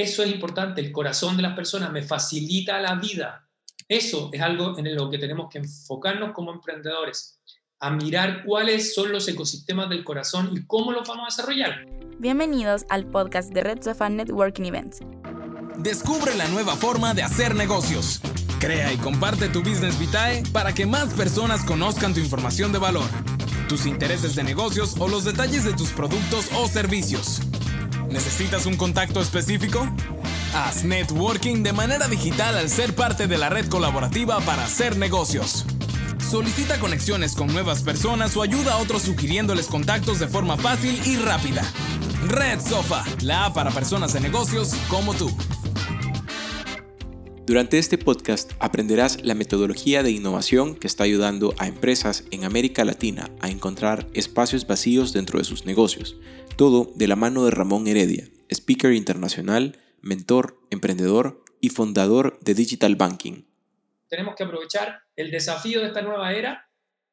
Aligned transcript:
Eso 0.00 0.22
es 0.22 0.32
importante, 0.32 0.80
el 0.80 0.92
corazón 0.92 1.36
de 1.36 1.42
las 1.42 1.54
personas 1.54 1.92
me 1.92 2.02
facilita 2.02 2.80
la 2.80 2.94
vida. 2.94 3.46
Eso 3.86 4.30
es 4.32 4.40
algo 4.40 4.78
en 4.78 4.96
lo 4.96 5.10
que 5.10 5.18
tenemos 5.18 5.50
que 5.52 5.58
enfocarnos 5.58 6.32
como 6.32 6.54
emprendedores, 6.54 7.38
a 7.80 7.90
mirar 7.90 8.42
cuáles 8.46 8.94
son 8.94 9.12
los 9.12 9.28
ecosistemas 9.28 9.90
del 9.90 10.02
corazón 10.02 10.52
y 10.56 10.64
cómo 10.64 10.92
los 10.92 11.06
vamos 11.06 11.24
a 11.24 11.36
desarrollar. 11.36 11.84
Bienvenidos 12.18 12.86
al 12.88 13.04
podcast 13.08 13.52
de 13.52 13.62
Red 13.62 13.82
Sofa 13.82 14.08
Networking 14.08 14.64
Events. 14.64 15.00
Descubre 15.76 16.34
la 16.34 16.48
nueva 16.48 16.76
forma 16.76 17.12
de 17.12 17.22
hacer 17.22 17.54
negocios. 17.54 18.22
Crea 18.58 18.94
y 18.94 18.96
comparte 18.96 19.50
tu 19.50 19.60
Business 19.60 19.98
Vitae 19.98 20.44
para 20.50 20.72
que 20.72 20.86
más 20.86 21.12
personas 21.12 21.62
conozcan 21.62 22.14
tu 22.14 22.20
información 22.20 22.72
de 22.72 22.78
valor, 22.78 23.10
tus 23.68 23.84
intereses 23.84 24.34
de 24.34 24.44
negocios 24.44 24.96
o 24.98 25.08
los 25.08 25.26
detalles 25.26 25.64
de 25.64 25.74
tus 25.74 25.90
productos 25.90 26.48
o 26.56 26.68
servicios. 26.68 27.42
¿Necesitas 28.10 28.66
un 28.66 28.76
contacto 28.76 29.20
específico? 29.20 29.88
Haz 30.54 30.82
networking 30.82 31.62
de 31.62 31.72
manera 31.72 32.08
digital 32.08 32.56
al 32.56 32.68
ser 32.68 32.94
parte 32.94 33.28
de 33.28 33.38
la 33.38 33.48
red 33.48 33.68
colaborativa 33.68 34.40
para 34.40 34.64
hacer 34.64 34.96
negocios. 34.96 35.64
Solicita 36.28 36.78
conexiones 36.80 37.34
con 37.34 37.46
nuevas 37.52 37.82
personas 37.82 38.36
o 38.36 38.42
ayuda 38.42 38.74
a 38.74 38.76
otros 38.78 39.02
sugiriéndoles 39.02 39.66
contactos 39.66 40.18
de 40.18 40.26
forma 40.26 40.56
fácil 40.56 41.00
y 41.06 41.16
rápida. 41.16 41.62
Red 42.26 42.60
Sofa, 42.60 43.04
la 43.22 43.46
app 43.46 43.54
para 43.54 43.70
personas 43.70 44.12
de 44.12 44.20
negocios 44.20 44.74
como 44.88 45.14
tú. 45.14 45.30
Durante 47.50 47.78
este 47.78 47.98
podcast 47.98 48.52
aprenderás 48.60 49.24
la 49.24 49.34
metodología 49.34 50.04
de 50.04 50.12
innovación 50.12 50.76
que 50.76 50.86
está 50.86 51.02
ayudando 51.02 51.52
a 51.58 51.66
empresas 51.66 52.24
en 52.30 52.44
América 52.44 52.84
Latina 52.84 53.28
a 53.40 53.50
encontrar 53.50 54.06
espacios 54.14 54.68
vacíos 54.68 55.12
dentro 55.12 55.40
de 55.40 55.44
sus 55.44 55.66
negocios. 55.66 56.16
Todo 56.56 56.92
de 56.94 57.08
la 57.08 57.16
mano 57.16 57.44
de 57.44 57.50
Ramón 57.50 57.88
Heredia, 57.88 58.28
speaker 58.50 58.92
internacional, 58.92 59.76
mentor, 60.00 60.60
emprendedor 60.70 61.42
y 61.60 61.70
fundador 61.70 62.38
de 62.38 62.54
Digital 62.54 62.94
Banking. 62.94 63.42
Tenemos 64.06 64.36
que 64.36 64.44
aprovechar 64.44 65.00
el 65.16 65.32
desafío 65.32 65.80
de 65.80 65.88
esta 65.88 66.02
nueva 66.02 66.32
era 66.32 66.70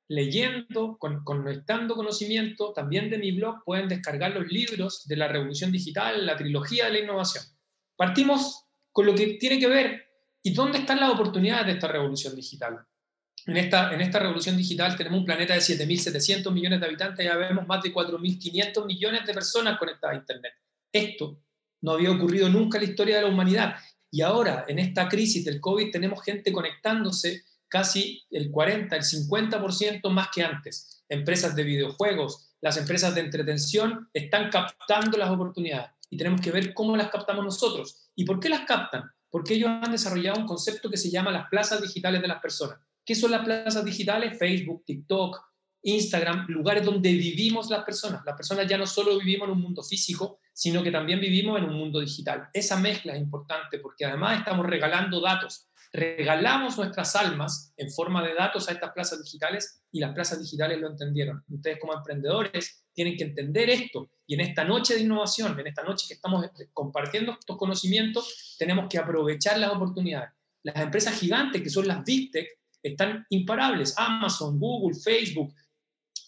leyendo, 0.07 0.99
conectando 0.99 1.95
conocimiento, 1.95 2.73
también 2.73 3.09
de 3.09 3.17
mi 3.17 3.31
blog 3.31 3.63
pueden 3.65 3.87
descargar 3.87 4.33
los 4.33 4.45
libros 4.51 5.07
de 5.07 5.17
la 5.17 5.29
revolución 5.29 5.71
digital, 5.71 6.27
la 6.27 6.37
trilogía 6.37 6.85
de 6.85 6.91
la 6.91 6.99
innovación. 6.99 7.43
Partimos 7.95 8.65
con 8.91 9.07
lo 9.07 9.15
que 9.15 9.37
tiene 9.39 9.57
que 9.57 9.67
ver 9.67 10.06
¿Y 10.43 10.53
dónde 10.53 10.79
están 10.79 10.99
las 10.99 11.11
oportunidades 11.11 11.67
de 11.67 11.73
esta 11.73 11.87
revolución 11.87 12.35
digital? 12.35 12.85
En 13.45 13.57
esta, 13.57 13.93
en 13.93 14.01
esta 14.01 14.19
revolución 14.19 14.57
digital 14.57 14.97
tenemos 14.97 15.19
un 15.19 15.25
planeta 15.25 15.53
de 15.53 15.61
7.700 15.61 16.51
millones 16.51 16.79
de 16.79 16.85
habitantes, 16.85 17.25
ya 17.25 17.35
vemos 17.35 17.65
más 17.65 17.81
de 17.81 17.93
4.500 17.93 18.85
millones 18.85 19.25
de 19.25 19.33
personas 19.33 19.77
conectadas 19.77 20.15
a 20.15 20.19
Internet. 20.19 20.53
Esto 20.91 21.39
no 21.81 21.91
había 21.91 22.11
ocurrido 22.11 22.49
nunca 22.49 22.77
en 22.77 22.83
la 22.83 22.89
historia 22.89 23.15
de 23.17 23.21
la 23.23 23.29
humanidad. 23.29 23.75
Y 24.11 24.21
ahora, 24.21 24.65
en 24.67 24.79
esta 24.79 25.07
crisis 25.07 25.45
del 25.45 25.61
COVID, 25.61 25.91
tenemos 25.91 26.23
gente 26.23 26.51
conectándose 26.51 27.43
casi 27.67 28.25
el 28.31 28.51
40, 28.51 28.95
el 28.95 29.03
50% 29.03 30.09
más 30.09 30.29
que 30.33 30.43
antes. 30.43 31.03
Empresas 31.09 31.55
de 31.55 31.63
videojuegos, 31.63 32.55
las 32.61 32.77
empresas 32.77 33.13
de 33.15 33.21
entretención 33.21 34.09
están 34.13 34.49
captando 34.49 35.17
las 35.17 35.29
oportunidades 35.29 35.91
y 36.09 36.17
tenemos 36.17 36.41
que 36.41 36.51
ver 36.51 36.73
cómo 36.73 36.95
las 36.97 37.09
captamos 37.09 37.43
nosotros. 37.43 38.09
¿Y 38.15 38.25
por 38.25 38.39
qué 38.39 38.49
las 38.49 38.61
captan? 38.61 39.03
Porque 39.29 39.55
ellos 39.55 39.69
han 39.69 39.91
desarrollado 39.91 40.39
un 40.39 40.47
concepto 40.47 40.89
que 40.89 40.97
se 40.97 41.09
llama 41.09 41.31
las 41.31 41.49
plazas 41.49 41.81
digitales 41.81 42.21
de 42.21 42.27
las 42.27 42.41
personas. 42.41 42.79
¿Qué 43.05 43.15
son 43.15 43.31
las 43.31 43.43
plazas 43.43 43.83
digitales? 43.85 44.37
Facebook, 44.37 44.83
TikTok, 44.85 45.39
Instagram, 45.83 46.47
lugares 46.49 46.83
donde 46.83 47.11
vivimos 47.13 47.69
las 47.69 47.83
personas. 47.83 48.21
Las 48.25 48.35
personas 48.35 48.67
ya 48.67 48.77
no 48.77 48.85
solo 48.85 49.17
vivimos 49.17 49.47
en 49.47 49.53
un 49.53 49.61
mundo 49.61 49.83
físico, 49.83 50.39
sino 50.53 50.83
que 50.83 50.91
también 50.91 51.19
vivimos 51.19 51.57
en 51.57 51.65
un 51.65 51.75
mundo 51.75 51.99
digital. 51.99 52.49
Esa 52.53 52.77
mezcla 52.77 53.13
es 53.13 53.21
importante 53.21 53.79
porque 53.79 54.05
además 54.05 54.39
estamos 54.39 54.65
regalando 54.65 55.21
datos. 55.21 55.69
Regalamos 55.97 56.77
nuestras 56.77 57.15
almas 57.15 57.73
en 57.75 57.89
forma 57.89 58.23
de 58.23 58.35
datos 58.35 58.69
a 58.69 58.71
estas 58.71 58.91
plazas 58.91 59.23
digitales 59.23 59.81
y 59.91 59.99
las 59.99 60.13
plazas 60.13 60.39
digitales 60.39 60.79
lo 60.79 60.91
entendieron. 60.91 61.43
Ustedes 61.49 61.79
como 61.79 61.95
emprendedores 61.95 62.85
tienen 62.93 63.17
que 63.17 63.23
entender 63.23 63.67
esto. 63.71 64.11
Y 64.27 64.35
en 64.35 64.41
esta 64.41 64.63
noche 64.63 64.93
de 64.93 65.01
innovación, 65.01 65.59
en 65.59 65.65
esta 65.65 65.81
noche 65.81 66.05
que 66.07 66.13
estamos 66.13 66.45
compartiendo 66.71 67.31
estos 67.31 67.57
conocimientos, 67.57 68.55
tenemos 68.59 68.85
que 68.87 68.99
aprovechar 68.99 69.57
las 69.57 69.71
oportunidades. 69.71 70.29
Las 70.61 70.75
empresas 70.75 71.19
gigantes, 71.19 71.63
que 71.63 71.69
son 71.71 71.87
las 71.87 72.03
Big 72.03 72.29
Tech, 72.29 72.47
están 72.83 73.25
imparables. 73.31 73.95
Amazon, 73.97 74.59
Google, 74.59 74.95
Facebook, 75.03 75.51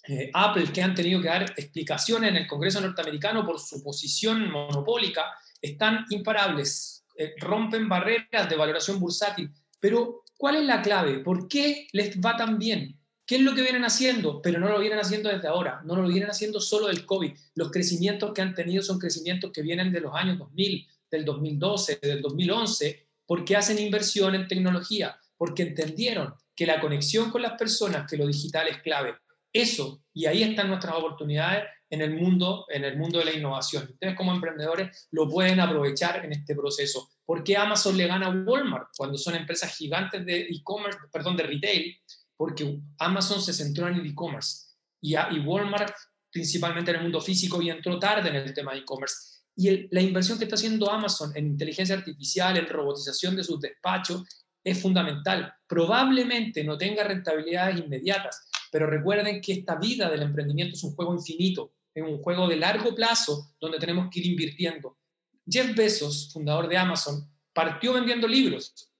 eh, 0.07 0.31
Apple, 0.33 0.73
que 0.73 0.81
han 0.81 0.95
tenido 0.95 1.21
que 1.21 1.27
dar 1.27 1.43
explicaciones 1.43 2.31
en 2.31 2.37
el 2.37 2.47
Congreso 2.47 2.81
norteamericano 2.81 3.45
por 3.45 3.59
su 3.59 3.83
posición 3.83 4.49
monopólica, 4.49 5.25
están 5.61 6.05
imparables, 6.09 6.98
eh, 7.19 7.35
rompen 7.37 7.89
barreras 7.89 8.49
de 8.49 8.55
valoración 8.55 8.97
bursátil. 8.97 9.51
Pero, 9.77 10.23
¿cuál 10.37 10.55
es 10.55 10.63
la 10.63 10.81
clave? 10.81 11.19
¿Por 11.19 11.49
qué 11.49 11.89
les 11.91 12.17
va 12.21 12.37
tan 12.37 12.57
bien? 12.57 12.97
¿Qué 13.25 13.35
es 13.35 13.41
lo 13.41 13.53
que 13.53 13.61
vienen 13.61 13.83
haciendo? 13.83 14.41
Pero 14.41 14.57
no 14.57 14.69
lo 14.69 14.79
vienen 14.79 14.99
haciendo 14.99 15.29
desde 15.29 15.49
ahora, 15.49 15.81
no 15.83 15.97
lo 15.97 16.07
vienen 16.07 16.29
haciendo 16.29 16.61
solo 16.61 16.87
del 16.87 17.05
COVID. 17.05 17.33
Los 17.55 17.71
crecimientos 17.71 18.33
que 18.33 18.41
han 18.41 18.55
tenido 18.55 18.81
son 18.81 18.99
crecimientos 18.99 19.51
que 19.51 19.61
vienen 19.61 19.91
de 19.91 19.99
los 19.99 20.15
años 20.15 20.39
2000, 20.39 20.87
del 21.11 21.25
2012, 21.25 21.99
del 22.01 22.21
2011, 22.21 23.07
porque 23.25 23.57
hacen 23.57 23.79
inversión 23.79 24.33
en 24.35 24.47
tecnología, 24.47 25.19
porque 25.35 25.63
entendieron 25.63 26.33
que 26.55 26.65
la 26.65 26.79
conexión 26.79 27.31
con 27.31 27.41
las 27.41 27.57
personas, 27.59 28.09
que 28.09 28.15
lo 28.15 28.27
digital 28.27 28.69
es 28.69 28.81
clave. 28.81 29.15
Eso, 29.51 30.01
y 30.13 30.25
ahí 30.25 30.41
están 30.41 30.69
nuestras 30.69 30.95
oportunidades 30.95 31.65
en 31.89 32.01
el 32.01 32.13
mundo, 32.13 32.65
en 32.69 32.85
el 32.85 32.97
mundo 32.97 33.19
de 33.19 33.25
la 33.25 33.33
innovación. 33.33 33.89
Ustedes 33.91 34.15
como 34.15 34.33
emprendedores 34.33 35.07
lo 35.11 35.27
pueden 35.27 35.59
aprovechar 35.59 36.23
en 36.23 36.33
este 36.33 36.55
proceso. 36.55 37.09
¿Por 37.25 37.43
qué 37.43 37.57
Amazon 37.57 37.97
le 37.97 38.07
gana 38.07 38.27
a 38.27 38.29
Walmart 38.29 38.89
cuando 38.95 39.17
son 39.17 39.35
empresas 39.35 39.75
gigantes 39.75 40.25
de 40.25 40.41
e-commerce, 40.41 40.99
perdón, 41.11 41.35
de 41.35 41.43
retail? 41.43 41.95
porque 42.39 42.79
Amazon 42.99 43.41
se 43.41 43.51
centró 43.51 43.89
en 43.89 43.95
el 43.95 44.05
e-commerce 44.05 44.69
y, 45.01 45.13
Walmart 45.45 45.93
principalmente 46.31 46.89
en 46.91 46.97
el 46.97 47.03
mundo 47.03 47.19
físico 47.19 47.61
y 47.61 47.69
entró 47.69 47.99
tarde 47.99 48.29
en 48.29 48.35
el 48.37 48.53
tema 48.53 48.71
de 48.71 48.79
e-commerce. 48.79 49.41
Y 49.57 49.93
la 49.93 49.99
inversión 49.99 50.37
que 50.37 50.45
está 50.45 50.55
haciendo 50.55 50.89
Amazon 50.89 51.33
en 51.35 51.47
inteligencia 51.47 51.95
artificial, 51.95 52.55
en 52.55 52.65
robotización 52.65 53.35
de 53.35 53.43
sus 53.43 53.59
despachos, 53.59 54.23
es 54.63 54.81
fundamental. 54.81 55.53
Probablemente 55.67 56.63
no 56.63 56.77
tenga 56.77 57.03
rentabilidades 57.03 57.79
inmediatas, 57.79 58.47
pero 58.71 58.87
recuerden 58.87 59.41
que 59.41 59.51
esta 59.51 59.75
vida 59.75 60.09
del 60.09 60.21
emprendimiento 60.21 60.75
es 60.77 60.83
un 60.85 60.95
juego 60.95 61.13
infinito, 61.13 61.73
es 61.99 62.05
un 62.05 62.21
juego 62.21 62.47
de 62.47 62.57
largo 62.57 62.95
plazo 62.95 63.55
donde 63.59 63.79
tenemos 63.79 64.09
que 64.11 64.19
ir 64.19 64.27
invirtiendo. 64.27 64.97
Jeff 65.45 65.75
Bezos, 65.75 66.31
fundador 66.31 66.67
de 66.67 66.77
Amazon, 66.77 67.27
partió 67.53 67.93
vendiendo 67.93 68.27
libros. 68.27 68.91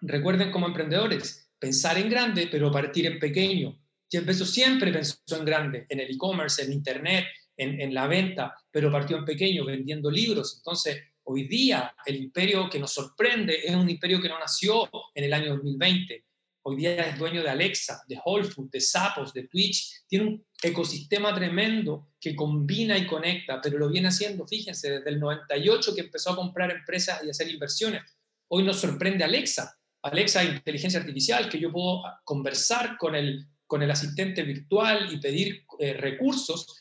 Recuerden 0.00 0.50
como 0.50 0.66
emprendedores, 0.66 1.50
pensar 1.58 1.98
en 1.98 2.08
grande, 2.08 2.48
pero 2.50 2.70
partir 2.70 3.06
en 3.06 3.18
pequeño. 3.18 3.78
Jeff 4.10 4.24
Bezos 4.24 4.50
siempre 4.50 4.92
pensó 4.92 5.18
en 5.30 5.44
grande, 5.44 5.86
en 5.88 6.00
el 6.00 6.10
e-commerce, 6.10 6.62
en 6.62 6.72
Internet, 6.72 7.26
en, 7.56 7.92
la 7.92 8.06
venta, 8.06 8.54
pero 8.70 8.90
partió 8.90 9.18
en 9.18 9.24
pequeño, 9.24 9.64
vendiendo 9.66 10.10
libros. 10.10 10.56
Entonces, 10.56 11.02
hoy 11.24 11.46
día 11.46 11.94
el 12.06 12.16
imperio 12.16 12.70
que 12.70 12.78
nos 12.78 12.92
sorprende 12.92 13.60
es 13.62 13.74
un 13.74 13.90
imperio 13.90 14.20
que 14.20 14.28
no 14.28 14.38
nació 14.38 14.88
en 15.14 15.24
el 15.24 15.32
año 15.32 15.56
2020. 15.56 16.24
Hoy 16.62 16.76
día 16.76 17.06
es 17.06 17.18
dueño 17.18 17.42
de 17.42 17.50
Alexa, 17.50 18.02
de 18.08 18.18
Whole 18.24 18.44
Foods, 18.44 18.70
de 18.70 18.80
Zappos, 18.80 19.32
de 19.34 19.46
Twitch. 19.46 20.04
Tiene 20.06 20.26
un 20.26 20.46
ecosistema 20.62 21.34
tremendo 21.34 22.08
que 22.20 22.36
combina 22.36 22.98
y 22.98 23.06
conecta, 23.06 23.60
pero 23.60 23.78
lo 23.78 23.88
viene 23.88 24.08
haciendo, 24.08 24.46
fíjense, 24.46 24.90
desde 24.90 25.10
el 25.10 25.20
98 25.20 25.94
que 25.94 26.02
empezó 26.02 26.30
a 26.30 26.36
comprar 26.36 26.70
empresas 26.70 27.22
y 27.24 27.30
hacer 27.30 27.48
inversiones. 27.48 28.02
Hoy 28.48 28.64
nos 28.64 28.80
sorprende 28.80 29.24
Alexa, 29.24 29.78
Alexa 30.02 30.44
inteligencia 30.44 31.00
artificial, 31.00 31.48
que 31.48 31.58
yo 31.58 31.72
puedo 31.72 32.02
conversar 32.24 32.96
con 32.98 33.14
el, 33.14 33.46
con 33.66 33.82
el 33.82 33.90
asistente 33.90 34.42
virtual 34.42 35.12
y 35.12 35.18
pedir 35.18 35.64
eh, 35.78 35.94
recursos, 35.94 36.76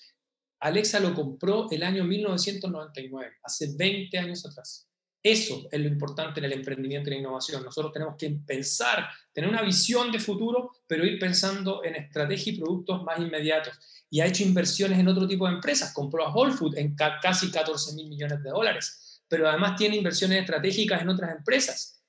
Alexa 0.59 1.00
lo 1.00 1.13
compró 1.13 1.69
el 1.72 1.84
año 1.84 2.03
1999, 2.03 3.35
hace 3.44 3.75
20 3.78 4.18
años 4.18 4.45
atrás. 4.45 4.88
Eso 5.22 5.68
es 5.69 5.80
lo 5.80 5.88
importante 5.88 6.39
en 6.39 6.45
el 6.45 6.54
emprendimiento 6.54 7.10
y 7.10 7.13
la 7.13 7.19
innovación. 7.19 7.63
Nosotros 7.63 7.92
tenemos 7.92 8.16
que 8.18 8.30
pensar, 8.45 9.10
tener 9.33 9.50
una 9.50 9.62
visión 9.62 10.12
de 10.12 10.19
futuro, 10.19 10.71
pero 10.88 11.06
ir 11.06 11.19
pensando 11.19 11.83
en 11.83 11.95
estrategia 11.95 12.54
y 12.54 12.57
productos 12.57 13.04
más 13.04 13.19
inmediatos. 13.19 13.74
Y 14.10 14.21
ha 14.21 14.25
hecho 14.25 14.44
inversiones 14.44 14.98
en 14.98 15.07
otro 15.07 15.27
tipo 15.27 15.45
de 15.48 15.56
empresas. 15.56 15.94
Compró 15.94 16.25
a 16.25 16.33
Whole 16.33 16.54
Foods 16.54 16.77
en 16.77 16.95
casi 16.95 17.51
14 17.51 17.95
mil 17.95 18.07
millones 18.07 18.42
de 18.42 18.50
dólares, 18.50 19.21
pero 19.27 19.50
además 19.50 19.75
tiene 19.75 19.98
inversiones 19.98 20.39
estratégicas 20.39 21.01
en 21.01 21.10
otras 21.10 21.36
empresas 21.36 22.00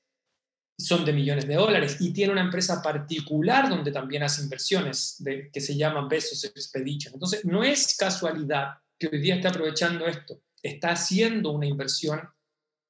son 0.81 1.05
de 1.05 1.13
millones 1.13 1.47
de 1.47 1.55
dólares 1.55 1.99
y 2.01 2.13
tiene 2.13 2.33
una 2.33 2.41
empresa 2.41 2.83
particular 2.83 3.69
donde 3.69 3.93
también 3.93 4.23
hace 4.23 4.43
inversiones 4.43 5.23
que 5.53 5.61
se 5.61 5.77
llama 5.77 6.09
Besos 6.09 6.45
Expedition. 6.45 7.15
Entonces, 7.15 7.45
no 7.45 7.63
es 7.63 7.97
casualidad 7.97 8.79
que 8.99 9.09
hoy 9.09 9.21
día 9.21 9.37
esté 9.37 9.49
aprovechando 9.49 10.07
esto, 10.07 10.41
está 10.63 10.93
haciendo 10.93 11.51
una 11.51 11.67
inversión 11.67 12.21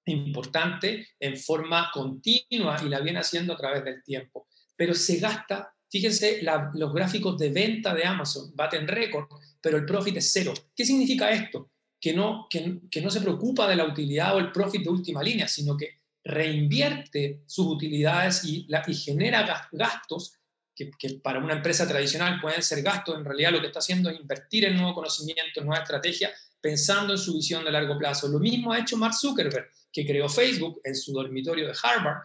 importante 0.07 1.09
en 1.19 1.37
forma 1.37 1.91
continua 1.93 2.79
y 2.85 2.89
la 2.89 3.01
viene 3.01 3.21
haciendo 3.21 3.53
a 3.53 3.57
través 3.57 3.85
del 3.85 4.03
tiempo. 4.03 4.49
Pero 4.77 4.95
se 4.95 5.19
gasta, 5.19 5.75
fíjense, 5.91 6.41
los 6.75 6.93
gráficos 6.93 7.39
de 7.39 7.51
venta 7.51 7.95
de 7.95 8.05
Amazon 8.05 8.51
baten 8.55 8.89
récord, 8.89 9.27
pero 9.61 9.77
el 9.77 9.85
profit 9.85 10.17
es 10.17 10.33
cero. 10.33 10.55
¿Qué 10.75 10.85
significa 10.85 11.31
esto? 11.31 11.71
que 12.01 12.15
no, 12.15 12.47
que, 12.49 12.81
que 12.91 13.03
no 13.03 13.11
se 13.11 13.21
preocupa 13.21 13.69
de 13.69 13.77
la 13.77 13.85
utilidad 13.85 14.35
o 14.35 14.39
el 14.39 14.53
profit 14.53 14.83
de 14.83 14.89
última 14.89 15.23
línea, 15.23 15.47
sino 15.47 15.77
que 15.77 16.01
reinvierte 16.25 17.43
sus 17.47 17.67
utilidades 17.67 18.45
y, 18.45 18.65
la, 18.69 18.83
y 18.87 18.95
genera 18.95 19.69
gastos 19.71 20.35
que, 20.75 20.91
que, 20.99 21.21
para 21.23 21.41
una 21.41 21.55
empresa 21.55 21.87
tradicional 21.87 22.41
pueden 22.41 22.63
ser 22.63 22.83
gastos, 22.83 23.17
en 23.17 23.25
realidad 23.25 23.53
lo 23.53 23.61
que 23.61 23.67
está 23.67 23.81
haciendo 23.81 24.09
es 24.09 24.19
invertir 24.19 24.65
en 24.65 24.77
nuevo 24.77 24.95
conocimiento, 24.95 25.61
en 25.61 25.67
nueva 25.67 25.83
estrategia, 25.83 26.31
pensando 26.61 27.13
en 27.13 27.19
su 27.19 27.35
visión 27.35 27.65
de 27.65 27.71
largo 27.71 27.99
plazo. 27.99 28.29
Lo 28.29 28.39
mismo 28.39 28.73
ha 28.73 28.79
hecho 28.79 28.97
Mark 28.97 29.15
Zuckerberg, 29.15 29.69
que 29.93 30.07
creó 30.07 30.29
Facebook 30.29 30.81
en 30.85 30.95
su 30.95 31.13
dormitorio 31.13 31.67
de 31.67 31.75
Harvard, 31.83 32.23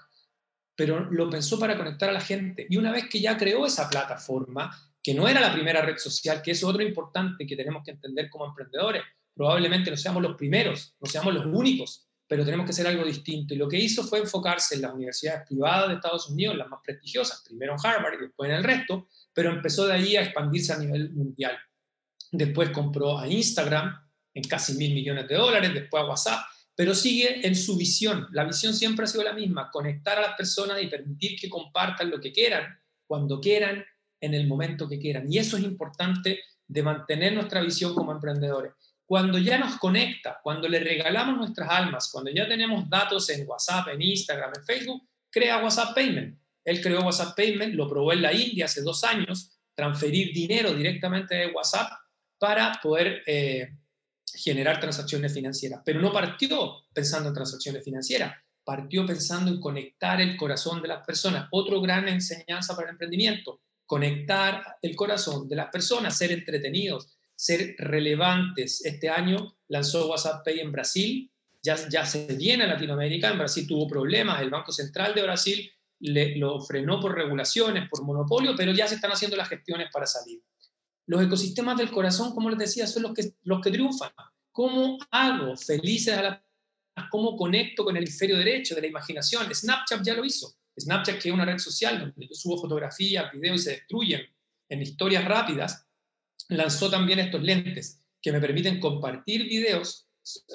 pero 0.76 1.10
lo 1.12 1.30
pensó 1.30 1.58
para 1.58 1.78
conectar 1.78 2.10
a 2.10 2.14
la 2.14 2.22
gente. 2.22 2.68
Y 2.70 2.78
una 2.78 2.92
vez 2.92 3.08
que 3.10 3.22
ya 3.22 3.38
creó 3.38 3.66
esa 3.66 3.90
plataforma, 3.90 4.72
que 5.02 5.14
no 5.14 5.28
era 5.28 5.40
la 5.40 5.54
primera 5.54 5.82
red 5.82 5.98
social, 5.98 6.42
que 6.42 6.52
es 6.52 6.64
otro 6.64 6.82
importante 6.82 7.46
que 7.46 7.56
tenemos 7.56 7.84
que 7.84 7.92
entender 7.92 8.30
como 8.30 8.46
emprendedores, 8.46 9.04
probablemente 9.34 9.92
no 9.92 9.98
seamos 9.98 10.22
los 10.24 10.36
primeros, 10.36 10.96
no 11.00 11.10
seamos 11.10 11.34
los 11.34 11.46
únicos, 11.46 12.08
pero 12.28 12.44
tenemos 12.44 12.66
que 12.66 12.72
hacer 12.72 12.88
algo 12.88 13.06
distinto. 13.06 13.54
Y 13.54 13.58
lo 13.58 13.68
que 13.68 13.78
hizo 13.78 14.04
fue 14.04 14.20
enfocarse 14.20 14.76
en 14.76 14.82
las 14.82 14.94
universidades 14.94 15.46
privadas 15.48 15.90
de 15.90 15.96
Estados 15.96 16.30
Unidos, 16.30 16.58
las 16.58 16.70
más 16.70 16.80
prestigiosas, 16.84 17.44
primero 17.46 17.74
en 17.74 17.80
Harvard 17.86 18.16
y 18.16 18.24
después 18.24 18.50
en 18.50 18.56
el 18.58 18.64
resto, 18.64 19.08
pero 19.34 19.52
empezó 19.52 19.86
de 19.86 19.94
ahí 19.94 20.16
a 20.16 20.24
expandirse 20.24 20.74
a 20.74 20.80
nivel 20.80 21.14
mundial. 21.14 21.58
Después 22.32 22.70
compró 22.72 23.20
a 23.20 23.28
Instagram 23.28 23.96
en 24.34 24.44
casi 24.44 24.74
mil 24.74 24.94
millones 24.94 25.28
de 25.28 25.36
dólares, 25.36 25.74
después 25.74 26.04
a 26.04 26.08
WhatsApp, 26.08 26.40
pero 26.76 26.94
sigue 26.94 27.48
en 27.48 27.56
su 27.56 27.78
visión. 27.78 28.28
La 28.32 28.44
visión 28.44 28.74
siempre 28.74 29.06
ha 29.06 29.08
sido 29.08 29.24
la 29.24 29.34
misma, 29.34 29.72
conectar 29.72 30.18
a 30.18 30.22
las 30.22 30.36
personas 30.36 30.82
y 30.82 30.88
permitir 30.88 31.40
que 31.40 31.50
compartan 31.50 32.10
lo 32.10 32.20
que 32.20 32.32
quieran, 32.32 32.78
cuando 33.08 33.40
quieran, 33.40 33.84
en 34.22 34.34
el 34.34 34.48
momento 34.48 34.88
que 34.88 35.00
quieran. 35.00 35.32
Y 35.32 35.38
eso 35.38 35.58
es 35.58 35.64
importante 35.64 36.40
de 36.68 36.84
mantener 36.84 37.34
nuestra 37.34 37.62
visión 37.62 37.94
como 37.94 38.12
emprendedores. 38.12 38.74
Cuando 39.06 39.38
ya 39.38 39.58
nos 39.58 39.78
conecta, 39.78 40.40
cuando 40.42 40.68
le 40.68 40.80
regalamos 40.80 41.38
nuestras 41.38 41.70
almas, 41.70 42.10
cuando 42.12 42.32
ya 42.32 42.48
tenemos 42.48 42.90
datos 42.90 43.30
en 43.30 43.48
WhatsApp, 43.48 43.90
en 43.90 44.02
Instagram, 44.02 44.52
en 44.56 44.66
Facebook, 44.66 45.08
crea 45.30 45.64
WhatsApp 45.64 45.94
Payment. 45.94 46.40
Él 46.64 46.82
creó 46.82 47.02
WhatsApp 47.02 47.36
Payment, 47.36 47.76
lo 47.76 47.88
probó 47.88 48.14
en 48.14 48.24
la 48.24 48.34
India 48.34 48.66
hace 48.66 48.82
dos 48.82 49.04
años, 49.04 49.52
transferir 49.76 50.34
dinero 50.34 50.74
directamente 50.74 51.36
de 51.36 51.48
WhatsApp 51.48 51.92
para 52.40 52.80
poder 52.82 53.22
eh, 53.28 53.70
generar 54.34 54.80
transacciones 54.80 55.34
financieras, 55.34 55.82
pero 55.86 56.02
no 56.02 56.12
partió 56.12 56.84
pensando 56.94 57.30
en 57.30 57.36
transacciones 57.36 57.84
financieras, 57.84 58.34
partió 58.64 59.06
pensando 59.06 59.52
en 59.52 59.60
conectar 59.60 60.20
el 60.20 60.36
corazón 60.36 60.82
de 60.82 60.88
las 60.88 61.06
personas. 61.06 61.48
Otro 61.52 61.82
gran 61.82 62.08
enseñanza 62.08 62.76
para 62.76 62.88
el 62.88 62.94
emprendimiento, 62.94 63.62
conectar 63.86 64.78
el 64.82 64.96
corazón 64.96 65.48
de 65.48 65.56
las 65.56 65.70
personas, 65.70 66.18
ser 66.18 66.32
entretenidos, 66.32 67.16
ser 67.36 67.76
relevantes. 67.78 68.84
Este 68.84 69.10
año 69.10 69.56
lanzó 69.68 70.10
WhatsApp 70.10 70.44
Pay 70.44 70.60
en 70.60 70.72
Brasil, 70.72 71.32
ya, 71.62 72.06
se 72.06 72.28
viene 72.36 72.64
a 72.64 72.68
Latinoamérica, 72.68 73.32
en 73.32 73.40
Brasil 73.40 73.66
tuvo 73.68 73.88
problemas, 73.88 74.42
el 74.42 74.52
Banco 74.52 74.72
Central 74.72 75.16
de 75.16 75.24
Brasil 75.24 75.72
lo 76.00 76.62
frenó 76.62 77.00
por 77.00 77.16
regulaciones, 77.16 77.90
por 77.90 78.04
monopolio, 78.04 78.54
pero 78.56 78.72
ya 78.72 78.88
se 78.88 78.96
están 78.96 79.12
haciendo 79.12 79.36
las 79.36 79.50
gestiones 79.50 79.88
para 79.92 80.06
salir. 80.06 80.42
Los 81.08 81.24
ecosistemas 81.24 81.78
del 81.78 81.92
corazón, 81.92 82.34
como 82.34 82.50
les 82.50 82.60
decía, 82.60 82.88
son 82.88 83.04
los 83.04 83.14
que, 83.14 83.34
los 83.44 83.62
que 83.62 83.72
triunfan. 83.72 84.12
¿Cómo 84.52 84.98
hago 85.12 85.56
felices 85.58 86.18
a 86.18 86.22
las 86.24 86.40
¿Cómo 87.10 87.36
conecto 87.36 87.84
con 87.84 87.96
el 87.98 88.04
hemisferio 88.04 88.38
derecho 88.38 88.76
de 88.76 88.82
la 88.82 88.88
imaginación? 88.88 89.54
Snapchat 89.54 90.04
ya 90.04 90.14
lo 90.14 90.24
hizo. 90.24 90.56
Snapchat, 90.80 91.22
que 91.22 91.30
es 91.30 91.34
una 91.34 91.46
red 91.46 91.58
social 91.58 92.00
donde 92.00 92.28
yo 92.28 92.34
subo 92.34 92.58
fotografías, 92.58 93.32
videos 93.32 93.62
y 93.62 93.64
se 93.64 93.72
destruyen 93.72 94.22
en 94.70 94.82
historias 94.82 95.26
rápidas, 95.26 95.86
lanzó 96.50 96.90
también 96.90 97.20
estos 97.20 97.42
lentes 97.42 98.02
que 98.22 98.32
me 98.32 98.40
permiten 98.40 98.80
compartir 98.80 99.44
videos, 99.44 100.08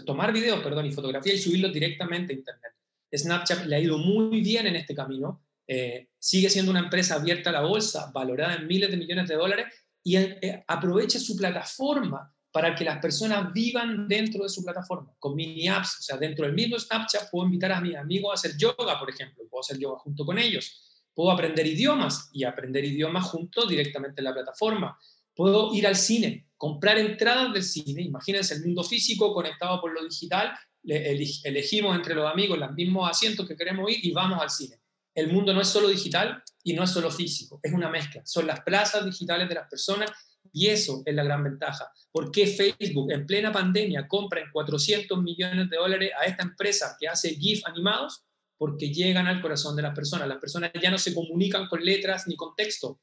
tomar 0.04 0.32
videos, 0.32 0.60
perdón, 0.62 0.86
y 0.86 0.92
fotografías 0.92 1.36
y 1.36 1.38
subirlos 1.38 1.72
directamente 1.72 2.32
a 2.32 2.36
Internet. 2.36 2.72
Snapchat 3.14 3.66
le 3.66 3.76
ha 3.76 3.80
ido 3.80 3.98
muy 3.98 4.40
bien 4.40 4.66
en 4.66 4.76
este 4.76 4.94
camino. 4.94 5.44
Eh, 5.66 6.08
sigue 6.18 6.50
siendo 6.50 6.70
una 6.70 6.80
empresa 6.80 7.16
abierta 7.16 7.50
a 7.50 7.52
la 7.52 7.62
bolsa, 7.62 8.10
valorada 8.12 8.56
en 8.56 8.66
miles 8.66 8.90
de 8.90 8.96
millones 8.96 9.28
de 9.28 9.36
dólares, 9.36 9.66
y 10.02 10.16
eh, 10.16 10.64
aprovecha 10.66 11.18
su 11.18 11.36
plataforma 11.36 12.32
para 12.52 12.74
que 12.74 12.84
las 12.84 12.98
personas 12.98 13.52
vivan 13.52 14.08
dentro 14.08 14.42
de 14.42 14.48
su 14.48 14.64
plataforma, 14.64 15.12
con 15.18 15.36
mini 15.36 15.68
apps, 15.68 15.98
o 16.00 16.02
sea, 16.02 16.16
dentro 16.16 16.46
del 16.46 16.54
mismo 16.54 16.78
Snapchat 16.78 17.30
puedo 17.30 17.46
invitar 17.46 17.72
a 17.72 17.80
mis 17.80 17.96
amigos 17.96 18.30
a 18.30 18.34
hacer 18.34 18.56
yoga, 18.56 18.98
por 18.98 19.10
ejemplo, 19.10 19.44
puedo 19.48 19.60
hacer 19.60 19.78
yoga 19.78 19.98
junto 20.00 20.24
con 20.24 20.38
ellos, 20.38 21.04
puedo 21.14 21.30
aprender 21.30 21.66
idiomas 21.66 22.28
y 22.32 22.44
aprender 22.44 22.84
idiomas 22.84 23.26
juntos 23.26 23.68
directamente 23.68 24.20
en 24.20 24.24
la 24.24 24.34
plataforma, 24.34 24.98
puedo 25.34 25.72
ir 25.74 25.86
al 25.86 25.96
cine, 25.96 26.48
comprar 26.56 26.98
entradas 26.98 27.52
del 27.52 27.62
cine, 27.62 28.02
imagínense 28.02 28.54
el 28.54 28.64
mundo 28.64 28.82
físico 28.82 29.32
conectado 29.32 29.80
por 29.80 29.92
lo 29.92 30.02
digital, 30.04 30.52
elegimos 30.82 31.94
entre 31.94 32.14
los 32.14 32.30
amigos 32.30 32.58
los 32.58 32.72
mismos 32.72 33.08
asientos 33.08 33.46
que 33.46 33.56
queremos 33.56 33.90
ir 33.90 34.04
y 34.04 34.12
vamos 34.12 34.40
al 34.40 34.50
cine. 34.50 34.79
El 35.14 35.32
mundo 35.32 35.52
no 35.52 35.60
es 35.60 35.68
solo 35.68 35.88
digital 35.88 36.42
y 36.62 36.74
no 36.74 36.84
es 36.84 36.90
solo 36.90 37.10
físico, 37.10 37.58
es 37.62 37.72
una 37.72 37.88
mezcla, 37.88 38.22
son 38.24 38.46
las 38.46 38.60
plazas 38.60 39.04
digitales 39.04 39.48
de 39.48 39.54
las 39.56 39.68
personas 39.68 40.10
y 40.52 40.68
eso 40.68 41.02
es 41.04 41.14
la 41.14 41.24
gran 41.24 41.44
ventaja. 41.44 41.90
¿Por 42.10 42.30
qué 42.30 42.46
Facebook 42.46 43.12
en 43.12 43.26
plena 43.26 43.52
pandemia 43.52 44.08
compra 44.08 44.40
en 44.40 44.50
400 44.50 45.22
millones 45.22 45.70
de 45.70 45.76
dólares 45.76 46.10
a 46.18 46.24
esta 46.24 46.42
empresa 46.42 46.96
que 46.98 47.08
hace 47.08 47.34
GIF 47.34 47.66
animados? 47.66 48.24
Porque 48.56 48.92
llegan 48.92 49.26
al 49.26 49.40
corazón 49.40 49.76
de 49.76 49.82
las 49.82 49.94
personas. 49.94 50.28
Las 50.28 50.38
personas 50.38 50.70
ya 50.80 50.90
no 50.90 50.98
se 50.98 51.14
comunican 51.14 51.66
con 51.68 51.84
letras 51.84 52.26
ni 52.26 52.36
con 52.36 52.54
texto. 52.54 53.00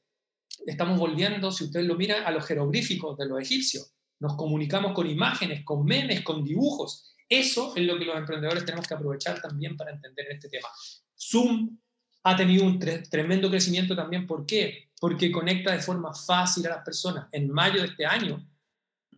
Estamos 0.66 0.98
volviendo, 0.98 1.50
si 1.50 1.64
ustedes 1.64 1.86
lo 1.86 1.96
miran, 1.96 2.24
a 2.24 2.30
los 2.30 2.44
jeroglíficos 2.44 3.16
de 3.16 3.26
los 3.26 3.40
egipcios. 3.40 3.92
Nos 4.20 4.36
comunicamos 4.36 4.92
con 4.92 5.08
imágenes, 5.08 5.64
con 5.64 5.84
memes, 5.84 6.22
con 6.22 6.44
dibujos. 6.44 7.14
Eso 7.28 7.74
es 7.76 7.84
lo 7.84 7.98
que 7.98 8.04
los 8.04 8.16
emprendedores 8.16 8.64
tenemos 8.64 8.86
que 8.86 8.94
aprovechar 8.94 9.40
también 9.40 9.76
para 9.76 9.92
entender 9.92 10.26
este 10.30 10.48
tema. 10.48 10.68
Zoom 11.16 11.78
ha 12.28 12.36
tenido 12.36 12.64
un 12.64 12.78
tremendo 12.78 13.50
crecimiento 13.50 13.96
también. 13.96 14.26
¿Por 14.26 14.44
qué? 14.44 14.90
Porque 15.00 15.30
conecta 15.30 15.72
de 15.72 15.80
forma 15.80 16.14
fácil 16.14 16.66
a 16.66 16.76
las 16.76 16.84
personas. 16.84 17.28
En 17.32 17.50
mayo 17.50 17.80
de 17.80 17.88
este 17.88 18.04
año 18.04 18.46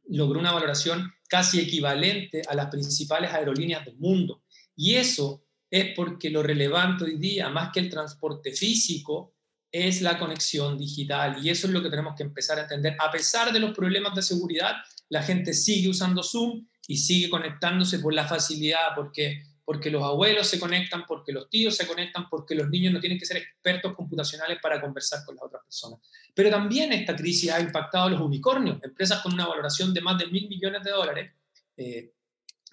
logró 0.08 0.40
una 0.40 0.52
valoración 0.52 1.12
casi 1.28 1.60
equivalente 1.60 2.42
a 2.48 2.54
las 2.54 2.66
principales 2.66 3.32
aerolíneas 3.32 3.84
del 3.84 3.96
mundo. 3.96 4.42
Y 4.76 4.94
eso 4.94 5.44
es 5.70 5.94
porque 5.94 6.30
lo 6.30 6.42
relevante 6.42 7.04
hoy 7.04 7.16
día, 7.16 7.48
más 7.48 7.70
que 7.72 7.80
el 7.80 7.90
transporte 7.90 8.52
físico, 8.52 9.34
es 9.72 10.02
la 10.02 10.18
conexión 10.18 10.76
digital. 10.76 11.44
Y 11.44 11.50
eso 11.50 11.66
es 11.66 11.72
lo 11.72 11.82
que 11.82 11.90
tenemos 11.90 12.14
que 12.16 12.24
empezar 12.24 12.58
a 12.58 12.62
entender. 12.62 12.96
A 12.98 13.10
pesar 13.10 13.52
de 13.52 13.60
los 13.60 13.72
problemas 13.72 14.14
de 14.14 14.22
seguridad, 14.22 14.72
la 15.08 15.22
gente 15.22 15.52
sigue 15.52 15.88
usando 15.88 16.22
Zoom 16.22 16.66
y 16.88 16.96
sigue 16.96 17.30
conectándose 17.30 18.00
por 18.00 18.12
la 18.12 18.26
facilidad, 18.26 18.94
porque 18.96 19.44
porque 19.70 19.88
los 19.88 20.02
abuelos 20.02 20.48
se 20.48 20.58
conectan, 20.58 21.04
porque 21.06 21.30
los 21.30 21.48
tíos 21.48 21.76
se 21.76 21.86
conectan, 21.86 22.28
porque 22.28 22.56
los 22.56 22.68
niños 22.68 22.92
no 22.92 22.98
tienen 22.98 23.20
que 23.20 23.24
ser 23.24 23.36
expertos 23.36 23.94
computacionales 23.94 24.58
para 24.60 24.80
conversar 24.80 25.24
con 25.24 25.36
las 25.36 25.44
otras 25.44 25.62
personas. 25.62 26.00
Pero 26.34 26.50
también 26.50 26.92
esta 26.92 27.14
crisis 27.14 27.52
ha 27.52 27.60
impactado 27.60 28.06
a 28.06 28.10
los 28.10 28.20
unicornios, 28.20 28.82
empresas 28.82 29.20
con 29.22 29.32
una 29.32 29.46
valoración 29.46 29.94
de 29.94 30.00
más 30.00 30.18
de 30.18 30.26
mil 30.26 30.48
millones 30.48 30.82
de 30.82 30.90
dólares, 30.90 31.32
eh, 31.76 32.10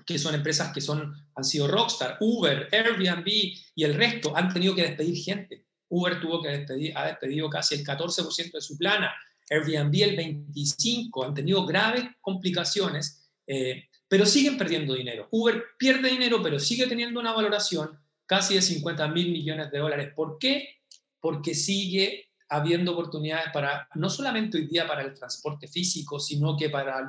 que 0.08 0.18
son 0.18 0.34
empresas 0.34 0.74
que 0.74 0.82
son, 0.82 1.14
han 1.36 1.44
sido 1.44 1.68
Rockstar, 1.68 2.18
Uber, 2.20 2.68
Airbnb 2.72 3.28
y 3.28 3.84
el 3.84 3.94
resto, 3.94 4.36
han 4.36 4.52
tenido 4.52 4.74
que 4.74 4.82
despedir 4.82 5.18
gente. 5.18 5.68
Uber 5.90 6.20
tuvo 6.20 6.42
que 6.42 6.50
despedir, 6.50 6.98
ha 6.98 7.06
despedido 7.06 7.48
casi 7.48 7.76
el 7.76 7.86
14% 7.86 8.54
de 8.54 8.62
su 8.62 8.76
plana, 8.76 9.14
Airbnb 9.52 9.94
el 10.02 10.18
25%, 10.18 11.28
han 11.28 11.36
tenido 11.36 11.64
graves 11.64 12.06
complicaciones. 12.22 13.30
Eh, 13.46 13.88
pero 14.08 14.26
siguen 14.26 14.58
perdiendo 14.58 14.94
dinero. 14.94 15.28
Uber 15.32 15.64
pierde 15.78 16.10
dinero, 16.10 16.42
pero 16.42 16.60
sigue 16.60 16.88
teniendo 16.88 17.20
una 17.20 17.34
valoración 17.34 18.00
casi 18.26 18.56
de 18.56 18.62
50 18.62 19.08
mil 19.10 19.32
millones 19.32 19.72
de 19.72 19.80
dólares. 19.80 20.14
¿Por 20.16 20.38
qué? 20.38 20.82
Porque 21.20 21.56
sigue 21.56 22.30
habiendo 22.50 22.94
oportunidades 22.94 23.52
para, 23.52 23.90
no 23.96 24.10
solamente 24.10 24.58
hoy 24.58 24.68
día 24.68 24.88
para 24.88 25.02
el 25.02 25.14
transporte 25.14 25.68
físico, 25.68 26.20
sino 26.20 26.56
que 26.56 26.70
para 26.70 27.02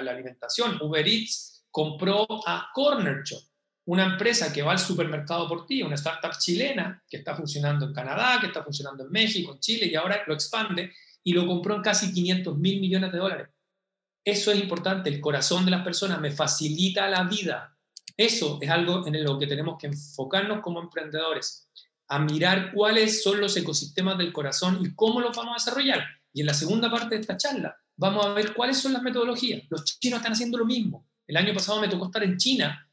la 0.00 0.10
alimentación. 0.10 0.78
Uber 0.80 1.06
Eats 1.06 1.64
compró 1.70 2.26
a 2.46 2.70
Corner 2.72 3.22
Shop, 3.22 3.42
una 3.86 4.04
empresa 4.04 4.52
que 4.52 4.62
va 4.62 4.72
al 4.72 4.78
supermercado 4.78 5.48
por 5.48 5.66
ti, 5.66 5.82
una 5.82 5.96
startup 5.96 6.32
chilena 6.38 7.02
que 7.08 7.18
está 7.18 7.34
funcionando 7.34 7.86
en 7.86 7.92
Canadá, 7.92 8.38
que 8.40 8.46
está 8.46 8.62
funcionando 8.62 9.04
en 9.04 9.10
México, 9.10 9.52
en 9.52 9.60
Chile, 9.60 9.86
y 9.86 9.94
ahora 9.94 10.22
lo 10.26 10.34
expande 10.34 10.92
y 11.22 11.32
lo 11.32 11.46
compró 11.46 11.76
en 11.76 11.82
casi 11.82 12.12
500 12.12 12.56
mil 12.56 12.80
millones 12.80 13.12
de 13.12 13.18
dólares. 13.18 13.48
Eso 14.24 14.52
es 14.52 14.60
importante, 14.60 15.08
el 15.08 15.20
corazón 15.20 15.64
de 15.64 15.70
las 15.70 15.82
personas 15.82 16.20
me 16.20 16.30
facilita 16.30 17.08
la 17.08 17.24
vida. 17.24 17.76
Eso 18.16 18.58
es 18.60 18.68
algo 18.68 19.06
en 19.06 19.24
lo 19.24 19.38
que 19.38 19.46
tenemos 19.46 19.78
que 19.78 19.86
enfocarnos 19.86 20.60
como 20.60 20.80
emprendedores, 20.80 21.68
a 22.08 22.18
mirar 22.18 22.72
cuáles 22.72 23.22
son 23.22 23.40
los 23.40 23.56
ecosistemas 23.56 24.18
del 24.18 24.32
corazón 24.32 24.78
y 24.84 24.94
cómo 24.94 25.20
los 25.20 25.34
vamos 25.34 25.52
a 25.52 25.64
desarrollar. 25.64 26.04
Y 26.32 26.40
en 26.40 26.46
la 26.46 26.54
segunda 26.54 26.90
parte 26.90 27.14
de 27.14 27.20
esta 27.22 27.36
charla 27.36 27.74
vamos 27.96 28.26
a 28.26 28.34
ver 28.34 28.52
cuáles 28.52 28.78
son 28.78 28.92
las 28.92 29.02
metodologías. 29.02 29.62
Los 29.70 29.84
chinos 29.84 30.18
están 30.18 30.32
haciendo 30.32 30.58
lo 30.58 30.66
mismo. 30.66 31.06
El 31.26 31.36
año 31.36 31.54
pasado 31.54 31.80
me 31.80 31.88
tocó 31.88 32.06
estar 32.06 32.22
en 32.22 32.36
China 32.36 32.88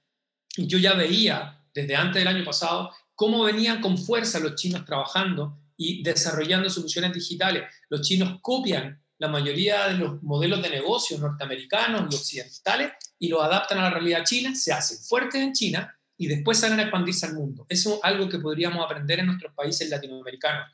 y 0.55 0.67
yo 0.67 0.77
ya 0.77 0.93
veía 0.93 1.61
desde 1.73 1.95
antes 1.95 2.21
del 2.21 2.27
año 2.27 2.45
pasado 2.45 2.91
cómo 3.15 3.43
venían 3.43 3.81
con 3.81 3.97
fuerza 3.97 4.39
los 4.39 4.55
chinos 4.55 4.85
trabajando 4.85 5.57
y 5.75 6.03
desarrollando 6.03 6.69
soluciones 6.69 7.13
digitales. 7.13 7.63
Los 7.89 8.01
chinos 8.01 8.39
copian 8.41 9.01
la 9.19 9.27
mayoría 9.27 9.87
de 9.87 9.95
los 9.95 10.21
modelos 10.23 10.61
de 10.61 10.69
negocios 10.69 11.19
norteamericanos 11.19 12.13
y 12.13 12.15
occidentales 12.15 12.91
y 13.19 13.29
los 13.29 13.41
adaptan 13.41 13.79
a 13.79 13.83
la 13.83 13.89
realidad 13.89 14.23
china, 14.23 14.53
se 14.55 14.71
hacen 14.71 14.97
fuertes 14.99 15.41
en 15.41 15.53
China 15.53 15.97
y 16.17 16.27
después 16.27 16.59
salen 16.59 16.79
a 16.79 16.83
expandirse 16.83 17.25
al 17.25 17.33
mundo. 17.33 17.65
Eso 17.69 17.95
es 17.95 17.99
algo 18.03 18.29
que 18.29 18.39
podríamos 18.39 18.83
aprender 18.83 19.19
en 19.19 19.27
nuestros 19.27 19.53
países 19.53 19.89
latinoamericanos. 19.89 20.71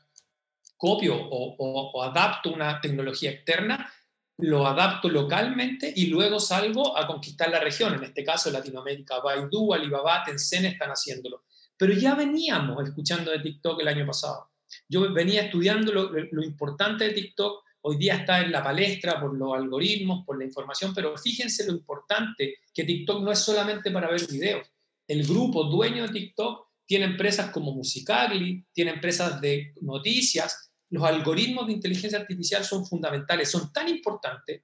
Copio 0.76 1.16
o, 1.16 1.56
o 1.58 2.02
adapto 2.02 2.52
una 2.52 2.80
tecnología 2.80 3.30
externa, 3.30 3.90
lo 4.38 4.66
adapto 4.66 5.08
localmente 5.08 5.92
y 5.94 6.06
luego 6.06 6.40
salgo 6.40 6.96
a 6.98 7.06
conquistar 7.06 7.50
la 7.50 7.60
región, 7.60 7.94
en 7.94 8.04
este 8.04 8.24
caso 8.24 8.50
Latinoamérica. 8.50 9.20
Baidu, 9.20 9.72
Alibaba, 9.72 10.24
Tencent 10.24 10.66
están 10.66 10.90
haciéndolo. 10.90 11.44
Pero 11.76 11.92
ya 11.92 12.14
veníamos 12.14 12.82
escuchando 12.86 13.30
de 13.30 13.40
TikTok 13.40 13.80
el 13.80 13.88
año 13.88 14.06
pasado. 14.06 14.50
Yo 14.88 15.12
venía 15.12 15.42
estudiando 15.42 15.92
lo, 15.92 16.10
lo 16.10 16.42
importante 16.42 17.04
de 17.04 17.14
TikTok 17.14 17.63
hoy 17.86 17.96
día 17.98 18.16
está 18.16 18.40
en 18.40 18.50
la 18.50 18.62
palestra 18.62 19.20
por 19.20 19.36
los 19.36 19.54
algoritmos, 19.54 20.24
por 20.24 20.38
la 20.38 20.44
información, 20.44 20.92
pero 20.94 21.16
fíjense 21.18 21.66
lo 21.66 21.72
importante 21.72 22.56
que 22.72 22.84
TikTok 22.84 23.22
no 23.22 23.30
es 23.30 23.38
solamente 23.38 23.90
para 23.90 24.10
ver 24.10 24.26
videos. 24.26 24.66
El 25.06 25.26
grupo 25.26 25.64
dueño 25.64 26.06
de 26.06 26.12
TikTok 26.12 26.66
tiene 26.86 27.04
empresas 27.04 27.50
como 27.50 27.72
Musicali, 27.72 28.64
tiene 28.72 28.92
empresas 28.92 29.38
de 29.40 29.74
noticias. 29.82 30.72
Los 30.88 31.04
algoritmos 31.04 31.66
de 31.66 31.74
inteligencia 31.74 32.18
artificial 32.18 32.64
son 32.64 32.86
fundamentales, 32.86 33.50
son 33.50 33.70
tan 33.70 33.88
importantes 33.88 34.62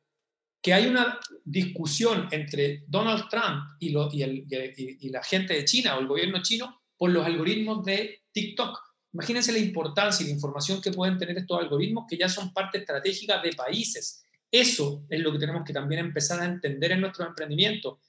que 0.63 0.73
hay 0.73 0.87
una 0.87 1.19
discusión 1.45 2.27
entre 2.31 2.85
Donald 2.87 3.29
Trump 3.29 3.65
y, 3.81 3.89
y 3.89 5.09
la 5.11 5.23
gente 5.23 5.55
de 5.55 5.65
China 5.67 5.97
o 5.97 6.01
el 6.01 6.07
gobierno 6.07 6.43
chino 6.43 6.81
por 6.97 7.11
los 7.11 7.25
algoritmos 7.27 7.85
de 7.85 8.23
TikTok 8.33 8.79
Imagínense 9.13 9.53
la 9.53 9.59
importancia 9.59 10.23
y 10.25 10.29
la 10.29 10.35
información 10.35 10.81
que 10.81 10.93
pueden 10.93 11.19
tener 11.19 11.37
estos 11.37 11.59
algoritmos 11.59 12.05
que 12.09 12.17
ya 12.17 12.29
son 12.29 12.53
parte 12.53 12.79
estratégica 12.79 13.43
de 13.43 13.53
países. 13.53 14.25
Eso 14.51 15.05
es 15.09 15.21
lo 15.21 15.33
que 15.33 15.39
tenemos 15.39 15.65
que 15.65 15.73
también 15.73 16.07
empezar 16.07 16.41
a 16.41 16.45
entender 16.45 16.93
en 16.93 17.01
nuestro 17.01 17.27
emprendimiento. 17.27 18.01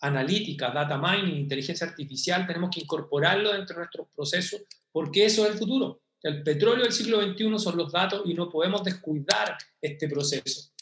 Analítica, 0.00 0.70
data 0.70 0.98
mining, 0.98 1.36
inteligencia 1.36 1.86
artificial, 1.86 2.46
tenemos 2.46 2.70
que 2.70 2.80
incorporarlo 2.80 3.52
dentro 3.52 3.74
de 3.74 3.80
nuestros 3.80 4.08
procesos 4.14 4.62
porque 4.92 5.24
eso 5.24 5.44
es 5.44 5.52
el 5.52 5.58
futuro. 5.58 6.02
El 6.22 6.42
petróleo 6.42 6.84
del 6.84 6.92
siglo 6.92 7.22
XXI 7.22 7.58
son 7.58 7.78
los 7.78 7.90
datos 7.90 8.22
y 8.26 8.34
no 8.34 8.50
podemos 8.50 8.84
descuidar 8.84 9.56
este 9.80 10.08
proceso. 10.08 10.72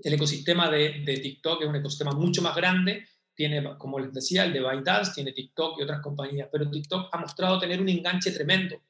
El 0.00 0.14
ecosistema 0.14 0.70
de, 0.70 1.02
de 1.04 1.16
TikTok 1.16 1.62
es 1.62 1.68
un 1.68 1.76
ecosistema 1.76 2.12
mucho 2.12 2.40
más 2.40 2.54
grande, 2.54 3.04
tiene, 3.34 3.76
como 3.78 3.98
les 3.98 4.12
decía, 4.12 4.44
el 4.44 4.52
de 4.52 4.60
ByteDance, 4.60 5.12
tiene 5.12 5.32
TikTok 5.32 5.78
y 5.78 5.82
otras 5.82 6.00
compañías, 6.00 6.48
pero 6.52 6.70
TikTok 6.70 7.08
ha 7.12 7.18
mostrado 7.18 7.58
tener 7.58 7.80
un 7.80 7.88
enganche 7.88 8.30
tremendo 8.30 8.80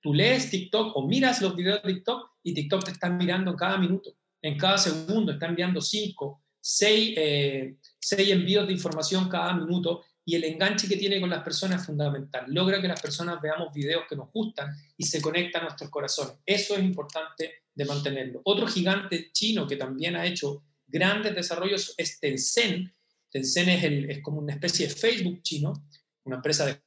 Tú 0.00 0.14
lees 0.14 0.50
TikTok 0.50 0.96
o 0.96 1.06
miras 1.06 1.42
los 1.42 1.56
videos 1.56 1.82
de 1.82 1.94
TikTok 1.94 2.30
y 2.42 2.54
TikTok 2.54 2.84
te 2.84 2.90
está 2.92 3.10
mirando 3.10 3.54
cada 3.56 3.78
minuto, 3.78 4.14
en 4.42 4.56
cada 4.56 4.78
segundo, 4.78 5.32
está 5.32 5.46
enviando 5.46 5.80
cinco, 5.80 6.42
seis, 6.60 7.14
eh, 7.16 7.76
seis 7.98 8.30
envíos 8.30 8.66
de 8.66 8.74
información 8.74 9.28
cada 9.28 9.54
minuto 9.54 10.04
y 10.24 10.34
el 10.34 10.44
enganche 10.44 10.86
que 10.86 10.96
tiene 10.96 11.20
con 11.20 11.30
las 11.30 11.42
personas 11.42 11.80
es 11.80 11.86
fundamental. 11.86 12.44
Logra 12.48 12.82
que 12.82 12.88
las 12.88 13.00
personas 13.00 13.40
veamos 13.40 13.72
videos 13.72 14.04
que 14.08 14.14
nos 14.14 14.30
gustan 14.30 14.70
y 14.96 15.04
se 15.04 15.22
conectan 15.22 15.62
a 15.62 15.64
nuestros 15.66 15.88
corazones. 15.88 16.34
Eso 16.44 16.76
es 16.76 16.82
importante 16.82 17.62
de 17.74 17.84
mantenerlo. 17.86 18.42
Otro 18.44 18.66
gigante 18.66 19.30
chino 19.32 19.66
que 19.66 19.76
también 19.76 20.16
ha 20.16 20.26
hecho 20.26 20.64
grandes 20.86 21.34
desarrollos 21.34 21.94
es 21.96 22.20
Tencent. 22.20 22.92
Tencent 23.30 23.68
es, 23.68 24.16
es 24.16 24.22
como 24.22 24.40
una 24.40 24.52
especie 24.52 24.86
de 24.86 24.94
Facebook 24.94 25.42
chino, 25.42 25.72
una 26.24 26.36
empresa 26.36 26.66
de 26.66 26.78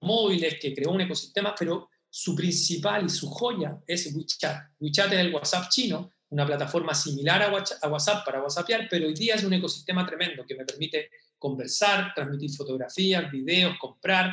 móviles 0.00 0.58
que 0.60 0.72
creó 0.72 0.92
un 0.92 1.00
ecosistema, 1.00 1.54
pero 1.58 1.88
su 2.16 2.36
principal 2.36 3.06
y 3.06 3.08
su 3.08 3.28
joya 3.28 3.76
es 3.88 4.14
WeChat. 4.14 4.70
WeChat 4.78 5.12
es 5.14 5.18
el 5.18 5.34
WhatsApp 5.34 5.68
chino, 5.68 6.12
una 6.28 6.46
plataforma 6.46 6.94
similar 6.94 7.42
a 7.42 7.50
WhatsApp 7.88 8.24
para 8.24 8.40
WhatsAppear, 8.40 8.86
pero 8.88 9.08
hoy 9.08 9.14
día 9.14 9.34
es 9.34 9.42
un 9.42 9.52
ecosistema 9.52 10.06
tremendo 10.06 10.46
que 10.46 10.54
me 10.54 10.64
permite 10.64 11.10
conversar, 11.36 12.12
transmitir 12.14 12.52
fotografías, 12.52 13.28
videos, 13.32 13.76
comprar. 13.80 14.32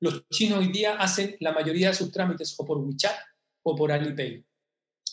Los 0.00 0.28
chinos 0.28 0.58
hoy 0.58 0.68
día 0.68 0.96
hacen 0.96 1.38
la 1.40 1.52
mayoría 1.52 1.88
de 1.88 1.94
sus 1.94 2.12
trámites 2.12 2.54
o 2.58 2.66
por 2.66 2.76
WeChat 2.76 3.16
o 3.62 3.74
por 3.74 3.90
Alipay. 3.90 4.44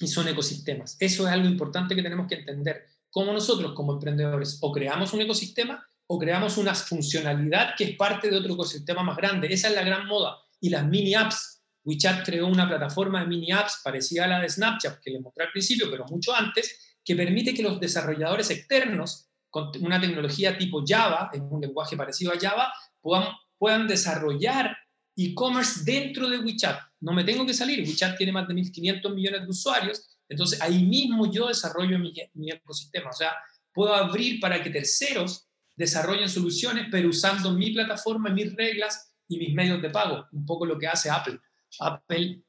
Y 0.01 0.07
son 0.07 0.27
ecosistemas. 0.27 0.97
Eso 0.99 1.25
es 1.25 1.31
algo 1.31 1.47
importante 1.47 1.95
que 1.95 2.03
tenemos 2.03 2.27
que 2.27 2.35
entender. 2.35 2.83
Como 3.09 3.31
nosotros, 3.31 3.71
como 3.73 3.93
emprendedores, 3.93 4.57
o 4.59 4.73
creamos 4.73 5.13
un 5.13 5.21
ecosistema 5.21 5.87
o 6.07 6.19
creamos 6.19 6.57
una 6.57 6.75
funcionalidad 6.75 7.75
que 7.77 7.85
es 7.85 7.95
parte 7.95 8.29
de 8.29 8.35
otro 8.35 8.55
ecosistema 8.55 9.03
más 9.03 9.15
grande. 9.15 9.47
Esa 9.49 9.69
es 9.69 9.75
la 9.75 9.83
gran 9.83 10.05
moda. 10.05 10.37
Y 10.59 10.69
las 10.69 10.85
mini 10.85 11.15
apps 11.15 11.56
WeChat 11.87 12.25
creó 12.25 12.47
una 12.47 12.67
plataforma 12.67 13.21
de 13.21 13.27
mini 13.27 13.53
apps 13.53 13.79
parecida 13.81 14.25
a 14.25 14.27
la 14.27 14.41
de 14.41 14.49
Snapchat, 14.49 14.99
que 14.99 15.09
le 15.09 15.21
mostré 15.21 15.45
al 15.45 15.51
principio, 15.51 15.89
pero 15.89 16.05
mucho 16.09 16.35
antes, 16.35 16.97
que 17.03 17.15
permite 17.15 17.53
que 17.53 17.63
los 17.63 17.79
desarrolladores 17.79 18.49
externos, 18.49 19.29
con 19.49 19.71
una 19.79 19.99
tecnología 19.99 20.57
tipo 20.57 20.83
Java, 20.85 21.29
en 21.31 21.43
un 21.43 21.61
lenguaje 21.61 21.95
parecido 21.95 22.33
a 22.33 22.39
Java, 22.39 22.73
puedan, 22.99 23.29
puedan 23.57 23.87
desarrollar 23.87 24.75
e-commerce 25.15 25.85
dentro 25.85 26.29
de 26.29 26.39
WeChat. 26.39 26.77
No 26.99 27.13
me 27.13 27.23
tengo 27.23 27.45
que 27.45 27.53
salir, 27.53 27.79
WeChat 27.87 28.17
tiene 28.17 28.33
más 28.33 28.49
de 28.49 28.53
1.500 28.53 29.15
millones 29.15 29.41
de 29.43 29.47
usuarios, 29.47 30.19
entonces 30.27 30.61
ahí 30.61 30.83
mismo 30.83 31.31
yo 31.31 31.47
desarrollo 31.47 31.97
mi, 31.97 32.13
mi 32.33 32.51
ecosistema. 32.51 33.11
O 33.11 33.13
sea, 33.13 33.31
puedo 33.73 33.93
abrir 33.93 34.41
para 34.41 34.61
que 34.61 34.69
terceros 34.69 35.47
desarrollen 35.77 36.27
soluciones, 36.27 36.87
pero 36.91 37.07
usando 37.07 37.53
mi 37.53 37.71
plataforma, 37.71 38.29
mis 38.29 38.53
reglas 38.53 39.13
y 39.29 39.37
mis 39.37 39.53
medios 39.53 39.81
de 39.81 39.89
pago, 39.89 40.25
un 40.33 40.45
poco 40.45 40.65
lo 40.65 40.77
que 40.77 40.87
hace 40.87 41.09
Apple. 41.09 41.39
Apple, 41.79 42.43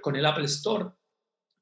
con 0.00 0.16
el 0.16 0.26
Apple 0.26 0.44
Store 0.46 0.86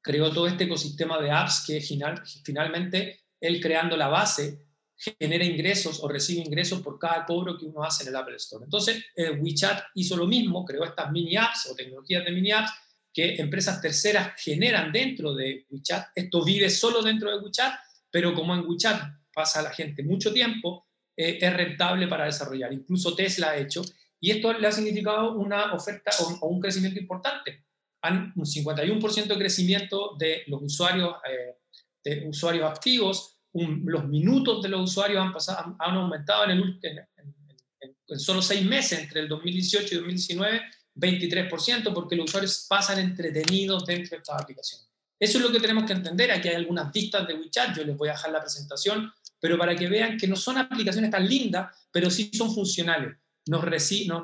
creó 0.01 0.31
todo 0.31 0.47
este 0.47 0.65
ecosistema 0.65 1.19
de 1.19 1.31
apps 1.31 1.63
que 1.65 1.81
final, 1.81 2.21
finalmente 2.43 3.21
él 3.41 3.59
creando 3.59 3.97
la 3.97 4.07
base 4.07 4.65
genera 4.95 5.43
ingresos 5.43 6.01
o 6.01 6.07
recibe 6.07 6.41
ingresos 6.41 6.81
por 6.81 6.97
cada 6.97 7.25
cobro 7.25 7.57
que 7.57 7.65
uno 7.65 7.83
hace 7.83 8.03
en 8.03 8.09
el 8.09 8.15
Apple 8.15 8.35
Store. 8.37 8.63
Entonces, 8.63 9.03
eh, 9.15 9.31
WeChat 9.31 9.83
hizo 9.95 10.15
lo 10.15 10.25
mismo, 10.25 10.63
creó 10.63 10.85
estas 10.85 11.11
mini 11.11 11.35
apps 11.35 11.67
o 11.69 11.75
tecnologías 11.75 12.23
de 12.23 12.31
mini 12.31 12.51
apps 12.51 12.71
que 13.13 13.35
empresas 13.35 13.81
terceras 13.81 14.33
generan 14.41 14.91
dentro 14.91 15.33
de 15.33 15.65
WeChat. 15.69 16.09
Esto 16.15 16.43
vive 16.43 16.69
solo 16.69 17.01
dentro 17.01 17.29
de 17.29 17.43
WeChat, 17.43 17.73
pero 18.09 18.33
como 18.33 18.53
en 18.53 18.65
WeChat 18.65 19.01
pasa 19.33 19.61
la 19.61 19.71
gente 19.71 20.03
mucho 20.03 20.31
tiempo, 20.31 20.87
eh, 21.17 21.39
es 21.41 21.53
rentable 21.53 22.07
para 22.07 22.25
desarrollar. 22.25 22.71
Incluso 22.73 23.15
Tesla 23.15 23.51
ha 23.51 23.57
hecho 23.57 23.81
y 24.25 24.31
esto 24.31 24.51
le 24.53 24.67
ha 24.67 24.71
significado 24.71 25.33
una 25.35 25.71
oferta 25.73 26.09
o, 26.41 26.47
un 26.47 26.59
crecimiento 26.59 26.99
importante. 26.99 27.63
Han 28.01 28.33
un 28.35 28.43
51% 28.43 29.27
de 29.27 29.37
crecimiento 29.37 30.15
de 30.17 30.41
los 30.47 30.63
usuarios, 30.63 31.13
eh, 31.29 31.59
de 32.03 32.27
usuarios 32.27 32.67
activos, 32.67 33.37
los 33.53 34.07
minutos 34.07 34.63
de 34.63 34.69
los 34.69 34.89
usuarios 34.89 35.23
han, 35.23 35.31
pasado, 35.31 35.75
han, 35.77 35.95
aumentado 35.97 36.45
en, 36.45 36.51
el, 36.57 36.79
en, 36.81 38.19
solo 38.19 38.41
seis 38.41 38.65
meses, 38.65 38.97
entre 38.97 39.19
el 39.19 39.27
2018 39.27 39.93
y 39.93 39.97
2019, 39.97 40.61
23%, 40.95 41.93
porque 41.93 42.15
los 42.15 42.25
usuarios 42.25 42.65
pasan 42.67 42.97
entretenidos 42.97 43.85
dentro 43.85 44.09
de 44.09 44.17
estas 44.17 44.41
aplicaciones. 44.41 44.89
Eso 45.19 45.37
es 45.37 45.43
lo 45.43 45.51
que 45.51 45.59
tenemos 45.59 45.83
que 45.83 45.93
entender. 45.93 46.31
Aquí 46.31 46.47
hay 46.47 46.55
algunas 46.55 46.91
vistas 46.91 47.27
de 47.27 47.35
WeChat, 47.35 47.77
yo 47.77 47.83
les 47.83 47.95
voy 47.95 48.09
a 48.09 48.13
dejar 48.13 48.31
la 48.31 48.41
presentación, 48.41 49.13
pero 49.39 49.55
para 49.55 49.75
que 49.75 49.87
vean 49.87 50.17
que 50.17 50.27
no 50.27 50.35
son 50.35 50.57
aplicaciones 50.57 51.11
tan 51.11 51.29
lindas, 51.29 51.87
pero 51.91 52.09
sí 52.09 52.31
son 52.33 52.51
funcionales 52.51 53.15
nos, 53.47 53.63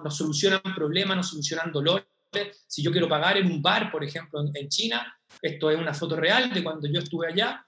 nos, 0.04 0.18
solucionan 0.18 0.62
problemas, 0.76 1.18
nos 1.18 1.30
solucionan 1.30 1.72
dolores. 1.72 2.06
Si 2.68 2.82
yo 2.82 2.92
quiero 2.92 3.10
pagar 3.10 3.38
en 3.38 3.48
un 3.48 3.62
bar, 3.62 3.92
por 3.92 4.04
ejemplo, 4.04 4.44
en, 4.54 4.70
China, 4.70 5.16
esto 5.42 5.70
es 5.70 5.78
una 5.78 5.94
foto 5.94 6.16
real 6.16 6.54
de 6.54 6.64
cuando 6.64 6.88
yo 6.88 7.00
estuve 7.00 7.28
allá, 7.28 7.66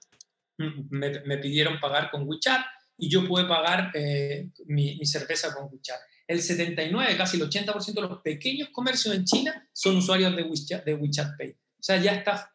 mm, 0.58 0.86
me, 0.90 1.38
pidieron 1.38 1.78
pagar 1.78 2.10
con 2.10 2.26
WeChat 2.26 2.64
y 2.96 3.08
yo 3.08 3.26
pude 3.26 3.44
pagar 3.44 3.90
eh, 3.94 4.50
mi, 4.66 5.04
cerveza 5.04 5.54
con 5.54 5.68
WeChat. 5.70 6.00
El 6.26 6.40
79, 6.40 7.16
casi 7.16 7.36
el 7.36 7.48
80% 7.48 7.94
de 7.94 8.00
los 8.00 8.22
pequeños 8.22 8.70
comercios 8.70 9.14
en 9.14 9.24
China 9.24 9.68
son 9.72 9.96
usuarios 9.96 10.34
de 10.34 10.42
WeChat, 10.42 10.84
de 10.84 10.94
WeChat 10.94 11.36
Pay. 11.36 11.50
O 11.50 11.82
sea, 11.82 11.98
ya 11.98 12.14
está 12.14 12.50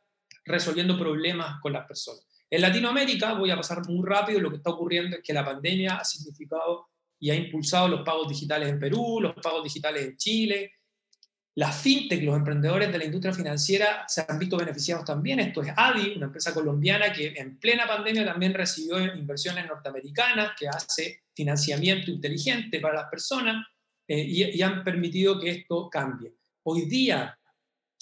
resolviendo 0.45 0.97
problemas 0.97 1.59
con 1.61 1.73
las 1.73 1.85
personas. 1.85 2.25
En 2.49 2.61
Latinoamérica, 2.61 3.33
voy 3.35 3.51
a 3.51 3.55
pasar 3.55 3.87
muy 3.87 4.03
rápido, 4.07 4.39
lo 4.39 4.49
que 4.49 4.57
está 4.57 4.71
ocurriendo 4.71 5.17
es 5.17 5.21
que 5.23 5.33
la 5.33 5.45
pandemia 5.45 5.97
ha 5.97 6.03
significado 6.03 6.87
y 7.19 7.29
ha 7.29 7.35
impulsado 7.35 7.87
los 7.87 8.01
pagos 8.01 8.29
digitales 8.29 8.69
en 8.69 8.79
Perú, 8.79 9.19
los 9.21 9.33
pagos 9.33 9.63
digitales 9.63 10.05
en 10.05 10.17
Chile. 10.17 10.73
Las 11.55 11.81
fintech, 11.81 12.23
los 12.23 12.37
emprendedores 12.37 12.91
de 12.91 12.97
la 12.97 13.03
industria 13.03 13.33
financiera 13.33 14.05
se 14.07 14.25
han 14.25 14.39
visto 14.39 14.55
beneficiados 14.55 15.03
también. 15.03 15.39
Esto 15.39 15.61
es 15.61 15.73
ADI, 15.75 16.13
una 16.15 16.27
empresa 16.27 16.53
colombiana 16.53 17.11
que 17.11 17.33
en 17.35 17.59
plena 17.59 17.85
pandemia 17.85 18.25
también 18.25 18.53
recibió 18.53 18.97
inversiones 19.13 19.67
norteamericanas, 19.67 20.51
que 20.57 20.69
hace 20.69 21.23
financiamiento 21.35 22.11
inteligente 22.11 22.79
para 22.79 23.01
las 23.01 23.09
personas 23.09 23.67
eh, 24.07 24.21
y, 24.21 24.57
y 24.57 24.61
han 24.61 24.83
permitido 24.83 25.39
que 25.39 25.49
esto 25.49 25.89
cambie. 25.89 26.33
Hoy 26.63 26.85
día 26.85 27.37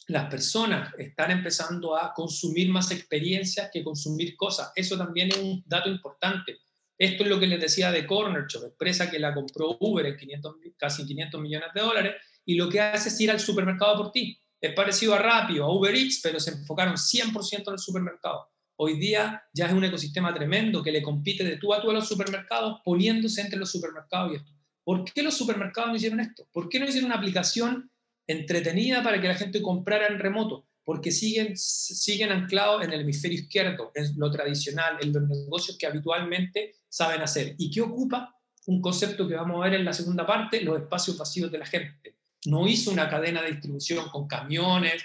las 0.08 0.30
personas 0.30 0.94
están 0.98 1.32
empezando 1.32 1.96
a 1.96 2.14
consumir 2.14 2.70
más 2.70 2.92
experiencias 2.92 3.70
que 3.72 3.84
consumir 3.84 4.36
cosas. 4.38 4.72
Eso 4.76 4.98
también 4.98 5.30
es 5.30 5.38
un 5.38 5.64
dato 5.66 5.90
importante. 5.90 6.60
Esto 6.98 7.24
es 7.24 7.30
lo 7.30 7.40
que 7.40 7.48
les 7.48 7.62
decía 7.62 7.92
de 7.92 8.06
Corner 8.06 8.46
Shop, 8.48 8.64
empresa 8.64 9.10
que 9.10 9.20
la 9.20 9.34
compró 9.34 9.78
Uber 9.80 10.06
en 10.06 10.18
500, 10.18 10.56
casi 10.78 11.06
500 11.06 11.42
millones 11.42 11.70
de 11.74 11.82
dólares, 11.82 12.16
y 12.44 12.56
lo 12.56 12.70
que 12.70 12.80
hace 12.80 13.10
es 13.10 13.22
ir 13.22 13.30
al 13.30 13.40
supermercado 13.40 13.98
por 13.98 14.12
ti. 14.12 14.38
Es 14.60 14.74
parecido 14.74 15.14
a 15.14 15.20
Rappi 15.20 15.60
o 15.60 15.66
a 15.66 15.74
Uber 15.74 15.94
Eats, 15.94 16.22
pero 16.24 16.40
se 16.40 16.52
enfocaron 16.52 16.96
100% 16.96 17.68
en 17.68 17.74
el 17.74 17.80
supermercado. 17.80 18.50
hoy 18.80 19.00
día 19.00 19.44
ya 19.54 19.66
es 19.66 19.74
un 19.74 19.84
ecosistema 19.84 20.32
tremendo 20.34 20.84
que 20.84 20.92
le 20.92 21.02
compite 21.02 21.44
de 21.44 21.58
tú 21.58 21.74
a 21.74 21.82
tú 21.82 21.90
a 21.90 21.94
los 21.94 22.08
supermercados, 22.08 22.80
poniéndose 22.86 23.42
entre 23.42 23.58
los 23.58 23.72
supermercados 23.72 24.34
y 24.34 24.36
esto. 24.36 24.52
¿Por 24.84 25.04
qué 25.04 25.24
los 25.24 25.36
supermercados 25.36 25.90
no 25.90 25.96
hicieron 25.96 26.20
esto? 26.20 26.48
¿Por 26.52 26.70
qué 26.70 26.80
no 26.80 26.86
hicieron 26.86 27.10
una 27.10 27.18
aplicación 27.18 27.92
entretenida 28.28 29.02
para 29.02 29.20
que 29.20 29.28
la 29.28 29.36
gente 29.36 29.62
comprara 29.62 30.08
en 30.08 30.20
remoto? 30.20 30.67
Porque 30.88 31.12
siguen, 31.12 31.58
siguen 31.58 32.32
anclados 32.32 32.82
en 32.82 32.94
el 32.94 33.02
hemisferio 33.02 33.38
izquierdo, 33.38 33.92
en 33.94 34.18
lo 34.18 34.32
tradicional, 34.32 34.96
en 35.02 35.12
los 35.12 35.24
negocios 35.24 35.78
que 35.78 35.86
habitualmente 35.86 36.76
saben 36.88 37.22
hacer. 37.22 37.56
¿Y 37.58 37.70
qué 37.70 37.82
ocupa? 37.82 38.34
Un 38.68 38.82
concepto 38.82 39.28
que 39.28 39.36
vamos 39.36 39.58
a 39.58 39.66
ver 39.66 39.74
en 39.74 39.84
la 39.84 39.92
segunda 39.92 40.26
parte, 40.26 40.62
los 40.62 40.80
espacios 40.80 41.18
vacíos 41.18 41.52
de 41.52 41.58
la 41.58 41.66
gente. 41.66 42.16
No 42.46 42.66
hizo 42.70 42.90
una 42.90 43.10
cadena 43.10 43.42
de 43.42 43.52
distribución 43.52 44.08
con 44.08 44.30
camiones, 44.30 45.04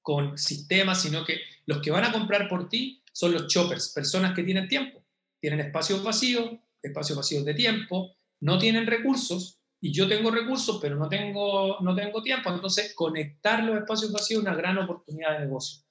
con 0.00 0.38
sistemas, 0.38 1.02
sino 1.02 1.24
que 1.24 1.40
los 1.66 1.82
que 1.82 1.90
van 1.90 2.04
a 2.04 2.12
comprar 2.12 2.48
por 2.48 2.68
ti 2.68 3.02
son 3.12 3.32
los 3.32 3.48
choppers, 3.48 3.88
personas 3.88 4.36
que 4.36 4.44
tienen 4.44 4.68
tiempo, 4.68 5.04
tienen 5.40 5.58
espacios 5.58 6.04
vacíos, 6.04 6.48
espacios 6.80 7.18
vacíos 7.18 7.44
de 7.44 7.54
tiempo, 7.54 8.14
no 8.38 8.56
tienen 8.56 8.86
recursos 8.86 9.61
y 9.84 9.92
yo 9.92 10.06
tengo 10.06 10.30
recursos, 10.30 10.78
pero 10.80 10.94
no 10.94 11.08
tengo, 11.08 11.80
no 11.80 11.92
tengo 11.92 12.22
tiempo. 12.22 12.50
Entonces, 12.50 12.94
conectar 12.94 13.64
los 13.64 13.78
espacios 13.78 14.12
vacíos 14.12 14.38
es 14.38 14.46
una 14.46 14.54
gran 14.54 14.78
oportunidad 14.78 15.32
de 15.32 15.40
negocio. 15.40 15.82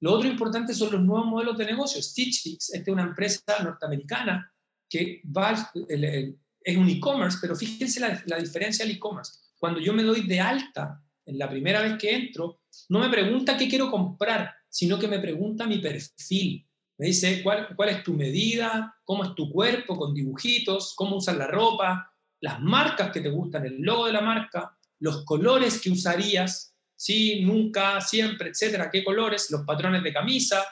Lo 0.00 0.12
otro 0.12 0.28
importante 0.28 0.74
son 0.74 0.92
los 0.92 1.00
nuevos 1.00 1.26
modelos 1.26 1.56
de 1.56 1.64
negocio. 1.64 2.02
Stitch 2.02 2.42
Fix, 2.42 2.74
esta 2.74 2.90
es 2.90 2.92
una 2.92 3.02
empresa 3.02 3.42
norteamericana 3.64 4.52
que 4.90 5.22
va, 5.24 5.52
es 5.74 6.76
un 6.76 6.88
e-commerce, 6.90 7.38
pero 7.40 7.56
fíjense 7.56 7.98
la, 7.98 8.22
la 8.26 8.36
diferencia 8.36 8.84
del 8.84 8.96
e-commerce. 8.96 9.32
Cuando 9.58 9.80
yo 9.80 9.94
me 9.94 10.02
doy 10.02 10.26
de 10.26 10.38
alta, 10.38 11.02
en 11.24 11.38
la 11.38 11.48
primera 11.48 11.80
vez 11.80 11.96
que 11.96 12.14
entro, 12.14 12.60
no 12.90 12.98
me 12.98 13.08
pregunta 13.08 13.56
qué 13.56 13.68
quiero 13.70 13.90
comprar, 13.90 14.52
sino 14.68 14.98
que 14.98 15.08
me 15.08 15.18
pregunta 15.18 15.66
mi 15.66 15.78
perfil. 15.78 16.68
Me 16.98 17.06
dice 17.06 17.42
cuál, 17.42 17.74
cuál 17.74 17.88
es 17.88 18.02
tu 18.02 18.12
medida, 18.12 18.94
cómo 19.02 19.24
es 19.24 19.34
tu 19.34 19.50
cuerpo 19.50 19.96
con 19.96 20.12
dibujitos, 20.12 20.92
cómo 20.94 21.16
usas 21.16 21.38
la 21.38 21.46
ropa, 21.46 22.09
las 22.40 22.60
marcas 22.60 23.10
que 23.10 23.20
te 23.20 23.30
gustan, 23.30 23.66
el 23.66 23.80
logo 23.80 24.06
de 24.06 24.12
la 24.12 24.20
marca, 24.20 24.76
los 25.00 25.24
colores 25.24 25.80
que 25.80 25.90
usarías, 25.90 26.74
sí, 26.96 27.42
nunca, 27.42 28.00
siempre, 28.00 28.50
etcétera, 28.50 28.90
qué 28.90 29.04
colores, 29.04 29.50
los 29.50 29.62
patrones 29.62 30.02
de 30.02 30.12
camisa, 30.12 30.62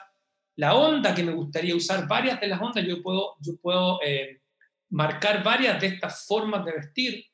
la 0.55 0.75
onda 0.75 1.15
que 1.15 1.23
me 1.23 1.33
gustaría 1.33 1.75
usar, 1.75 2.07
varias 2.07 2.39
de 2.39 2.47
las 2.47 2.61
ondas, 2.61 2.85
yo 2.85 3.01
puedo, 3.01 3.35
yo 3.39 3.55
puedo 3.57 3.99
eh, 4.03 4.41
marcar 4.89 5.43
varias 5.43 5.79
de 5.79 5.87
estas 5.87 6.25
formas 6.25 6.65
de 6.65 6.73
vestir 6.73 7.25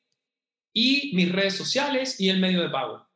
y 0.72 1.12
mis 1.14 1.32
redes 1.32 1.56
sociales 1.56 2.20
y 2.20 2.28
el 2.28 2.38
medio 2.38 2.62
de 2.62 2.70
pago. 2.70 3.06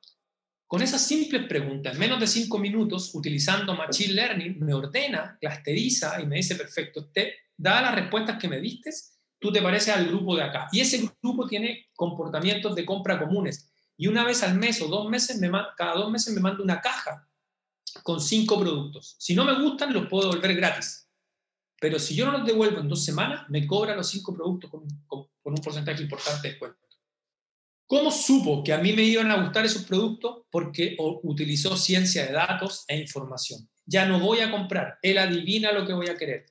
Con 0.66 0.82
esas 0.82 1.06
simples 1.06 1.46
preguntas, 1.46 1.94
en 1.94 2.00
menos 2.00 2.20
de 2.20 2.26
cinco 2.26 2.58
minutos, 2.58 3.14
utilizando 3.14 3.74
Machine 3.74 4.14
Learning, 4.14 4.58
me 4.60 4.72
ordena, 4.72 5.36
clusteriza 5.40 6.20
y 6.20 6.26
me 6.26 6.36
dice, 6.36 6.54
perfecto, 6.54 7.10
te 7.10 7.34
da 7.56 7.82
las 7.82 7.94
respuestas 7.94 8.38
que 8.38 8.48
me 8.48 8.60
diste, 8.60 8.90
tú 9.40 9.50
te 9.50 9.62
pareces 9.62 9.94
al 9.94 10.06
grupo 10.06 10.36
de 10.36 10.44
acá. 10.44 10.68
Y 10.70 10.80
ese 10.80 11.10
grupo 11.20 11.46
tiene 11.46 11.88
comportamientos 11.96 12.74
de 12.76 12.84
compra 12.84 13.18
comunes. 13.18 13.72
Y 13.96 14.06
una 14.06 14.24
vez 14.24 14.42
al 14.42 14.56
mes 14.56 14.80
o 14.82 14.86
dos 14.86 15.08
meses, 15.08 15.38
me, 15.40 15.50
cada 15.76 15.94
dos 15.94 16.10
meses 16.10 16.32
me 16.32 16.40
manda 16.40 16.62
una 16.62 16.80
caja 16.80 17.26
con 18.02 18.20
cinco 18.20 18.58
productos. 18.58 19.16
Si 19.18 19.34
no 19.34 19.44
me 19.44 19.60
gustan, 19.60 19.92
los 19.92 20.06
puedo 20.08 20.30
devolver 20.30 20.54
gratis. 20.54 21.08
Pero 21.80 21.98
si 21.98 22.14
yo 22.14 22.26
no 22.26 22.32
los 22.32 22.46
devuelvo 22.46 22.80
en 22.80 22.88
dos 22.88 23.04
semanas, 23.04 23.48
me 23.48 23.66
cobra 23.66 23.96
los 23.96 24.08
cinco 24.08 24.34
productos 24.34 24.70
con, 24.70 25.28
un 25.42 25.54
porcentaje 25.56 26.02
importante 26.02 26.42
de 26.42 26.48
descuento. 26.50 26.78
¿Cómo 27.86 28.10
supo 28.12 28.62
que 28.62 28.72
a 28.72 28.78
mí 28.78 28.92
me 28.92 29.02
iban 29.02 29.30
a 29.32 29.42
gustar 29.42 29.64
esos 29.64 29.84
productos? 29.84 30.44
Porque 30.50 30.96
utilizó 31.22 31.76
ciencia 31.76 32.26
de 32.26 32.32
datos 32.32 32.84
e 32.86 32.96
información. 32.96 33.68
Ya 33.84 34.06
no 34.06 34.20
voy 34.20 34.40
a 34.40 34.50
comprar, 34.50 34.98
él 35.02 35.18
adivina 35.18 35.72
lo 35.72 35.84
que 35.86 35.92
voy 35.92 36.08
a 36.08 36.16
querer. 36.16 36.46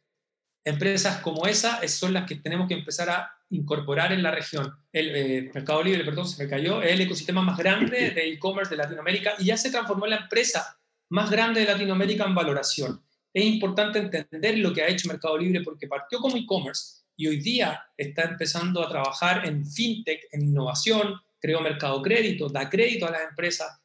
Empresas 0.64 1.22
como 1.22 1.48
esa 1.48 1.86
son 1.88 2.14
las 2.14 2.28
que 2.28 2.36
tenemos 2.36 2.68
que 2.68 2.74
empezar 2.74 3.10
a 3.10 3.34
incorporar 3.50 4.12
en 4.12 4.22
la 4.22 4.32
región. 4.32 4.74
El 4.92 5.16
eh, 5.16 5.52
Mercado 5.54 5.84
Libre, 5.84 6.04
perdón, 6.04 6.28
se 6.28 6.44
me 6.44 6.50
cayó, 6.50 6.82
es 6.82 6.92
el 6.92 7.02
ecosistema 7.02 7.42
más 7.42 7.58
grande 7.58 8.12
de 8.12 8.30
e-commerce 8.30 8.70
de 8.70 8.78
Latinoamérica 8.78 9.34
y 9.40 9.46
ya 9.46 9.58
se 9.58 9.72
transformó 9.72 10.06
en 10.06 10.12
la 10.12 10.18
empresa 10.18 10.80
más 11.10 11.30
grande 11.30 11.62
de 11.62 11.68
Latinoamérica 11.68 12.26
en 12.26 12.36
valoración. 12.36 13.02
Es 13.34 13.46
importante 13.46 14.00
entender 14.00 14.58
lo 14.58 14.74
que 14.74 14.84
ha 14.84 14.88
hecho 14.88 15.08
Mercado 15.08 15.38
Libre 15.38 15.62
porque 15.62 15.88
partió 15.88 16.20
como 16.20 16.38
e-commerce 16.38 17.04
y 17.16 17.28
hoy 17.28 17.38
día 17.38 17.84
está 17.98 18.24
empezando 18.24 18.84
a 18.84 18.90
trabajar 18.90 19.46
en 19.46 19.66
fintech, 19.66 20.28
en 20.32 20.44
innovación, 20.44 21.16
creó 21.40 21.62
Mercado 21.62 22.02
Crédito, 22.02 22.50
da 22.50 22.70
crédito 22.70 23.08
a 23.08 23.12
las 23.12 23.30
empresas, 23.30 23.79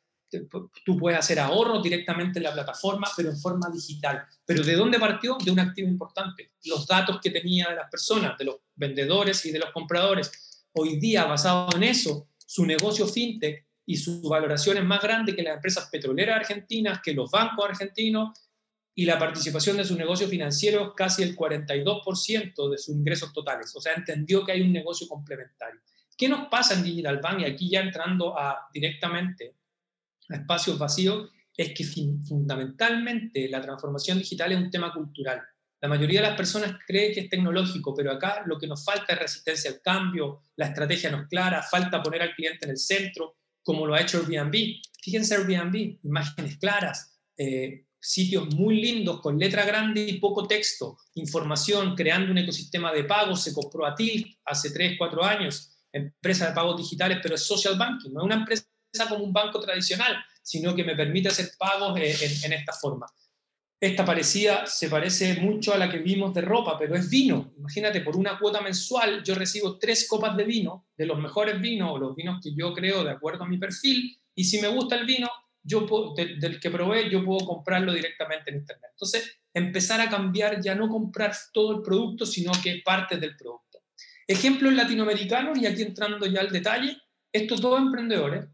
tú 0.84 0.96
puedes 0.96 1.18
hacer 1.18 1.38
ahorros 1.38 1.82
directamente 1.82 2.38
en 2.38 2.44
la 2.44 2.52
plataforma, 2.52 3.08
pero 3.16 3.30
en 3.30 3.38
forma 3.38 3.68
digital. 3.72 4.24
¿Pero 4.44 4.62
de 4.62 4.74
dónde 4.74 4.98
partió? 4.98 5.36
De 5.42 5.50
un 5.50 5.60
activo 5.60 5.88
importante, 5.88 6.52
los 6.64 6.86
datos 6.86 7.20
que 7.22 7.30
tenía 7.30 7.68
de 7.68 7.76
las 7.76 7.90
personas, 7.90 8.36
de 8.38 8.44
los 8.44 8.56
vendedores 8.74 9.44
y 9.46 9.52
de 9.52 9.58
los 9.58 9.70
compradores. 9.70 10.66
Hoy 10.72 10.96
día, 10.98 11.24
basado 11.24 11.68
en 11.76 11.84
eso, 11.84 12.28
su 12.46 12.66
negocio 12.66 13.06
fintech 13.06 13.66
y 13.86 13.96
su 13.96 14.22
valoración 14.28 14.76
es 14.76 14.84
más 14.84 15.02
grande 15.02 15.34
que 15.36 15.42
las 15.42 15.56
empresas 15.56 15.88
petroleras 15.90 16.36
argentinas, 16.36 17.00
que 17.02 17.12
los 17.12 17.30
bancos 17.30 17.66
argentinos, 17.66 18.30
y 18.94 19.04
la 19.04 19.18
participación 19.18 19.76
de 19.76 19.84
su 19.84 19.96
negocio 19.96 20.28
financiero 20.28 20.88
es 20.88 20.90
casi 20.96 21.22
el 21.22 21.36
42% 21.36 22.70
de 22.70 22.78
sus 22.78 22.94
ingresos 22.94 23.32
totales. 23.32 23.74
O 23.74 23.80
sea, 23.80 23.94
entendió 23.94 24.44
que 24.44 24.52
hay 24.52 24.60
un 24.60 24.72
negocio 24.72 25.08
complementario. 25.08 25.80
¿Qué 26.16 26.28
nos 26.28 26.46
pasa 26.46 26.74
en 26.74 26.84
Digital 26.84 27.18
Bank? 27.18 27.40
Y 27.40 27.44
aquí 27.44 27.68
ya 27.68 27.80
entrando 27.80 28.38
a, 28.38 28.68
directamente 28.72 29.56
espacios 30.28 30.78
vacíos, 30.78 31.30
es 31.56 31.72
que 31.72 31.84
fundamentalmente 31.84 33.48
la 33.48 33.60
transformación 33.60 34.18
digital 34.18 34.52
es 34.52 34.58
un 34.58 34.70
tema 34.70 34.92
cultural. 34.92 35.40
La 35.80 35.88
mayoría 35.88 36.22
de 36.22 36.28
las 36.28 36.36
personas 36.36 36.76
cree 36.86 37.12
que 37.12 37.20
es 37.20 37.28
tecnológico, 37.28 37.94
pero 37.94 38.10
acá 38.10 38.42
lo 38.46 38.58
que 38.58 38.66
nos 38.66 38.84
falta 38.84 39.12
es 39.12 39.18
resistencia 39.18 39.70
al 39.70 39.80
cambio, 39.82 40.44
la 40.56 40.66
estrategia 40.68 41.10
no 41.10 41.22
es 41.22 41.28
clara, 41.28 41.62
falta 41.62 42.02
poner 42.02 42.22
al 42.22 42.34
cliente 42.34 42.64
en 42.64 42.70
el 42.70 42.78
centro, 42.78 43.36
como 43.62 43.86
lo 43.86 43.94
ha 43.94 44.00
hecho 44.00 44.18
Airbnb. 44.18 44.80
Fíjense 45.02 45.34
Airbnb, 45.34 45.98
imágenes 46.02 46.56
claras, 46.58 47.18
eh, 47.36 47.84
sitios 48.00 48.54
muy 48.54 48.80
lindos 48.80 49.20
con 49.20 49.38
letra 49.38 49.64
grande 49.64 50.02
y 50.02 50.18
poco 50.18 50.46
texto, 50.46 50.96
información, 51.14 51.94
creando 51.94 52.32
un 52.32 52.38
ecosistema 52.38 52.92
de 52.92 53.04
pagos, 53.04 53.42
se 53.42 53.54
compró 53.54 53.86
a 53.86 53.94
TIL 53.94 54.38
hace 54.44 54.70
3, 54.70 54.96
4 54.98 55.24
años, 55.24 55.70
empresa 55.92 56.48
de 56.48 56.54
pagos 56.54 56.78
digitales, 56.78 57.18
pero 57.22 57.34
es 57.34 57.42
social 57.46 57.78
banking, 57.78 58.12
no 58.12 58.20
es 58.20 58.24
una 58.26 58.34
empresa 58.36 58.64
como 59.08 59.24
un 59.24 59.32
banco 59.32 59.60
tradicional, 59.60 60.16
sino 60.42 60.74
que 60.74 60.84
me 60.84 60.94
permite 60.94 61.28
hacer 61.28 61.50
pagos 61.58 61.98
eh, 61.98 62.14
en, 62.44 62.52
esta 62.52 62.72
forma. 62.72 63.06
Esta 63.80 64.04
parecida 64.04 64.66
se 64.66 64.88
parece 64.88 65.40
mucho 65.40 65.74
a 65.74 65.78
la 65.78 65.90
que 65.90 65.98
vimos 65.98 66.32
de 66.32 66.40
ropa, 66.40 66.78
pero 66.78 66.94
es 66.94 67.10
vino. 67.10 67.52
Imagínate, 67.58 68.00
por 68.00 68.16
una 68.16 68.38
cuota 68.38 68.60
mensual 68.60 69.22
yo 69.24 69.34
recibo 69.34 69.78
tres 69.78 70.06
copas 70.08 70.36
de 70.36 70.44
vino, 70.44 70.86
de 70.96 71.06
los 71.06 71.18
mejores 71.18 71.60
vinos 71.60 71.90
o 71.92 71.98
los 71.98 72.14
vinos 72.14 72.40
que 72.42 72.54
yo 72.54 72.72
creo 72.72 73.04
de 73.04 73.10
acuerdo 73.10 73.44
a 73.44 73.48
mi 73.48 73.58
perfil, 73.58 74.16
y 74.34 74.44
si 74.44 74.60
me 74.60 74.68
gusta 74.68 74.96
el 74.96 75.06
vino, 75.06 75.28
yo 75.62 75.86
del 76.16 76.60
que 76.60 76.70
probé, 76.70 77.10
yo 77.10 77.24
puedo 77.24 77.46
comprarlo 77.46 77.92
directamente 77.92 78.50
en 78.50 78.58
Internet. 78.58 78.90
Entonces, 78.92 79.38
empezar 79.52 80.00
a 80.00 80.10
cambiar, 80.10 80.60
ya 80.60 80.74
no 80.74 80.88
comprar 80.88 81.34
todo 81.52 81.76
el 81.76 81.82
producto, 81.82 82.26
sino 82.26 82.52
que 82.62 82.82
parte 82.84 83.16
del 83.16 83.36
producto. 83.36 83.80
Ejemplos 84.26 84.74
latinoamericanos, 84.74 85.58
y 85.58 85.66
aquí 85.66 85.82
entrando 85.82 86.26
ya 86.26 86.40
al 86.40 86.50
detalle, 86.50 86.96
estos 87.32 87.60
dos 87.60 87.78
emprendedores, 87.78 88.46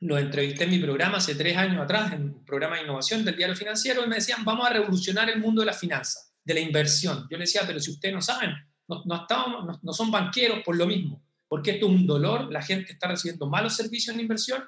los 0.00 0.20
entrevisté 0.20 0.64
en 0.64 0.70
mi 0.70 0.78
programa 0.78 1.18
hace 1.18 1.34
tres 1.34 1.56
años 1.56 1.82
atrás, 1.82 2.12
en 2.12 2.22
un 2.24 2.44
programa 2.44 2.76
de 2.76 2.82
innovación 2.82 3.24
del 3.24 3.36
diario 3.36 3.56
financiero, 3.56 4.04
y 4.04 4.08
me 4.08 4.16
decían, 4.16 4.44
vamos 4.44 4.66
a 4.66 4.72
revolucionar 4.72 5.30
el 5.30 5.40
mundo 5.40 5.62
de 5.62 5.66
la 5.66 5.72
finanza, 5.72 6.20
de 6.44 6.54
la 6.54 6.60
inversión. 6.60 7.26
Yo 7.30 7.38
les 7.38 7.52
decía, 7.52 7.66
pero 7.66 7.80
si 7.80 7.90
ustedes 7.90 8.14
no 8.14 8.20
saben, 8.20 8.50
no, 8.88 9.02
no, 9.04 9.80
no, 9.82 9.92
son 9.92 10.10
banqueros 10.10 10.60
por 10.64 10.76
lo 10.76 10.86
mismo, 10.86 11.22
porque 11.48 11.72
esto 11.72 11.86
es 11.86 11.92
un 11.92 12.06
dolor, 12.06 12.52
la 12.52 12.62
gente 12.62 12.92
está 12.92 13.08
recibiendo 13.08 13.48
malos 13.48 13.74
servicios 13.74 14.14
en 14.14 14.20
inversión, 14.20 14.64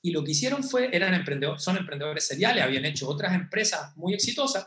y 0.00 0.12
lo 0.12 0.22
que 0.22 0.30
hicieron 0.30 0.62
fue, 0.62 0.94
eran 0.94 1.12
emprendedores, 1.12 1.62
son 1.62 1.76
emprendedores 1.76 2.26
seriales, 2.26 2.62
habían 2.62 2.84
hecho 2.84 3.08
otras 3.08 3.34
empresas 3.34 3.96
muy 3.96 4.14
exitosas, 4.14 4.64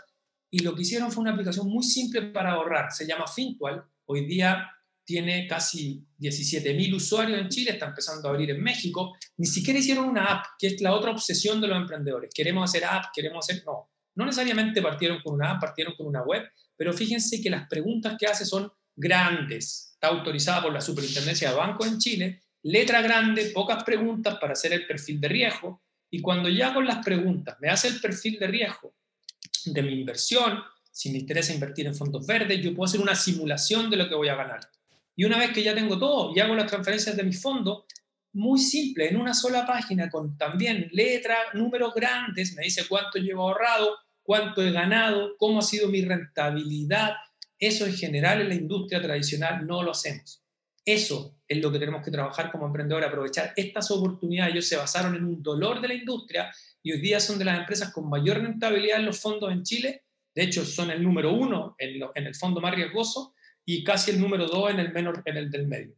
y 0.54 0.60
lo 0.60 0.76
que 0.76 0.82
hicieron 0.82 1.10
fue 1.10 1.21
una 1.21 1.32
aplicación 1.32 1.69
muy 1.69 1.84
simple 1.84 2.24
para 2.24 2.52
ahorrar, 2.52 2.91
se 2.91 3.08
llama 3.08 3.26
Fintual, 3.28 3.86
hoy 4.06 4.26
día 4.26 4.69
tiene 5.04 5.48
casi 5.48 6.06
17.000 6.20 6.96
usuarios 6.96 7.40
en 7.40 7.50
Chile, 7.50 7.72
está 7.72 7.88
empezando 7.88 8.28
a 8.28 8.32
abrir 8.32 8.52
en 8.52 8.62
México. 8.62 9.16
Ni 9.38 9.48
siquiera 9.48 9.80
hicieron 9.80 10.06
una 10.06 10.26
app, 10.26 10.46
que 10.58 10.68
es 10.68 10.82
la 10.82 10.94
otra 10.94 11.12
obsesión 11.12 11.60
de 11.60 11.68
los 11.68 11.78
emprendedores. 11.78 12.32
Queremos 12.34 12.70
hacer 12.70 12.86
app, 12.86 13.06
queremos 13.14 13.48
hacer... 13.48 13.64
No, 13.66 13.90
no 14.16 14.26
necesariamente 14.26 14.82
partieron 14.82 15.22
con 15.22 15.34
una 15.36 15.52
app, 15.52 15.62
partieron 15.62 15.96
con 15.96 16.08
una 16.08 16.24
web, 16.24 16.44
pero 16.76 16.94
fíjense 16.94 17.42
que 17.42 17.50
las 17.50 17.68
preguntas 17.68 18.16
que 18.20 18.28
hace 18.28 18.46
son 18.46 18.72
grandes. 18.96 19.92
Está 19.94 20.08
autorizada 20.08 20.64
por 20.64 20.74
la 20.74 20.82
Superintendencia 20.82 21.50
de 21.50 21.56
Bancos 21.56 21.88
en 21.88 21.98
Chile, 21.98 22.44
letra 22.64 23.02
grande, 23.02 23.52
pocas 23.54 23.84
preguntas 23.84 24.38
para 24.40 24.54
hacer 24.54 24.74
el 24.74 24.86
perfil 24.86 25.20
de 25.20 25.28
riesgo. 25.28 25.84
Y 26.10 26.22
cuando 26.22 26.50
ya 26.50 26.74
con 26.74 26.86
las 26.86 27.04
preguntas 27.04 27.58
me 27.62 27.70
hace 27.70 27.88
el 27.88 28.00
perfil 28.02 28.38
de 28.38 28.48
riesgo 28.48 28.96
de 29.66 29.82
mi 29.82 29.94
inversión, 29.94 30.60
si 30.92 31.10
me 31.10 31.20
interesa 31.20 31.54
invertir 31.54 31.88
en 31.88 31.96
fondos 31.96 32.26
verdes, 32.28 32.62
yo 32.62 32.76
puedo 32.76 32.86
hacer 32.86 33.00
una 33.00 33.16
simulación 33.16 33.90
de 33.90 33.98
lo 33.98 34.10
que 34.10 34.16
voy 34.16 34.28
a 34.28 34.36
ganar. 34.36 34.60
Y 35.21 35.23
una 35.23 35.38
vez 35.38 35.51
que 35.51 35.62
ya 35.62 35.75
tengo 35.75 35.99
todo 35.99 36.34
y 36.36 36.39
hago 36.39 36.55
las 36.55 36.65
transferencias 36.65 37.15
de 37.15 37.21
mi 37.21 37.34
fondo, 37.34 37.86
muy 38.34 38.57
simple, 38.57 39.07
en 39.07 39.17
una 39.17 39.36
sola 39.36 39.67
página, 39.67 40.10
con 40.10 40.36
también 40.36 40.89
letras, 40.93 41.38
números 41.53 41.93
grandes, 41.93 42.55
me 42.55 42.63
dice 42.63 42.88
cuánto 42.89 43.19
llevo 43.19 43.43
ahorrado, 43.43 43.97
cuánto 44.23 44.63
he 44.63 44.71
ganado, 44.71 45.36
cómo 45.38 45.60
ha 45.60 45.62
sido 45.62 45.89
mi 45.89 46.03
rentabilidad. 46.03 47.13
Eso 47.60 47.86
en 47.86 47.93
general 47.93 48.41
en 48.41 48.49
la 48.49 48.55
industria 48.55 48.99
tradicional 48.99 49.67
no 49.67 49.84
lo 49.84 49.91
hacemos. 49.91 50.43
Eso 50.84 51.38
es 51.47 51.62
lo 51.62 51.71
que 51.71 51.77
tenemos 51.77 52.03
que 52.03 52.10
trabajar 52.10 52.51
como 52.51 52.65
emprendedor, 52.65 53.03
aprovechar 53.03 53.53
estas 53.55 53.91
oportunidades. 53.91 54.53
Ellos 54.53 54.67
se 54.69 54.77
basaron 54.77 55.13
en 55.13 55.23
un 55.23 55.43
dolor 55.43 55.81
de 55.81 55.89
la 55.89 55.93
industria 55.93 56.51
y 56.81 56.93
hoy 56.93 56.99
día 56.99 57.19
son 57.19 57.38
de 57.38 57.45
las 57.45 57.60
empresas 57.60 57.93
con 57.93 58.10
mayor 58.10 58.39
rentabilidad 58.41 58.97
en 58.97 59.05
los 59.05 59.19
fondos 59.19 59.51
en 59.51 59.62
Chile. 59.62 60.01
De 60.34 60.41
hecho, 60.41 60.65
son 60.65 60.89
el 60.89 61.03
número 61.03 61.31
uno 61.31 61.75
en, 61.77 62.25
el 62.25 62.34
fondo 62.34 62.60
más 62.60 62.73
riesgoso 62.73 63.36
y 63.65 63.84
casi 63.84 64.12
el 64.12 64.19
número 64.19 64.47
dos 64.47 64.71
en 64.71 64.80
el, 64.80 64.91
menor, 64.91 65.21
en 65.26 65.38
el 65.38 65.52
del 65.52 65.67
medio. 65.67 65.95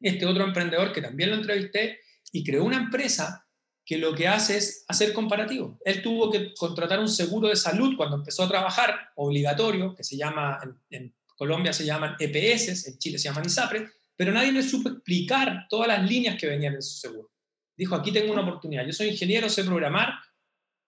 Este 0.00 0.26
otro 0.26 0.44
emprendedor 0.44 0.92
que 0.92 1.02
también 1.02 1.30
lo 1.30 1.36
entrevisté 1.36 2.00
y 2.32 2.42
creó 2.42 2.64
una 2.64 2.78
empresa 2.78 3.46
que 3.84 3.98
lo 3.98 4.14
que 4.14 4.28
hace 4.28 4.56
es 4.56 4.84
hacer 4.88 5.12
comparativo. 5.12 5.78
Él 5.84 6.02
tuvo 6.02 6.30
que 6.30 6.54
contratar 6.54 7.00
un 7.00 7.08
seguro 7.08 7.48
de 7.48 7.56
salud 7.56 7.96
cuando 7.96 8.16
empezó 8.16 8.44
a 8.44 8.48
trabajar, 8.48 9.10
obligatorio, 9.16 9.94
que 9.94 10.04
se 10.04 10.16
llama, 10.16 10.60
en, 10.90 11.14
Colombia 11.36 11.72
se 11.72 11.84
llaman 11.84 12.14
EPS, 12.20 12.86
en 12.86 12.98
Chile 12.98 13.18
se 13.18 13.28
llaman 13.28 13.46
ISAPRE, 13.46 13.88
pero 14.14 14.32
nadie 14.32 14.52
le 14.52 14.62
supo 14.62 14.88
explicar 14.88 15.66
todas 15.68 15.88
las 15.88 16.08
líneas 16.08 16.36
que 16.38 16.46
venían 16.46 16.74
en 16.74 16.82
su 16.82 16.96
seguro. 16.96 17.32
Dijo, 17.76 17.96
aquí 17.96 18.12
tengo 18.12 18.32
una 18.32 18.42
oportunidad, 18.42 18.86
yo 18.86 18.92
soy 18.92 19.08
ingeniero, 19.08 19.48
sé 19.48 19.64
programar, 19.64 20.14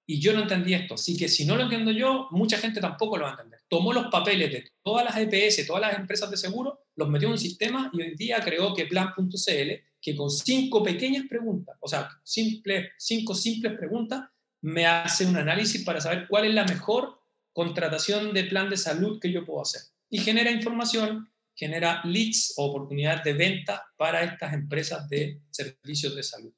y 0.06 0.20
yo 0.20 0.34
no 0.34 0.42
entendí 0.42 0.74
esto, 0.74 0.94
así 0.94 1.16
que 1.16 1.28
si 1.28 1.46
no 1.46 1.56
lo 1.56 1.62
entiendo 1.62 1.90
yo, 1.90 2.28
mucha 2.30 2.58
gente 2.58 2.80
tampoco 2.80 3.16
lo 3.16 3.24
va 3.24 3.30
a 3.30 3.32
entender. 3.32 3.60
Tomó 3.68 3.92
los 3.92 4.06
papeles 4.08 4.52
de 4.52 4.70
todas 4.82 5.04
las 5.04 5.16
EPS, 5.16 5.66
todas 5.66 5.80
las 5.80 5.98
empresas 5.98 6.30
de 6.30 6.36
seguro, 6.36 6.80
los 6.96 7.08
metió 7.08 7.28
en 7.28 7.32
un 7.32 7.38
sistema 7.38 7.90
y 7.92 8.02
hoy 8.02 8.14
día 8.14 8.40
creó 8.40 8.74
que 8.74 8.86
Plan.cl, 8.86 9.70
que 10.00 10.16
con 10.16 10.30
cinco 10.30 10.82
pequeñas 10.82 11.24
preguntas, 11.28 11.76
o 11.80 11.88
sea, 11.88 12.08
simple, 12.22 12.92
cinco 12.98 13.34
simples 13.34 13.78
preguntas, 13.78 14.24
me 14.60 14.86
hace 14.86 15.26
un 15.26 15.36
análisis 15.36 15.84
para 15.84 16.00
saber 16.00 16.26
cuál 16.28 16.46
es 16.46 16.54
la 16.54 16.64
mejor 16.64 17.18
contratación 17.52 18.34
de 18.34 18.44
plan 18.44 18.68
de 18.68 18.76
salud 18.76 19.18
que 19.20 19.32
yo 19.32 19.44
puedo 19.46 19.62
hacer. 19.62 19.82
Y 20.10 20.18
genera 20.18 20.50
información, 20.50 21.30
genera 21.54 22.02
leads 22.04 22.54
o 22.56 22.66
oportunidades 22.66 23.24
de 23.24 23.32
venta 23.32 23.82
para 23.96 24.22
estas 24.22 24.52
empresas 24.52 25.08
de 25.08 25.40
servicios 25.50 26.14
de 26.14 26.22
salud. 26.22 26.52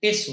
Eso 0.00 0.32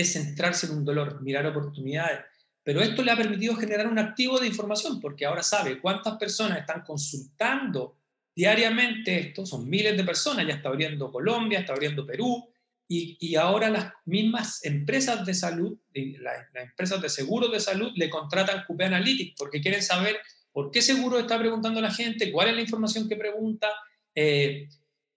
es 0.00 0.12
centrarse 0.12 0.66
en 0.66 0.74
un 0.74 0.84
dolor, 0.84 1.20
mirar 1.22 1.44
oportunidades. 1.46 2.20
Pero 2.62 2.80
esto 2.80 3.02
le 3.02 3.10
ha 3.10 3.16
permitido 3.16 3.56
generar 3.56 3.88
un 3.88 3.98
activo 3.98 4.38
de 4.38 4.46
información, 4.46 5.00
porque 5.00 5.26
ahora 5.26 5.42
sabe 5.42 5.80
cuántas 5.80 6.16
personas 6.18 6.58
están 6.58 6.82
consultando 6.82 7.96
diariamente 8.32 9.18
esto, 9.18 9.44
son 9.44 9.68
miles 9.68 9.96
de 9.96 10.04
personas, 10.04 10.46
ya 10.46 10.54
está 10.54 10.68
abriendo 10.68 11.10
Colombia, 11.10 11.58
está 11.58 11.72
abriendo 11.72 12.06
Perú, 12.06 12.48
y, 12.86 13.34
ahora 13.34 13.68
las 13.68 13.92
mismas 14.04 14.64
empresas 14.64 15.26
de 15.26 15.34
salud, 15.34 15.76
las, 15.92 16.46
empresas 16.54 17.02
de 17.02 17.08
seguros 17.08 17.50
de 17.50 17.58
salud, 17.58 17.90
le 17.96 18.08
contratan 18.08 18.64
QP 18.66 18.80
Analytics, 18.80 19.34
porque 19.36 19.60
quieren 19.60 19.82
saber 19.82 20.16
por 20.52 20.70
qué 20.70 20.80
seguro 20.80 21.18
está 21.18 21.38
preguntando 21.38 21.80
la 21.80 21.90
gente, 21.90 22.30
cuál 22.30 22.48
es 22.48 22.54
la 22.54 22.62
información 22.62 23.08
que 23.08 23.16
pregunta 23.16 23.68
eh, 24.14 24.68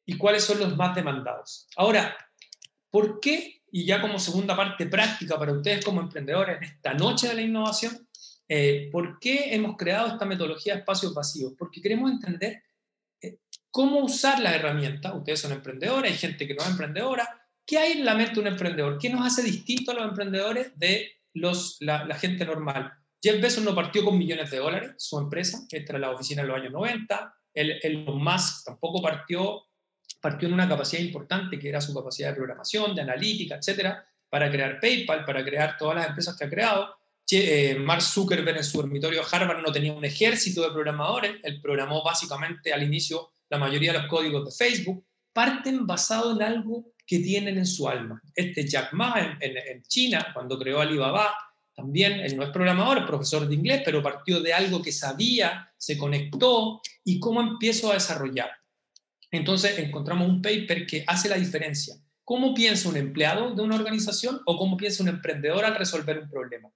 y 0.06 0.18
cuáles 0.18 0.44
son 0.44 0.60
los 0.60 0.76
más 0.76 0.96
demandados. 0.96 1.68
Ahora, 1.78 2.18
¿por 2.90 3.20
qué 3.22 3.61
y 3.72 3.86
ya 3.86 4.02
como 4.02 4.20
segunda 4.20 4.56
parte 4.56 4.86
práctica 4.86 5.40
para 5.40 5.54
ustedes 5.54 5.84
como 5.84 6.02
emprendedores 6.02 6.58
en 6.58 6.64
esta 6.64 6.94
noche 6.94 7.30
de 7.30 7.36
la 7.36 7.42
innovación, 7.42 8.08
eh, 8.48 8.90
¿por 8.92 9.18
qué 9.20 9.56
hemos 9.56 9.78
creado 9.78 10.10
esta 10.10 10.26
metodología 10.26 10.74
de 10.74 10.80
espacios 10.80 11.14
vacíos? 11.14 11.54
Porque 11.58 11.82
queremos 11.82 12.12
entender 12.12 12.64
eh, 13.22 13.38
cómo 13.70 14.00
usar 14.00 14.40
la 14.40 14.54
herramienta. 14.54 15.14
Ustedes 15.16 15.40
son 15.40 15.54
emprendedores, 15.54 16.12
hay 16.12 16.18
gente 16.18 16.46
que 16.46 16.54
no 16.54 16.64
es 16.64 16.70
emprendedora. 16.70 17.28
¿Qué 17.66 17.78
hay 17.78 17.94
en 17.94 18.06
la 18.06 18.16
mente 18.16 18.34
de 18.34 18.40
un 18.42 18.48
emprendedor? 18.48 18.98
¿Qué 18.98 19.10
nos 19.10 19.26
hace 19.26 19.42
distinto 19.42 19.92
a 19.92 19.94
los 19.94 20.04
emprendedores 20.04 20.78
de 20.78 21.10
los, 21.34 21.78
la, 21.80 22.14
gente 22.16 22.46
normal? 22.46 22.92
Jeff 23.24 23.40
Bezos 23.40 23.64
no 23.64 23.74
partió 23.74 24.04
con 24.04 24.18
millones 24.18 24.52
de 24.52 24.58
dólares, 24.58 24.96
su 24.98 25.18
empresa, 25.18 25.66
esta 25.70 25.94
era 25.94 26.00
la 26.00 26.12
oficina 26.12 26.42
en 26.42 26.48
los 26.50 26.58
años 26.58 26.74
90. 26.74 27.34
El, 27.54 27.80
el 27.84 28.04
Musk 28.06 28.66
tampoco 28.66 29.02
partió 29.02 29.64
partió 30.22 30.48
en 30.48 30.54
una 30.54 30.70
capacidad 30.70 31.02
importante 31.02 31.60
que 31.60 31.68
era 31.68 31.82
su 31.82 31.94
capacidad 31.94 32.30
de 32.30 32.36
programación, 32.36 32.96
de 32.96 33.02
analítica, 33.02 33.56
etcétera, 33.56 34.06
para 34.30 34.50
crear 34.50 34.80
PayPal, 34.80 35.26
para 35.26 35.44
crear 35.44 35.76
todas 35.78 35.96
las 35.98 36.08
empresas 36.08 36.38
que 36.38 36.46
ha 36.46 36.50
creado. 36.50 36.96
Eh, 37.30 37.76
Mark 37.80 38.02
Zuckerberg 38.02 38.58
en 38.58 38.64
su 38.64 38.78
dormitorio 38.78 39.22
Harvard 39.30 39.62
no 39.62 39.72
tenía 39.72 39.94
un 39.94 40.04
ejército 40.04 40.62
de 40.62 40.72
programadores, 40.72 41.38
él 41.44 41.62
programó 41.62 42.04
básicamente 42.04 42.74
al 42.74 42.84
inicio 42.84 43.30
la 43.50 43.58
mayoría 43.58 43.94
de 43.94 44.00
los 44.00 44.08
códigos 44.08 44.46
de 44.46 44.52
Facebook, 44.52 45.06
parten 45.34 45.88
basado 45.88 46.34
en 46.34 46.44
algo 46.44 46.94
que 47.06 47.20
tienen 47.20 47.58
en 47.58 47.66
su 47.66 47.88
alma. 47.88 48.22
Este 48.36 48.68
Jack 48.68 48.94
Ma 48.94 49.38
en, 49.40 49.58
en 49.58 49.84
China, 49.84 50.28
cuando 50.34 50.60
creó 50.60 50.82
Alibaba, 50.82 51.34
también 51.74 52.20
él 52.20 52.38
no 52.38 52.44
es 52.44 52.50
programador, 52.50 53.00
es 53.00 53.06
profesor 53.06 53.48
de 53.48 53.56
inglés, 53.56 53.82
pero 53.84 54.04
partió 54.04 54.42
de 54.42 54.54
algo 54.54 54.82
que 54.82 54.92
sabía, 54.92 55.72
se 55.78 55.98
conectó 55.98 56.82
y 57.04 57.20
cómo 57.20 57.42
empiezo 57.42 57.92
a 57.92 57.96
desarrollar. 57.96 58.52
Entonces 59.32 59.80
encontramos 59.80 60.28
un 60.28 60.42
paper 60.42 60.86
que 60.86 61.04
hace 61.08 61.30
la 61.30 61.38
diferencia. 61.38 61.96
¿Cómo 62.24 62.54
piensa 62.54 62.90
un 62.90 62.98
empleado 62.98 63.56
de 63.56 63.62
una 63.62 63.76
organización 63.76 64.42
o 64.46 64.58
cómo 64.58 64.78
piensa 64.78 65.04
un 65.04 65.10
emprendedor 65.10 65.66
al 65.66 65.76
resolver 65.76 66.20
un 66.20 66.30
problema? 66.30 66.70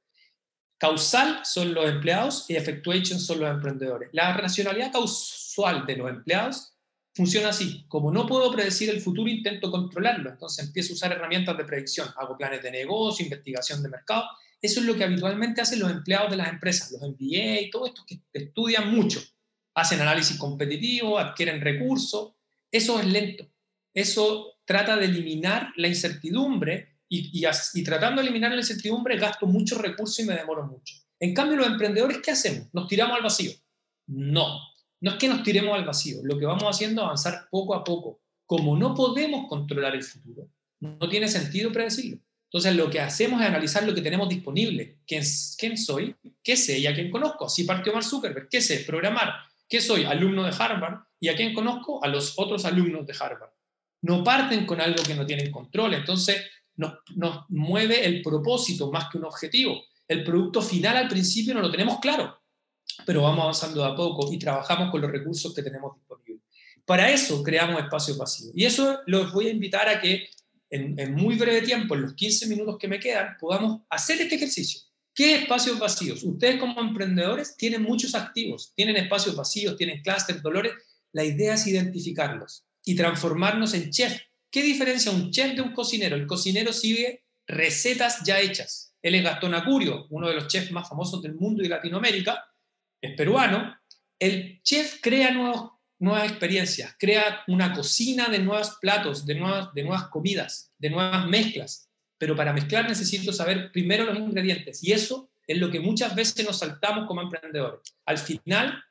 Causal 0.78 1.42
son 1.46 1.74
los 1.74 1.90
empleados 1.90 2.46
y 2.50 2.56
effectuation 2.56 3.20
son 3.20 3.40
los 3.42 3.50
emprendedores. 3.50 4.10
La 4.12 4.36
racionalidad 4.36 4.92
causal 4.92 5.86
de 5.86 5.98
los 5.98 6.10
empleados 6.10 6.74
funciona 7.14 7.50
así. 7.50 7.86
Como 7.88 8.12
no 8.12 8.26
puedo 8.26 8.52
predecir 8.52 8.90
el 8.90 9.02
futuro, 9.02 9.30
intento 9.30 9.72
controlarlo. 9.72 10.30
Entonces 10.30 10.66
empiezo 10.66 10.92
a 10.92 10.96
usar 10.96 11.12
herramientas 11.14 11.58
de 11.58 11.64
predicción. 11.64 12.10
Hago 12.18 12.38
planes 12.38 12.62
de 12.62 12.72
negocio, 12.72 13.24
investigación 13.24 13.82
de 13.84 13.90
mercado. 13.90 14.26
Eso 14.62 14.80
es 14.80 14.86
lo 14.86 14.96
que 14.96 15.04
habitualmente 15.04 15.62
hacen 15.62 15.80
los 15.80 15.92
empleados 15.92 16.32
de 16.32 16.38
las 16.38 16.50
empresas, 16.50 16.92
los 16.92 17.02
MBA 17.02 17.62
y 17.62 17.70
todo 17.70 17.86
esto 17.86 18.04
que 18.06 18.20
estudian 18.34 18.94
mucho. 18.94 19.22
Hacen 19.74 20.02
análisis 20.02 20.38
competitivo, 20.38 21.18
adquieren 21.18 21.62
recursos 21.62 22.35
eso 22.76 23.00
es 23.00 23.06
lento. 23.06 23.48
Eso 23.94 24.56
trata 24.66 24.98
de 24.98 25.06
eliminar 25.06 25.72
la 25.78 25.88
incertidumbre 25.88 26.98
y, 27.08 27.42
tratando 27.84 28.22
de 28.22 28.28
eliminar 28.28 28.52
la 28.52 28.58
incertidumbre 28.58 29.18
gasto 29.18 29.46
mucho 29.46 29.78
recursos 29.78 30.20
y 30.20 30.26
me 30.26 30.36
demoro 30.36 30.66
mucho. 30.66 30.96
En 31.20 31.34
cambio, 31.34 31.58
los 31.58 31.68
emprendedores, 31.68 32.18
¿qué 32.24 32.32
hacemos? 32.32 32.68
¿Nos 32.74 32.88
tiramos 32.88 33.16
al 33.16 33.24
vacío? 33.24 33.52
No, 34.08 34.60
no 35.00 35.12
es 35.12 35.18
que 35.18 35.28
nos 35.28 35.44
tiremos 35.44 35.74
al 35.74 35.86
vacío. 35.86 36.20
Lo 36.24 36.38
que 36.38 36.46
vamos 36.46 36.64
haciendo 36.64 37.02
es 37.02 37.06
avanzar 37.06 37.48
poco 37.50 37.76
a 37.76 37.84
poco. 37.84 38.22
Como 38.46 38.76
no 38.78 38.94
podemos 38.94 39.48
controlar 39.48 39.96
el 39.96 40.04
futuro, 40.04 40.50
no 40.80 41.10
tiene 41.10 41.28
sentido 41.28 41.72
predecirlo. 41.72 42.20
Entonces, 42.52 42.76
lo 42.76 42.90
que 42.90 43.00
hacemos 43.00 43.42
es 43.42 43.48
analizar 43.48 43.84
lo 43.84 43.94
que 43.94 44.02
tenemos 44.02 44.30
disponible. 44.30 45.00
¿Quién, 45.08 45.24
quién 45.58 45.78
soy? 45.78 46.16
¿Qué 46.44 46.56
sé 46.56 46.80
y 46.80 46.88
a 46.88 46.94
quién 46.94 47.10
conozco? 47.10 47.46
Así 47.46 47.64
partió 47.64 47.94
Mark 47.94 48.06
Zuckerberg. 48.06 48.50
¿Qué 48.50 48.62
sé? 48.62 48.80
Programar. 48.80 49.34
¿Qué 49.68 49.82
soy? 49.82 50.04
Alumno 50.04 50.44
de 50.44 50.54
Harvard. 50.58 51.00
¿Y 51.20 51.30
a 51.30 51.36
quién 51.36 51.54
conozco? 51.54 52.04
A 52.04 52.08
los 52.08 52.34
otros 52.38 52.66
alumnos 52.66 53.06
de 53.06 53.16
Harvard. 53.20 53.52
No 54.02 54.24
parten 54.24 54.66
con 54.66 54.80
algo 54.82 55.02
que 55.04 55.16
no 55.16 55.26
tienen 55.26 55.52
control. 55.52 55.94
Entonces, 55.96 56.44
nos, 56.76 56.94
mueve 57.50 58.06
el 58.06 58.22
propósito 58.22 58.92
más 58.92 59.10
que 59.10 59.18
un 59.18 59.26
objetivo. 59.26 59.82
El 60.08 60.24
producto 60.24 60.62
final 60.62 60.98
al 60.98 61.08
principio 61.08 61.54
no 61.54 61.62
lo 61.62 61.72
tenemos 61.72 62.00
claro, 62.00 62.40
pero 63.06 63.24
vamos 63.24 63.42
avanzando 63.42 63.82
de 63.82 63.92
a 63.92 63.96
poco 63.96 64.32
y 64.32 64.38
trabajamos 64.38 64.92
con 64.92 65.02
los 65.02 65.12
recursos 65.12 65.54
que 65.54 65.64
tenemos 65.64 65.96
disponibles. 65.96 66.44
Para 66.86 67.10
eso 67.10 67.42
creamos 67.42 67.82
espacios 67.82 68.18
vacíos. 68.18 68.52
Y 68.54 68.66
eso 68.66 69.00
los 69.08 69.34
voy 69.34 69.48
a 69.48 69.52
invitar 69.52 69.90
a 69.90 70.00
que 70.00 70.30
en, 70.70 71.16
muy 71.16 71.36
breve 71.36 71.62
tiempo, 71.62 71.96
en 71.96 72.04
los 72.04 72.14
15 72.14 72.48
minutos 72.48 72.78
que 72.78 72.88
me 72.88 73.00
quedan, 73.00 73.38
podamos 73.40 73.82
hacer 73.90 74.22
este 74.22 74.36
ejercicio. 74.36 74.82
¿Qué 75.16 75.36
espacios 75.36 75.80
vacíos? 75.80 76.24
Ustedes 76.24 76.60
como 76.60 76.82
emprendedores 76.82 77.56
tienen 77.56 77.84
muchos 77.84 78.14
activos, 78.16 78.74
tienen 78.76 78.98
espacios 78.98 79.34
vacíos, 79.34 79.78
tienen 79.78 80.02
clústeres, 80.02 80.44
dolores. 80.44 80.74
La 81.14 81.24
idea 81.24 81.54
es 81.54 81.66
identificarlos 81.68 82.66
y 82.84 82.98
transformarnos 82.98 83.74
en 83.76 83.92
chef. 83.92 84.20
¿Qué 84.52 84.62
diferencia 84.62 85.14
un 85.14 85.32
chef 85.32 85.56
de 85.56 85.62
un 85.62 85.72
cocinero? 85.72 86.18
El 86.18 86.28
cocinero 86.28 86.74
sigue 86.74 87.24
recetas 87.48 88.24
ya 88.26 88.42
hechas. 88.42 88.94
Él 89.02 89.16
es 89.16 89.24
Gastón 89.24 89.54
Acurio, 89.54 90.06
uno 90.10 90.28
de 90.28 90.34
los 90.34 90.48
chefs 90.48 90.74
más 90.74 90.90
famosos 90.90 91.22
del 91.22 91.36
mundo 91.36 91.64
y 91.64 91.70
Latinoamérica, 91.70 92.44
es 93.00 93.16
peruano. 93.16 93.74
El 94.20 94.62
chef 94.64 95.00
crea 95.02 95.32
nuevas 95.32 96.30
experiencias, 96.30 96.94
crea 97.00 97.42
una 97.48 97.74
cocina 97.74 98.28
de 98.28 98.40
nuevos 98.40 98.78
platos, 98.82 99.26
de 99.26 99.36
nuevas, 99.36 99.74
de 99.74 99.84
nuevas 99.84 100.10
comidas, 100.10 100.74
de 100.78 100.90
nuevas 100.90 101.26
mezclas 101.28 101.85
pero 102.18 102.36
para 102.36 102.54
mezclar 102.54 102.88
necesito 102.88 103.34
saber 103.34 103.72
primero 103.72 104.06
los 104.06 104.18
ingredientes 104.18 104.84
y 104.84 104.92
eso 104.92 105.30
es 105.48 105.58
lo 105.58 105.70
que 105.70 105.80
muchas 105.80 106.16
veces 106.16 106.46
nos 106.46 106.60
saltamos 106.60 107.08
como 107.08 107.22
emprendedores. 107.22 107.82
Al 108.06 108.18
final 108.18 108.84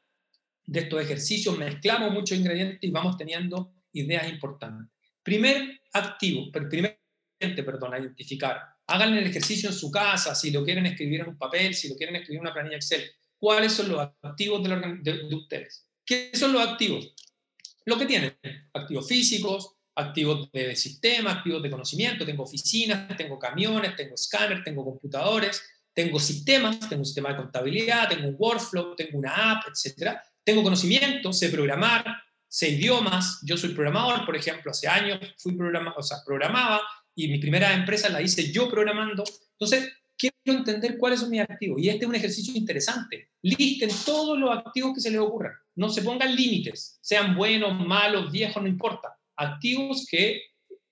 de 0.67 0.81
estos 0.81 1.03
ejercicios 1.03 1.59
mezclamos 1.59 2.13
muchos 2.13 2.39
ingredientes 2.39 2.79
y 2.83 2.91
vamos 2.91 3.17
teniendo 3.17 3.73
ideas 3.93 4.29
importantes. 4.29 4.91
Primer 5.23 5.81
activo, 5.93 6.51
primer 6.53 7.01
perdón, 7.39 7.95
a 7.95 7.99
identificar. 7.99 8.61
Hagan 8.87 9.15
el 9.15 9.27
ejercicio 9.27 9.69
en 9.69 9.75
su 9.75 9.91
casa, 9.91 10.35
si 10.35 10.51
lo 10.51 10.65
quieren 10.65 10.87
escribir 10.87 11.21
en 11.21 11.29
un 11.29 11.39
papel, 11.39 11.75
si 11.75 11.89
lo 11.89 11.97
quieren 11.97 12.17
escribir 12.17 12.39
en 12.39 12.43
una 12.43 12.55
planilla 12.55 12.77
Excel. 12.77 13.11
¿Cuáles 13.39 13.73
son 13.73 13.91
los 13.91 14.01
activos 14.23 14.63
de 14.63 15.35
ustedes? 15.35 15.87
¿Qué 16.05 16.31
son 16.35 16.53
los 16.53 16.67
activos? 16.67 17.15
Lo 17.85 17.99
que 17.99 18.07
tienen, 18.07 18.37
activos 18.73 19.07
físicos, 19.07 19.74
activos 19.97 20.51
de 20.53 20.75
sistema, 20.75 21.33
activos 21.33 21.63
de 21.63 21.71
conocimiento, 21.71 22.27
tengo 22.27 22.43
oficinas, 22.43 23.17
tengo 23.17 23.39
camiones, 23.39 23.95
tengo 23.97 24.15
escáner, 24.15 24.63
tengo 24.65 24.85
computadores, 24.85 25.63
tengo 25.93 26.19
sistemas, 26.19 26.81
tengo 26.81 27.03
un 27.03 27.07
sistema 27.07 27.31
de 27.31 27.37
contabilidad, 27.37 28.09
tengo 28.09 28.29
un 28.29 28.37
workflow, 28.39 28.97
tengo 28.97 29.19
una 29.19 29.53
app, 29.53 29.65
etc. 29.69 30.17
Tengo 30.43 30.63
conocimiento, 30.63 31.33
sé 31.33 31.49
programar, 31.49 32.05
sé 32.49 32.71
idiomas. 32.71 33.41
Yo 33.45 33.57
soy 33.57 33.71
programador, 33.71 34.27
por 34.27 34.37
ejemplo, 34.37 34.73
hace 34.73 34.89
años 34.89 35.21
fui 35.39 35.57
programador, 35.57 36.01
o 36.01 36.03
sea, 36.03 36.19
programaba 36.27 36.81
y 37.15 37.29
mi 37.29 37.39
primera 37.39 37.73
empresa 37.73 38.09
la 38.09 38.21
hice 38.21 38.51
yo 38.51 38.69
programando. 38.69 39.23
Entonces, 39.53 39.93
quiero 40.17 40.59
entender 40.59 40.99
cuáles 40.99 41.21
son 41.21 41.31
mis 41.31 41.41
activos. 41.41 41.81
Y 41.81 41.89
este 41.89 42.05
es 42.05 42.09
un 42.09 42.15
ejercicio 42.15 42.55
interesante. 42.57 43.31
Listen 43.43 43.91
todos 44.05 44.39
los 44.39 44.51
activos 44.57 44.95
que 44.95 45.01
se 45.01 45.11
les 45.11 45.21
ocurran. 45.21 45.53
No 45.77 45.89
se 45.89 46.03
pongan 46.03 46.35
límites, 46.35 46.99
sean 47.01 47.37
buenos, 47.37 47.79
malos, 47.87 48.31
viejos, 48.33 48.63
no 48.63 48.69
importa. 48.69 49.17
Activos 49.37 50.07
que, 50.11 50.43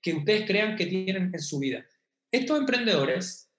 que 0.00 0.14
ustedes 0.14 0.46
crean 0.46 0.76
que 0.76 0.86
tienen 0.86 1.30
en 1.32 1.40
su 1.40 1.58
vida. 1.58 1.84
Estos 2.30 2.58
emprendedores 2.58 3.50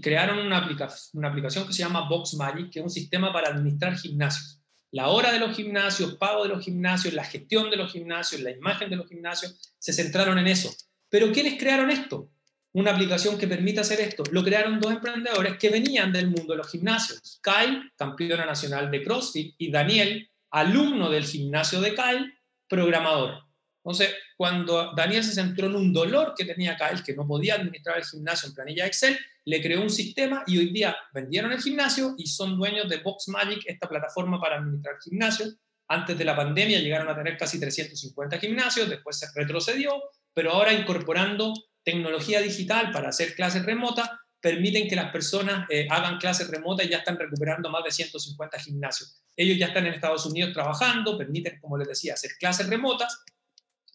crearon 0.00 0.38
una, 0.38 0.68
una 1.12 1.28
aplicación 1.28 1.66
que 1.66 1.72
se 1.72 1.82
llama 1.82 2.08
Box 2.08 2.34
Magic, 2.34 2.70
que 2.70 2.78
es 2.78 2.84
un 2.84 2.90
sistema 2.90 3.32
para 3.32 3.48
administrar 3.48 3.96
gimnasios. 3.96 4.60
La 4.90 5.08
hora 5.08 5.32
de 5.32 5.38
los 5.38 5.56
gimnasios, 5.56 6.16
pago 6.16 6.42
de 6.42 6.50
los 6.50 6.64
gimnasios, 6.64 7.14
la 7.14 7.24
gestión 7.24 7.70
de 7.70 7.76
los 7.76 7.92
gimnasios, 7.92 8.42
la 8.42 8.50
imagen 8.50 8.90
de 8.90 8.96
los 8.96 9.08
gimnasios, 9.08 9.74
se 9.78 9.92
centraron 9.92 10.38
en 10.38 10.46
eso. 10.46 10.70
Pero 11.08 11.32
¿quiénes 11.32 11.58
crearon 11.58 11.90
esto? 11.90 12.30
Una 12.72 12.92
aplicación 12.92 13.38
que 13.38 13.48
permita 13.48 13.82
hacer 13.82 14.00
esto. 14.00 14.22
Lo 14.30 14.42
crearon 14.42 14.80
dos 14.80 14.92
emprendedores 14.92 15.58
que 15.58 15.70
venían 15.70 16.12
del 16.12 16.28
mundo 16.28 16.52
de 16.52 16.58
los 16.58 16.70
gimnasios. 16.70 17.40
Kyle, 17.42 17.90
campeona 17.96 18.46
nacional 18.46 18.90
de 18.90 19.02
CrossFit, 19.02 19.54
y 19.58 19.70
Daniel, 19.70 20.30
alumno 20.50 21.10
del 21.10 21.24
gimnasio 21.24 21.80
de 21.80 21.94
Kyle, 21.94 22.32
programador. 22.68 23.42
Entonces, 23.84 24.14
cuando 24.36 24.92
Daniel 24.94 25.24
se 25.24 25.34
centró 25.34 25.66
en 25.66 25.74
un 25.74 25.92
dolor 25.92 26.34
que 26.36 26.44
tenía 26.44 26.76
Kyle, 26.76 27.02
que 27.02 27.14
no 27.14 27.26
podía 27.26 27.56
administrar 27.56 27.98
el 27.98 28.04
gimnasio 28.04 28.48
en 28.48 28.54
planilla 28.54 28.86
Excel, 28.86 29.18
le 29.44 29.60
creó 29.60 29.82
un 29.82 29.90
sistema 29.90 30.44
y 30.46 30.58
hoy 30.58 30.72
día 30.72 30.96
vendieron 31.12 31.50
el 31.50 31.60
gimnasio 31.60 32.14
y 32.16 32.28
son 32.28 32.56
dueños 32.56 32.88
de 32.88 32.98
Box 32.98 33.28
Magic, 33.28 33.62
esta 33.66 33.88
plataforma 33.88 34.40
para 34.40 34.58
administrar 34.58 34.94
gimnasios. 35.02 35.56
Antes 35.88 36.16
de 36.16 36.24
la 36.24 36.36
pandemia 36.36 36.78
llegaron 36.78 37.08
a 37.08 37.16
tener 37.16 37.36
casi 37.36 37.58
350 37.58 38.38
gimnasios, 38.38 38.88
después 38.88 39.18
se 39.18 39.26
retrocedió, 39.34 40.00
pero 40.32 40.52
ahora 40.52 40.72
incorporando 40.72 41.52
tecnología 41.82 42.40
digital 42.40 42.92
para 42.92 43.08
hacer 43.08 43.34
clases 43.34 43.66
remotas, 43.66 44.08
permiten 44.40 44.88
que 44.88 44.96
las 44.96 45.10
personas 45.10 45.66
eh, 45.70 45.86
hagan 45.90 46.18
clases 46.18 46.48
remotas 46.48 46.86
y 46.86 46.90
ya 46.90 46.98
están 46.98 47.18
recuperando 47.18 47.68
más 47.68 47.82
de 47.84 47.90
150 47.90 48.58
gimnasios. 48.60 49.22
Ellos 49.36 49.58
ya 49.58 49.66
están 49.66 49.86
en 49.86 49.94
Estados 49.94 50.24
Unidos 50.24 50.52
trabajando, 50.52 51.18
permiten, 51.18 51.58
como 51.60 51.76
les 51.78 51.88
decía, 51.88 52.14
hacer 52.14 52.32
clases 52.38 52.68
remotas 52.68 53.24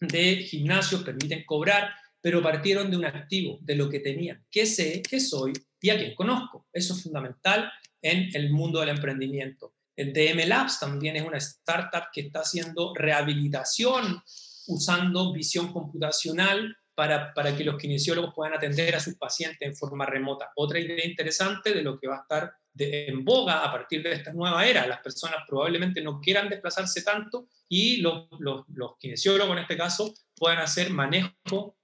de 0.00 0.36
gimnasios, 0.36 1.02
permiten 1.02 1.44
cobrar, 1.44 1.90
pero 2.20 2.42
partieron 2.42 2.90
de 2.90 2.96
un 2.96 3.04
activo, 3.04 3.58
de 3.62 3.76
lo 3.76 3.88
que 3.88 4.00
tenían, 4.00 4.44
qué 4.50 4.66
sé, 4.66 5.02
qué 5.08 5.20
soy 5.20 5.52
y 5.80 5.90
a 5.90 5.98
quién 5.98 6.14
conozco. 6.14 6.66
Eso 6.72 6.94
es 6.94 7.02
fundamental 7.02 7.70
en 8.02 8.28
el 8.34 8.50
mundo 8.50 8.80
del 8.80 8.90
emprendimiento. 8.90 9.74
El 9.96 10.12
DM 10.12 10.46
Labs 10.46 10.78
también 10.78 11.16
es 11.16 11.26
una 11.26 11.38
startup 11.38 12.04
que 12.12 12.22
está 12.22 12.40
haciendo 12.40 12.94
rehabilitación 12.94 14.22
usando 14.68 15.32
visión 15.32 15.72
computacional 15.72 16.76
para, 16.98 17.32
para, 17.32 17.56
que 17.56 17.62
los 17.62 17.76
kinesiólogos 17.76 18.34
puedan 18.34 18.54
atender 18.54 18.96
a 18.96 18.98
sus 18.98 19.14
pacientes 19.14 19.60
en 19.60 19.76
forma 19.76 20.04
remota. 20.04 20.50
Otra 20.56 20.80
idea 20.80 21.06
interesante 21.06 21.72
de 21.72 21.80
lo 21.80 21.96
que 21.96 22.08
va 22.08 22.16
a 22.16 22.22
estar 22.22 22.52
en 22.76 23.24
boga 23.24 23.64
a 23.64 23.70
partir 23.70 24.02
de 24.02 24.14
esta 24.14 24.32
nueva 24.32 24.66
era. 24.66 24.84
Las 24.84 24.98
personas 24.98 25.36
probablemente 25.46 26.02
no 26.02 26.20
quieran 26.20 26.48
desplazarse 26.48 27.02
tanto 27.02 27.46
y 27.68 27.98
los, 27.98 28.26
los, 28.40 28.64
los 28.70 28.98
kinesiólogos 28.98 29.52
en 29.52 29.62
este 29.62 29.76
caso 29.76 30.12
puedan 30.34 30.58
hacer 30.58 30.90
manejo 30.90 31.78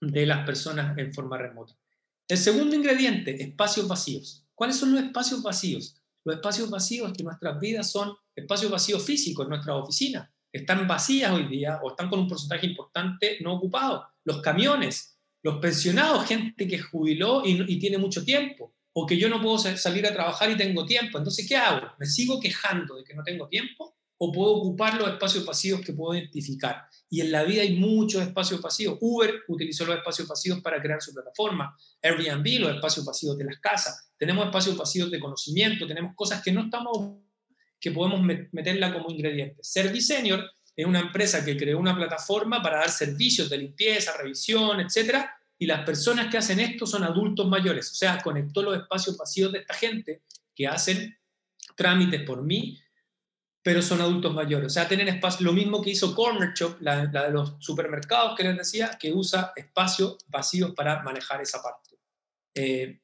de 0.00 0.26
las 0.26 0.44
personas 0.44 0.98
en 0.98 1.14
forma 1.14 1.38
remota. 1.38 1.72
El 2.26 2.36
segundo 2.36 2.74
ingrediente, 2.74 3.40
espacios 3.40 3.86
vacíos. 3.86 4.48
¿Cuáles 4.52 4.78
son 4.78 4.90
los 4.90 5.00
espacios 5.00 5.44
vacíos? 5.44 6.02
Los 6.24 6.34
espacios 6.34 6.68
vacíos 6.70 7.12
que 7.16 7.22
nuestras 7.22 7.60
vidas 7.60 7.88
son 7.88 8.16
espacios 8.34 8.72
vacíos 8.72 9.04
físicos, 9.04 9.48
nuestras 9.48 9.76
oficinas. 9.76 10.28
Están 10.50 10.88
vacías 10.88 11.30
hoy 11.30 11.46
día 11.46 11.78
o 11.84 11.90
están 11.90 12.10
con 12.10 12.18
un 12.18 12.26
porcentaje 12.26 12.66
importante 12.66 13.38
no 13.42 13.54
ocupado. 13.54 14.08
Los 14.26 14.42
camiones, 14.42 15.18
los 15.42 15.58
pensionados, 15.58 16.26
gente 16.26 16.68
que 16.68 16.78
jubiló 16.78 17.42
y, 17.46 17.64
y 17.66 17.78
tiene 17.78 17.96
mucho 17.96 18.22
tiempo, 18.24 18.74
o 18.92 19.06
que 19.06 19.18
yo 19.18 19.28
no 19.28 19.42
puedo 19.42 19.58
salir 19.58 20.06
a 20.06 20.12
trabajar 20.12 20.50
y 20.50 20.56
tengo 20.56 20.86
tiempo. 20.86 21.18
Entonces, 21.18 21.46
¿qué 21.46 21.54
hago? 21.54 21.86
¿Me 21.98 22.06
sigo 22.06 22.40
quejando 22.40 22.96
de 22.96 23.04
que 23.04 23.14
no 23.14 23.22
tengo 23.22 23.46
tiempo? 23.46 23.94
¿O 24.18 24.32
puedo 24.32 24.52
ocupar 24.52 24.98
los 24.98 25.10
espacios 25.10 25.44
vacíos 25.44 25.82
que 25.82 25.92
puedo 25.92 26.18
identificar? 26.18 26.86
Y 27.10 27.20
en 27.20 27.30
la 27.30 27.44
vida 27.44 27.60
hay 27.60 27.78
muchos 27.78 28.22
espacios 28.22 28.62
vacíos. 28.62 28.96
Uber 29.02 29.42
utilizó 29.48 29.84
los 29.84 29.98
espacios 29.98 30.26
vacíos 30.26 30.62
para 30.62 30.80
crear 30.80 31.02
su 31.02 31.12
plataforma. 31.12 31.76
Airbnb, 32.02 32.60
los 32.60 32.74
espacios 32.74 33.04
vacíos 33.04 33.36
de 33.36 33.44
las 33.44 33.58
casas. 33.60 34.10
Tenemos 34.16 34.46
espacios 34.46 34.76
vacíos 34.78 35.10
de 35.10 35.20
conocimiento, 35.20 35.86
tenemos 35.86 36.14
cosas 36.16 36.42
que 36.42 36.50
no 36.50 36.62
estamos, 36.62 37.18
que 37.78 37.90
podemos 37.90 38.22
meterla 38.52 38.94
como 38.94 39.10
ingrediente. 39.10 39.62
Service 39.62 40.14
Senior 40.14 40.42
es 40.76 40.86
una 40.86 41.00
empresa 41.00 41.44
que 41.44 41.56
creó 41.56 41.78
una 41.78 41.96
plataforma 41.96 42.62
para 42.62 42.78
dar 42.78 42.90
servicios 42.90 43.48
de 43.48 43.58
limpieza, 43.58 44.16
revisión, 44.16 44.80
etcétera, 44.80 45.34
y 45.58 45.66
las 45.66 45.84
personas 45.84 46.30
que 46.30 46.36
hacen 46.36 46.60
esto 46.60 46.86
son 46.86 47.02
adultos 47.02 47.48
mayores, 47.48 47.90
o 47.90 47.94
sea, 47.94 48.20
conectó 48.22 48.62
los 48.62 48.76
espacios 48.76 49.16
vacíos 49.16 49.52
de 49.52 49.60
esta 49.60 49.74
gente 49.74 50.22
que 50.54 50.66
hacen 50.66 51.18
trámites 51.74 52.22
por 52.22 52.42
mí 52.42 52.78
pero 53.66 53.82
son 53.82 54.00
adultos 54.00 54.32
mayores. 54.32 54.68
O 54.68 54.70
sea, 54.70 54.86
tienen 54.86 55.08
espacio, 55.08 55.44
lo 55.44 55.52
mismo 55.52 55.82
que 55.82 55.90
hizo 55.90 56.14
Corner 56.14 56.52
Shop, 56.54 56.76
la, 56.78 57.04
de 57.04 57.30
los 57.32 57.56
supermercados 57.58 58.36
que 58.36 58.44
les 58.44 58.56
decía, 58.56 58.96
que 58.96 59.12
usa 59.12 59.52
espacios 59.56 60.18
vacíos 60.28 60.72
para 60.76 61.02
manejar 61.02 61.40
esa 61.40 61.60
parte. 61.60 61.98
Eh, 62.54 63.00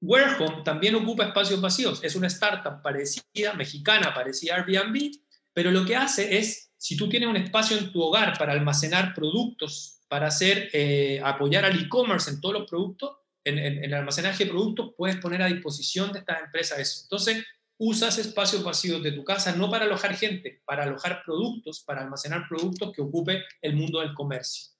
Warehome 0.00 0.62
también 0.64 0.94
ocupa 0.94 1.24
espacios 1.24 1.60
vacíos. 1.60 2.00
Es 2.02 2.16
una 2.16 2.28
startup 2.28 2.80
parecida, 2.80 3.52
mexicana, 3.52 4.14
parecida 4.14 4.54
a 4.54 4.56
Airbnb, 4.60 5.10
pero 5.52 5.70
lo 5.70 5.84
que 5.84 5.96
hace 5.96 6.38
es, 6.38 6.67
si 6.78 6.96
tú 6.96 7.08
tienes 7.08 7.28
un 7.28 7.36
espacio 7.36 7.76
en 7.76 7.92
tu 7.92 8.00
hogar 8.00 8.38
para 8.38 8.52
almacenar 8.52 9.12
productos, 9.12 10.00
para 10.08 10.28
hacer, 10.28 10.70
eh, 10.72 11.20
apoyar 11.22 11.64
al 11.64 11.78
e-commerce 11.78 12.30
en 12.30 12.40
todos 12.40 12.54
los 12.54 12.70
productos, 12.70 13.16
en, 13.44 13.58
el 13.58 13.94
almacenaje 13.94 14.44
de 14.44 14.50
productos, 14.50 14.92
puedes 14.96 15.16
poner 15.16 15.42
a 15.42 15.46
disposición 15.46 16.12
de 16.12 16.20
estas 16.20 16.42
empresas 16.42 16.78
eso. 16.78 17.00
Entonces, 17.04 17.44
usas 17.78 18.18
espacios 18.18 18.62
vacíos 18.62 19.02
de 19.02 19.12
tu 19.12 19.24
casa 19.24 19.54
no 19.54 19.70
para 19.70 19.84
alojar 19.84 20.14
gente, 20.16 20.62
para 20.64 20.84
alojar 20.84 21.22
productos, 21.24 21.80
para 21.80 22.02
almacenar 22.02 22.46
productos 22.48 22.92
que 22.92 23.02
ocupe 23.02 23.42
el 23.62 23.74
mundo 23.74 24.00
del 24.00 24.14
comercio. 24.14 24.72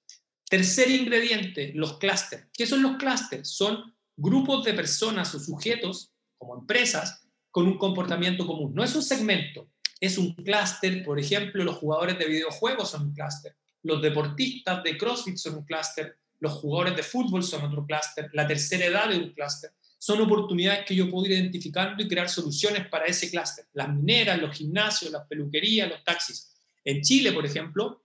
Tercer 0.48 0.90
ingrediente, 0.90 1.72
los 1.74 1.98
clústeres. 1.98 2.46
¿Qué 2.52 2.66
son 2.66 2.82
los 2.82 2.96
clústeres? 2.96 3.48
Son 3.48 3.94
grupos 4.16 4.64
de 4.64 4.74
personas 4.74 5.34
o 5.34 5.40
sujetos, 5.40 6.12
como 6.36 6.58
empresas, 6.58 7.26
con 7.50 7.66
un 7.66 7.78
comportamiento 7.78 8.46
común. 8.46 8.74
No 8.74 8.84
es 8.84 8.94
un 8.94 9.02
segmento, 9.02 9.68
es 10.00 10.18
un 10.18 10.34
clúster. 10.34 11.04
Por 11.04 11.18
ejemplo, 11.18 11.64
los 11.64 11.76
jugadores 11.76 12.18
de 12.18 12.26
videojuegos 12.26 12.90
son 12.90 13.02
un 13.02 13.14
clúster, 13.14 13.56
los 13.82 14.02
deportistas 14.02 14.82
de 14.82 14.96
CrossFit 14.96 15.36
son 15.36 15.56
un 15.56 15.64
clúster, 15.64 16.16
los 16.40 16.52
jugadores 16.54 16.96
de 16.96 17.02
fútbol 17.02 17.42
son 17.42 17.64
otro 17.64 17.84
clúster, 17.84 18.30
la 18.32 18.46
tercera 18.46 18.86
edad 18.86 19.10
es 19.12 19.18
un 19.18 19.32
clúster 19.32 19.72
son 19.98 20.20
oportunidades 20.20 20.84
que 20.86 20.94
yo 20.94 21.10
puedo 21.10 21.26
ir 21.26 21.32
identificando 21.32 22.02
y 22.02 22.08
crear 22.08 22.28
soluciones 22.28 22.88
para 22.88 23.06
ese 23.06 23.30
clúster. 23.30 23.66
Las 23.72 23.92
mineras, 23.92 24.40
los 24.40 24.56
gimnasios, 24.56 25.10
las 25.10 25.26
peluquerías, 25.26 25.88
los 25.88 26.04
taxis. 26.04 26.54
En 26.84 27.02
Chile, 27.02 27.32
por 27.32 27.44
ejemplo, 27.44 28.04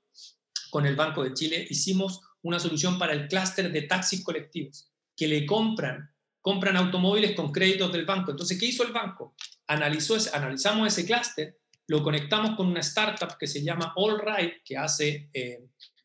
con 0.71 0.87
el 0.87 0.95
Banco 0.95 1.23
de 1.23 1.33
Chile 1.33 1.67
hicimos 1.69 2.19
una 2.41 2.59
solución 2.59 2.97
para 2.97 3.13
el 3.13 3.27
clúster 3.27 3.71
de 3.71 3.83
taxis 3.83 4.23
colectivos, 4.23 4.91
que 5.15 5.27
le 5.27 5.45
compran, 5.45 6.11
compran 6.41 6.75
automóviles 6.75 7.35
con 7.35 7.51
créditos 7.51 7.93
del 7.93 8.05
banco. 8.05 8.31
Entonces, 8.31 8.59
¿qué 8.59 8.65
hizo 8.65 8.83
el 8.83 8.91
banco? 8.91 9.35
Analizó, 9.67 10.17
analizamos 10.33 10.87
ese 10.87 11.05
clúster, 11.05 11.57
lo 11.87 12.01
conectamos 12.03 12.55
con 12.55 12.67
una 12.67 12.79
startup 12.79 13.37
que 13.37 13.47
se 13.47 13.63
llama 13.63 13.93
AllRide, 13.95 14.61
que 14.63 14.77
hace 14.77 15.29
eh, 15.33 15.59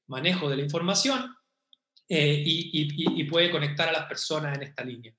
manejo 0.06 0.48
de 0.48 0.56
la 0.56 0.62
información 0.62 1.34
eh, 2.08 2.42
y 2.44 3.24
puede 3.24 3.50
conectar 3.50 3.88
a 3.88 3.92
las 3.92 4.06
personas 4.06 4.56
en 4.56 4.62
esta 4.62 4.84
línea. 4.84 5.12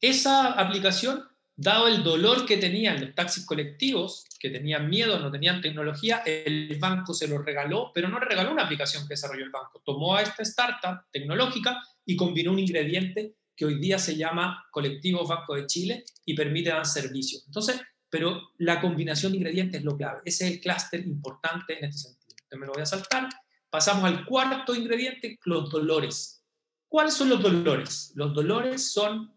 Esa 0.00 0.52
aplicación, 0.52 1.24
dado 1.56 1.88
el 1.88 2.02
dolor 2.02 2.44
que 2.44 2.58
tenían 2.58 3.00
los 3.00 3.14
taxis 3.14 3.46
colectivos, 3.46 4.26
que 4.38 4.50
tenían 4.50 4.90
miedo, 4.90 5.18
no 5.18 5.30
tenían 5.30 5.60
tecnología, 5.60 6.18
el 6.26 6.76
banco 6.78 7.14
se 7.14 7.26
lo 7.26 7.38
regaló, 7.38 7.90
pero 7.94 8.08
no 8.08 8.20
regaló 8.20 8.52
una 8.52 8.64
aplicación 8.64 9.04
que 9.04 9.14
desarrolló 9.14 9.44
el 9.44 9.50
banco. 9.50 9.82
Tomó 9.84 10.16
a 10.16 10.22
esta 10.22 10.42
startup 10.42 11.06
tecnológica 11.10 11.82
y 12.04 12.14
combinó 12.14 12.52
un 12.52 12.58
ingrediente 12.58 13.34
que 13.56 13.64
hoy 13.64 13.78
día 13.78 13.98
se 13.98 14.16
llama 14.16 14.66
Colectivo 14.70 15.26
Banco 15.26 15.54
de 15.54 15.66
Chile 15.66 16.04
y 16.26 16.34
permite 16.34 16.70
dar 16.70 16.84
servicios. 16.84 17.44
Entonces, 17.46 17.80
pero 18.10 18.50
la 18.58 18.80
combinación 18.80 19.32
de 19.32 19.38
ingredientes 19.38 19.80
es 19.80 19.84
lo 19.84 19.96
clave. 19.96 20.20
Ese 20.24 20.46
es 20.46 20.52
el 20.52 20.60
clúster 20.60 21.06
importante 21.06 21.78
en 21.78 21.86
este 21.86 22.08
sentido. 22.08 22.26
Entonces 22.30 22.58
me 22.58 22.66
lo 22.66 22.72
voy 22.72 22.82
a 22.82 22.86
saltar. 22.86 23.28
Pasamos 23.70 24.04
al 24.04 24.24
cuarto 24.24 24.74
ingrediente, 24.74 25.38
los 25.44 25.70
dolores. 25.70 26.44
¿Cuáles 26.88 27.14
son 27.14 27.28
los 27.28 27.42
dolores? 27.42 28.12
Los 28.14 28.34
dolores 28.34 28.92
son 28.92 29.36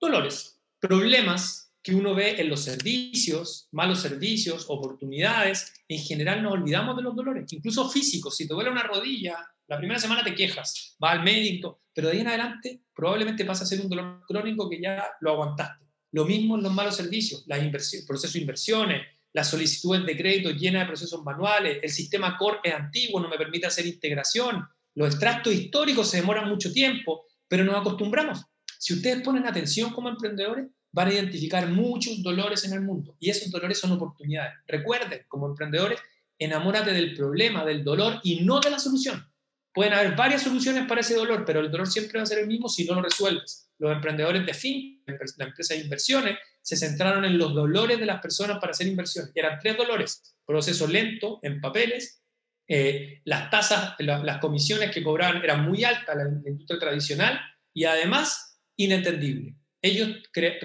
dolores, 0.00 0.60
problemas 0.78 1.72
que 1.82 1.94
uno 1.94 2.14
ve 2.14 2.40
en 2.40 2.48
los 2.48 2.60
servicios, 2.60 3.68
malos 3.72 4.00
servicios, 4.00 4.66
oportunidades. 4.68 5.72
En 5.88 5.98
general 5.98 6.42
nos 6.42 6.52
olvidamos 6.52 6.96
de 6.96 7.02
los 7.02 7.16
dolores, 7.16 7.52
incluso 7.52 7.88
físicos. 7.88 8.36
Si 8.36 8.46
te 8.46 8.54
duele 8.54 8.70
una 8.70 8.82
rodilla, 8.82 9.46
La 9.70 9.78
primera 9.78 10.00
semana 10.00 10.24
te 10.24 10.34
quejas, 10.34 10.96
vas 10.98 11.12
al 11.12 11.22
médico, 11.22 11.82
pero 11.94 12.08
de 12.08 12.14
ahí 12.14 12.20
en 12.22 12.26
adelante 12.26 12.82
probablemente 12.92 13.44
pasa 13.44 13.62
a 13.62 13.66
ser 13.68 13.80
un 13.80 13.88
dolor 13.88 14.24
crónico 14.26 14.68
que 14.68 14.80
ya 14.82 15.06
lo 15.20 15.30
aguantaste. 15.30 15.86
Lo 16.12 16.24
mismo 16.24 16.56
en 16.56 16.62
los 16.62 16.72
malos 16.72 16.96
servicios, 16.96 17.44
las 17.46 17.62
inversiones, 17.62 18.06
procesos 18.06 18.34
de 18.34 18.40
inversiones, 18.40 19.02
las 19.32 19.48
solicitudes 19.48 20.04
de 20.04 20.16
crédito 20.16 20.50
llenas 20.50 20.82
de 20.82 20.88
procesos 20.88 21.22
manuales, 21.22 21.78
el 21.82 21.90
sistema 21.90 22.36
core 22.36 22.58
es 22.64 22.74
antiguo, 22.74 23.20
no 23.20 23.28
me 23.28 23.38
permite 23.38 23.66
hacer 23.66 23.86
integración, 23.86 24.64
los 24.94 25.08
extractos 25.08 25.52
históricos 25.52 26.10
se 26.10 26.18
demoran 26.18 26.48
mucho 26.48 26.72
tiempo, 26.72 27.26
pero 27.46 27.64
nos 27.64 27.76
acostumbramos. 27.76 28.44
Si 28.78 28.94
ustedes 28.94 29.22
ponen 29.22 29.46
atención 29.46 29.92
como 29.92 30.08
emprendedores, 30.08 30.66
van 30.92 31.08
a 31.08 31.12
identificar 31.12 31.68
muchos 31.68 32.22
dolores 32.22 32.64
en 32.64 32.72
el 32.72 32.80
mundo 32.80 33.16
y 33.20 33.30
esos 33.30 33.50
dolores 33.50 33.78
son 33.78 33.92
oportunidades. 33.92 34.54
Recuerden, 34.66 35.24
como 35.28 35.46
emprendedores, 35.46 36.00
enamórate 36.38 36.92
del 36.92 37.14
problema, 37.14 37.64
del 37.64 37.84
dolor 37.84 38.20
y 38.24 38.40
no 38.40 38.58
de 38.60 38.70
la 38.70 38.78
solución. 38.78 39.29
Pueden 39.72 39.92
haber 39.92 40.16
varias 40.16 40.42
soluciones 40.42 40.86
para 40.86 41.00
ese 41.00 41.14
dolor, 41.14 41.44
pero 41.44 41.60
el 41.60 41.70
dolor 41.70 41.86
siempre 41.86 42.18
va 42.18 42.24
a 42.24 42.26
ser 42.26 42.40
el 42.40 42.46
mismo 42.48 42.68
si 42.68 42.84
no 42.84 42.94
lo 42.94 43.02
resuelves. 43.02 43.70
Los 43.78 43.92
emprendedores 43.92 44.44
de 44.44 44.54
fin, 44.54 45.02
la 45.06 45.44
empresa 45.44 45.74
de 45.74 45.80
inversiones, 45.80 46.38
se 46.60 46.76
centraron 46.76 47.24
en 47.24 47.38
los 47.38 47.54
dolores 47.54 47.98
de 47.98 48.06
las 48.06 48.20
personas 48.20 48.58
para 48.58 48.72
hacer 48.72 48.86
inversiones. 48.86 49.32
eran 49.34 49.58
tres 49.60 49.76
dolores. 49.76 50.36
Proceso 50.44 50.86
lento 50.86 51.38
en 51.42 51.60
papeles, 51.60 52.22
eh, 52.68 53.20
las 53.24 53.50
tasas, 53.50 53.94
las 53.98 54.38
comisiones 54.38 54.90
que 54.90 55.02
cobraban 55.02 55.42
eran 55.42 55.64
muy 55.64 55.84
altas 55.84 56.16
en 56.16 56.42
la 56.42 56.50
industria 56.50 56.78
tradicional 56.78 57.40
y 57.72 57.84
además 57.84 58.60
inentendible. 58.76 59.56
Ellos 59.82 60.08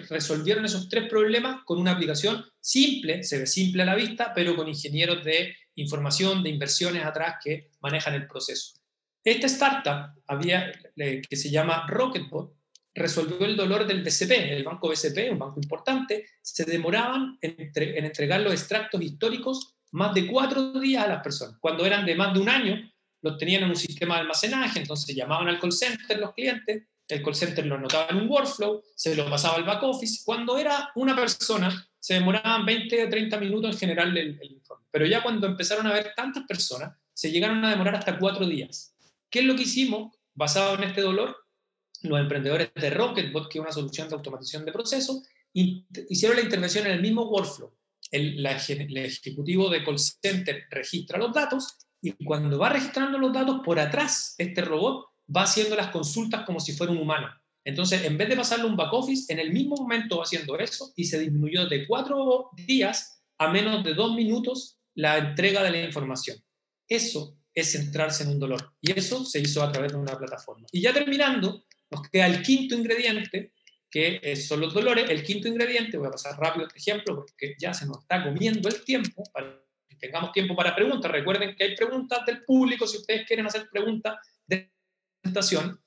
resolvieron 0.10 0.66
esos 0.66 0.90
tres 0.90 1.08
problemas 1.10 1.64
con 1.64 1.80
una 1.80 1.92
aplicación 1.92 2.46
simple, 2.60 3.24
se 3.24 3.40
ve 3.40 3.48
simple 3.48 3.84
a 3.84 3.86
la 3.86 3.96
vista, 3.96 4.34
pero 4.34 4.56
con 4.56 4.68
ingenieros 4.68 5.24
de 5.24 5.56
información, 5.76 6.44
de 6.44 6.50
inversiones 6.50 7.06
atrás 7.06 7.36
que 7.44 7.72
manejan 7.80 8.14
el 8.14 8.28
proceso. 8.28 8.85
Esta 9.26 9.48
startup 9.48 10.22
había, 10.28 10.72
que 10.96 11.36
se 11.36 11.50
llama 11.50 11.88
Rocketbot 11.88 12.54
resolvió 12.94 13.46
el 13.46 13.58
dolor 13.58 13.88
del 13.88 14.04
BCP, 14.04 14.32
el 14.52 14.64
banco 14.64 14.88
BCP, 14.88 15.32
un 15.32 15.40
banco 15.40 15.60
importante, 15.60 16.28
se 16.42 16.64
demoraban 16.64 17.38
en, 17.42 17.72
en 17.76 18.06
entregar 18.06 18.42
los 18.42 18.54
extractos 18.54 19.02
históricos 19.02 19.76
más 19.92 20.14
de 20.14 20.28
cuatro 20.28 20.80
días 20.80 21.04
a 21.04 21.08
las 21.08 21.24
personas. 21.24 21.58
Cuando 21.60 21.86
eran 21.88 22.06
de 22.06 22.14
más 22.14 22.36
de 22.36 22.40
un 22.40 22.50
año, 22.50 22.92
los 23.22 23.38
tenían 23.38 23.64
en 23.64 23.70
un 23.70 23.76
sistema 23.76 24.16
de 24.16 24.22
almacenaje, 24.22 24.80
entonces 24.80 25.16
llamaban 25.16 25.48
al 25.48 25.60
call 25.60 25.74
center 25.74 26.20
los 26.20 26.34
clientes, 26.34 26.84
el 27.08 27.24
call 27.24 27.36
center 27.36 27.66
lo 27.66 27.76
anotaba 27.76 28.08
en 28.12 28.18
un 28.18 28.30
workflow, 28.30 28.84
se 28.96 29.16
lo 29.16 29.28
pasaba 29.28 29.56
al 29.56 29.64
back 29.64 29.82
office. 29.82 30.22
Cuando 30.24 30.58
era 30.58 30.92
una 30.96 31.16
persona, 31.16 31.90
se 32.00 32.14
demoraban 32.14 32.66
20 32.66 33.06
o 33.06 33.10
30 33.10 33.40
minutos 33.40 33.72
en 33.74 33.80
general 33.80 34.16
el, 34.16 34.40
el 34.40 34.52
informe. 34.52 34.86
Pero 34.92 35.08
ya 35.08 35.24
cuando 35.24 35.48
empezaron 35.48 35.88
a 35.88 35.94
ver 35.94 36.14
tantas 36.16 36.44
personas, 36.46 36.96
se 37.14 37.32
llegaron 37.32 37.64
a 37.66 37.72
demorar 37.72 37.96
hasta 37.96 38.18
cuatro 38.20 38.46
días. 38.46 38.95
¿Qué 39.36 39.42
es 39.42 39.48
lo 39.48 39.58
que 39.58 39.64
hicimos 39.64 40.16
basado 40.34 40.76
en 40.76 40.84
este 40.86 41.02
dolor? 41.02 41.36
Los 42.04 42.22
emprendedores 42.22 42.72
de 42.74 42.90
Rocketbot, 42.90 43.52
que 43.52 43.58
es 43.58 43.62
una 43.62 43.74
solución 43.74 44.08
de 44.08 44.16
automatización 44.16 44.64
de 44.64 44.72
procesos, 44.72 45.24
hicieron 45.52 46.38
la 46.38 46.44
intervención 46.44 46.88
en 46.88 46.94
el 46.94 47.02
mismo 47.02 47.28
workflow. 47.28 47.70
El, 48.12 48.46
el 48.46 48.98
ejecutivo 48.98 49.70
de 49.70 49.84
call 49.84 50.00
center 50.00 50.64
registra 50.70 51.20
los 51.20 51.34
datos 51.34 51.80
y 52.02 52.14
cuando 52.24 52.58
va 52.58 52.70
registrando 52.70 53.18
los 53.18 53.34
datos 53.34 53.60
por 53.66 53.78
atrás, 53.78 54.36
este 54.38 54.62
robot 54.62 55.06
va 55.36 55.44
haciendo 55.44 55.76
las 55.76 55.90
consultas 55.90 56.46
como 56.46 56.62
si 56.62 56.72
fuera 56.72 56.94
un 56.94 57.00
humano. 57.00 57.28
Entonces, 57.66 58.06
en 58.06 58.18
vez 58.18 58.30
de 58.30 58.38
pasarle 58.38 58.68
un 58.68 58.78
back 58.78 58.94
office, 58.94 59.34
en 59.34 59.40
el 59.40 59.52
mismo 59.52 59.76
momento 59.76 60.20
va 60.20 60.24
haciendo 60.24 60.58
eso 60.58 60.94
y 60.96 61.04
se 61.04 61.20
disminuyó 61.20 61.68
de 61.68 61.86
cuatro 61.86 62.52
días 62.54 63.22
a 63.38 63.50
menos 63.50 63.84
de 63.84 63.96
dos 63.96 64.16
minutos 64.16 64.80
la 64.94 65.18
entrega 65.18 65.62
de 65.62 65.72
la 65.72 65.84
información. 65.84 66.38
Eso 66.88 67.38
es 67.56 67.72
centrarse 67.72 68.24
en 68.24 68.30
un 68.30 68.40
dolor. 68.40 68.74
Y 68.82 68.92
eso 68.92 69.24
se 69.26 69.40
hizo 69.40 69.64
a 69.64 69.72
través 69.72 69.94
de 69.94 69.98
una 69.98 70.18
plataforma. 70.18 70.68
Y 70.72 70.82
ya 70.82 70.94
terminando, 70.94 71.66
nos 71.90 72.10
queda 72.10 72.28
el 72.28 72.42
quinto 72.42 72.76
ingrediente, 72.76 73.54
que 73.90 74.36
son 74.36 74.60
los 74.60 74.74
dolores. 74.74 75.10
El 75.10 75.24
quinto 75.24 75.48
ingrediente, 75.48 75.98
voy 75.98 76.08
a 76.08 76.12
pasar 76.12 76.38
rápido 76.38 76.68
este 76.68 76.80
ejemplo 76.80 77.16
porque 77.16 77.56
ya 77.58 77.74
se 77.74 77.86
nos 77.86 78.02
está 78.02 78.24
comiendo 78.24 78.68
el 78.68 78.84
tiempo 78.84 79.24
para 79.34 79.58
que 79.88 79.96
tengamos 79.96 80.34
tiempo 80.34 80.56
para 80.56 80.76
preguntas. 80.76 81.10
Recuerden 81.10 81.56
que 81.56 81.64
hay 81.64 81.76
preguntas 81.76 82.26
del 82.26 82.44
público 82.44 82.86
si 82.86 82.98
ustedes 82.98 83.26
quieren 83.26 83.46
hacer 83.46 83.70
preguntas 83.72 84.18
de 84.46 84.70
presentación. 85.22 85.82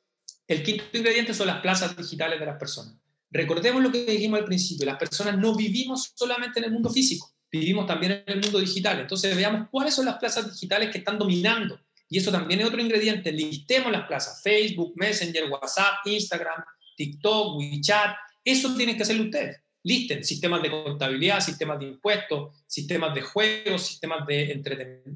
El 0.46 0.62
quinto 0.62 0.85
ingrediente 0.94 1.35
son 1.35 1.48
las 1.48 1.61
plazas 1.61 1.94
digitales 1.94 2.40
de 2.40 2.46
las 2.46 2.59
personas. 2.59 2.96
Recordemos 3.31 3.83
lo 3.83 3.92
que 3.92 4.07
dijimos 4.07 4.40
al 4.40 4.46
principio, 4.46 4.87
las 4.87 4.96
personas 4.96 5.37
no 5.37 5.54
vivimos 5.54 6.12
solamente 6.14 6.61
en 6.61 6.64
el 6.64 6.72
mundo 6.72 6.88
físico 6.88 7.38
vivimos 7.51 7.87
también 7.87 8.25
en 8.27 8.35
el 8.39 8.41
mundo 8.41 8.59
digital. 8.59 9.01
Entonces 9.01 9.37
veamos 9.37 9.69
cuáles 9.71 9.95
son 9.95 10.07
las 10.07 10.19
plazas 10.19 10.53
digitales 10.53 10.91
que 10.91 10.99
están 10.99 11.19
dominando. 11.19 11.81
Y 12.09 12.19
eso 12.19 12.33
también 12.33 12.61
es 12.61 12.67
otro 12.67 12.81
ingrediente. 12.81 13.33
Listemos 13.33 13.93
las 13.93 14.07
plazas. 14.07 14.43
Facebook, 14.43 14.95
Messenger, 14.97 15.51
WhatsApp, 15.51 16.07
Instagram, 16.07 16.65
TikTok, 16.97 17.59
WeChat. 17.59 18.17
Eso 18.45 18.75
tienen 18.75 18.97
que 18.97 19.03
hacerlo 19.03 19.25
ustedes. 19.25 19.61
Listen 19.83 20.25
sistemas 20.25 20.63
de 20.63 20.71
contabilidad, 20.71 21.41
sistemas 21.41 21.79
de 21.79 21.87
impuestos, 21.87 22.57
sistemas 22.67 23.15
de 23.15 23.23
juegos, 23.23 23.87
sistemas 23.87 24.27
de 24.27 24.53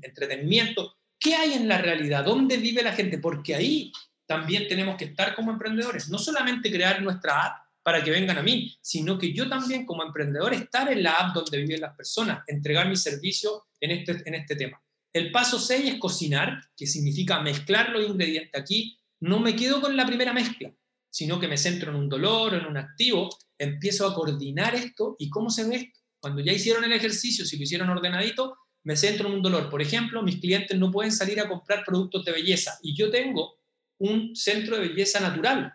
entretenimiento. 0.02 0.96
¿Qué 1.18 1.34
hay 1.34 1.54
en 1.54 1.68
la 1.68 1.78
realidad? 1.78 2.24
¿Dónde 2.24 2.56
vive 2.56 2.82
la 2.82 2.92
gente? 2.92 3.18
Porque 3.18 3.54
ahí 3.54 3.92
también 4.26 4.68
tenemos 4.68 4.96
que 4.96 5.06
estar 5.06 5.34
como 5.34 5.52
emprendedores. 5.52 6.08
No 6.08 6.18
solamente 6.18 6.70
crear 6.70 7.02
nuestra 7.02 7.46
app, 7.46 7.66
para 7.82 8.02
que 8.02 8.10
vengan 8.10 8.38
a 8.38 8.42
mí, 8.42 8.76
sino 8.80 9.18
que 9.18 9.32
yo 9.32 9.48
también 9.48 9.84
como 9.84 10.04
emprendedor 10.04 10.54
estar 10.54 10.90
en 10.92 11.02
la 11.02 11.14
app 11.14 11.34
donde 11.34 11.58
viven 11.58 11.80
las 11.80 11.96
personas, 11.96 12.44
entregar 12.46 12.88
mi 12.88 12.96
servicio 12.96 13.64
en 13.80 13.90
este, 13.90 14.22
en 14.24 14.34
este 14.34 14.56
tema. 14.56 14.80
El 15.12 15.30
paso 15.30 15.58
6 15.58 15.94
es 15.94 15.98
cocinar, 15.98 16.60
que 16.76 16.86
significa 16.86 17.40
mezclar 17.40 17.90
los 17.90 18.08
ingredientes. 18.08 18.60
Aquí 18.60 18.98
no 19.20 19.40
me 19.40 19.54
quedo 19.54 19.80
con 19.80 19.96
la 19.96 20.06
primera 20.06 20.32
mezcla, 20.32 20.72
sino 21.10 21.38
que 21.38 21.48
me 21.48 21.58
centro 21.58 21.90
en 21.90 21.96
un 21.96 22.08
dolor, 22.08 22.54
en 22.54 22.66
un 22.66 22.76
activo, 22.76 23.28
empiezo 23.58 24.06
a 24.06 24.14
coordinar 24.14 24.74
esto 24.74 25.16
y 25.18 25.28
cómo 25.28 25.50
se 25.50 25.68
ve 25.68 25.76
esto. 25.76 25.98
Cuando 26.18 26.40
ya 26.40 26.52
hicieron 26.52 26.84
el 26.84 26.92
ejercicio, 26.92 27.44
si 27.44 27.56
lo 27.56 27.64
hicieron 27.64 27.90
ordenadito, 27.90 28.56
me 28.84 28.96
centro 28.96 29.28
en 29.28 29.34
un 29.34 29.42
dolor. 29.42 29.68
Por 29.68 29.82
ejemplo, 29.82 30.22
mis 30.22 30.40
clientes 30.40 30.78
no 30.78 30.90
pueden 30.90 31.12
salir 31.12 31.40
a 31.40 31.48
comprar 31.48 31.84
productos 31.84 32.24
de 32.24 32.32
belleza 32.32 32.78
y 32.82 32.96
yo 32.96 33.10
tengo 33.10 33.58
un 33.98 34.34
centro 34.34 34.76
de 34.78 34.88
belleza 34.88 35.20
natural, 35.20 35.72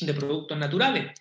de 0.00 0.14
productos 0.14 0.58
naturales. 0.58 1.12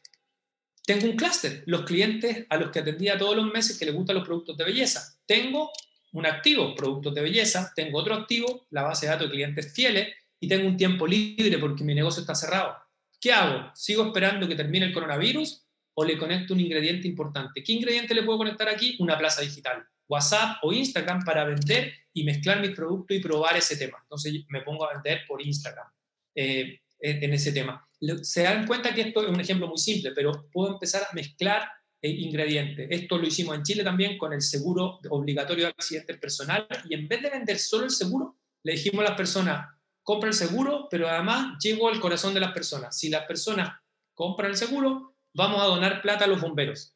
Tengo 0.86 1.06
un 1.06 1.16
clúster, 1.16 1.64
los 1.68 1.84
clientes 1.84 2.46
a 2.50 2.58
los 2.58 2.72
que 2.72 2.80
atendía 2.80 3.18
todos 3.18 3.36
los 3.36 3.52
meses 3.52 3.78
que 3.78 3.86
les 3.86 3.94
gustan 3.94 4.16
los 4.16 4.26
productos 4.26 4.58
de 4.58 4.64
belleza. 4.64 5.16
Tengo 5.26 5.72
un 6.14 6.26
activo, 6.26 6.76
productos 6.76 7.14
de 7.14 7.22
belleza, 7.22 7.72
tengo 7.76 8.00
otro 8.00 8.16
activo, 8.16 8.66
la 8.72 8.84
base 8.84 9.06
de 9.06 9.12
datos 9.12 9.28
de 9.28 9.36
clientes 9.36 9.74
fieles, 9.74 10.10
y 10.40 10.48
tengo 10.48 10.68
un 10.68 10.76
tiempo 10.76 11.06
libre 11.06 11.58
porque 11.60 11.84
mi 11.84 11.94
negocio 11.94 12.22
está 12.22 12.34
cerrado. 12.34 12.76
¿Qué 13.20 13.32
hago? 13.32 13.72
¿Sigo 13.76 14.08
esperando 14.08 14.48
que 14.48 14.56
termine 14.56 14.88
el 14.88 14.94
coronavirus 14.94 15.64
o 15.94 16.04
le 16.04 16.18
conecto 16.18 16.56
un 16.56 16.60
ingrediente 16.60 17.08
importante? 17.08 17.64
¿Qué 17.64 17.74
ingrediente 17.74 18.16
le 18.16 18.24
puedo 18.24 18.40
conectar 18.40 18.68
aquí? 18.68 18.96
Una 19.00 19.18
plaza 19.18 19.42
digital, 19.42 19.86
WhatsApp 20.08 20.58
o 20.64 20.74
Instagram 20.74 21.24
para 21.24 21.46
vender 21.46 21.94
y 22.14 22.24
mezclar 22.24 22.60
mis 22.60 22.72
productos 22.72 23.16
y 23.16 23.20
probar 23.20 23.56
ese 23.56 23.78
tema. 23.78 24.00
Entonces 24.02 24.34
me 24.50 24.62
pongo 24.62 24.90
a 24.90 24.94
vender 24.94 25.22
por 25.28 25.42
Instagram 25.46 25.88
eh, 26.36 26.80
en 27.02 27.34
ese 27.34 27.52
tema 27.52 27.88
se 28.22 28.44
dan 28.44 28.66
cuenta 28.66 28.94
que 28.94 29.02
esto 29.02 29.22
es 29.22 29.30
un 29.30 29.40
ejemplo 29.40 29.68
muy 29.68 29.78
simple, 29.78 30.12
pero 30.12 30.50
puedo 30.52 30.74
empezar 30.74 31.04
a 31.04 31.14
mezclar 31.14 31.70
eh, 32.02 32.10
ingredientes. 32.10 32.88
Esto 32.90 33.18
lo 33.18 33.28
hicimos 33.28 33.56
en 33.56 33.64
Chile 33.64 33.84
también 33.84 34.18
con 34.18 34.34
el 34.34 34.42
seguro 34.42 35.00
obligatorio 35.10 35.66
de 35.66 35.72
accidente 35.72 36.16
personal 36.16 36.68
y 36.90 36.96
en 36.96 37.08
vez 37.08 37.22
de 37.22 37.30
vender 37.30 37.60
solo 37.60 37.86
el 37.86 37.92
seguro, 37.92 38.38
le 38.64 38.74
dijimos 38.74 39.06
a 39.06 39.10
las 39.10 39.18
personas, 39.18 39.68
compra 40.04 40.30
el 40.30 40.36
seguro, 40.36 40.88
pero 40.90 41.08
además 41.08 41.58
llego 41.64 41.90
al 41.90 42.00
corazón 42.00 42.34
de 42.34 42.40
las 42.40 42.54
personas. 42.54 42.98
Si 42.98 43.10
las 43.10 43.26
personas 43.26 43.80
compran 44.16 44.52
el 44.52 44.58
seguro, 44.58 45.16
vamos 45.34 45.62
a 45.62 45.66
donar 45.66 46.02
plata 46.02 46.26
a 46.26 46.28
los 46.28 46.42
bomberos. 46.42 46.96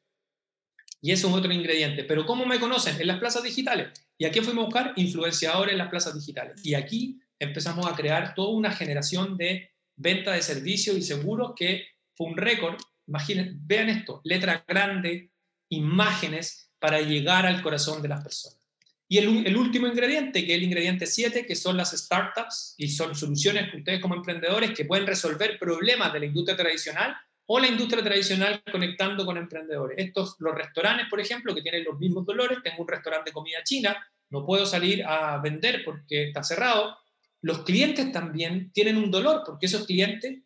Y 1.02 1.12
eso 1.12 1.28
es 1.28 1.36
otro 1.36 1.54
ingrediente. 1.54 2.04
Pero 2.04 2.26
¿cómo 2.26 2.48
me 2.48 2.60
conocen? 2.60 3.00
En 3.00 3.06
las 3.06 3.20
plazas 3.20 3.44
digitales. 3.44 3.90
¿Y 4.18 4.26
aquí 4.26 4.42
fuimos 4.42 4.64
a 4.64 4.66
buscar? 4.66 4.94
Influenciadores 4.96 5.74
en 5.74 5.78
las 5.78 5.90
plazas 5.90 6.16
digitales. 6.16 6.66
Y 6.66 6.74
aquí 6.74 7.20
empezamos 7.38 7.86
a 7.86 7.96
crear 7.96 8.34
toda 8.34 8.50
una 8.50 8.72
generación 8.72 9.38
de 9.38 9.75
venta 9.96 10.34
de 10.34 10.42
servicios 10.42 10.98
y 10.98 11.02
seguros 11.02 11.54
que 11.56 11.86
fue 12.16 12.28
un 12.28 12.38
récord. 12.38 12.76
Imaginen, 13.08 13.60
vean 13.66 13.90
esto, 13.90 14.22
letra 14.24 14.64
grande, 14.68 15.32
imágenes 15.70 16.72
para 16.80 17.02
llegar 17.02 17.46
al 17.46 17.62
corazón 17.62 18.02
de 18.02 18.10
las 18.10 18.24
personas. 18.24 18.66
Y 19.08 19.20
el, 19.20 19.56
último 19.56 19.86
ingrediente, 19.86 20.46
que 20.46 20.54
es 20.54 20.58
el 20.58 20.64
ingrediente 20.64 21.06
7, 21.06 21.46
que 21.46 21.56
son 21.56 21.78
las 21.78 21.92
startups 21.92 22.74
y 22.78 22.88
son 22.88 23.14
soluciones 23.14 23.70
que 23.70 23.78
ustedes 23.78 24.02
como 24.02 24.16
emprendedores 24.16 24.72
que 24.72 24.86
pueden 24.86 25.06
resolver 25.06 25.60
problemas 25.60 26.12
de 26.12 26.22
la 26.22 26.26
industria 26.26 26.58
tradicional 26.58 27.16
o 27.46 27.60
la 27.60 27.68
industria 27.68 28.04
tradicional 28.04 28.64
conectando 28.72 29.24
con 29.24 29.38
emprendedores. 29.38 30.00
Estos, 30.00 30.36
los 30.40 30.56
restaurantes, 30.56 31.06
por 31.08 31.22
ejemplo, 31.22 31.54
que 31.54 31.62
tienen 31.62 31.84
los 31.84 32.00
mismos 32.00 32.26
dolores, 32.26 32.58
tengo 32.64 32.82
un 32.82 32.88
restaurante 32.88 33.30
de 33.30 33.34
comida 33.34 33.64
china, 33.64 33.96
no 34.32 34.44
puedo 34.44 34.66
salir 34.66 35.06
a 35.06 35.38
vender 35.38 35.84
porque 35.86 36.30
está 36.30 36.44
cerrado, 36.44 36.98
los 37.46 37.60
clientes 37.64 38.12
también 38.12 38.72
tienen 38.72 38.98
un 38.98 39.12
dolor, 39.12 39.44
porque 39.46 39.68
esos 39.68 39.86
clientes 39.86 40.40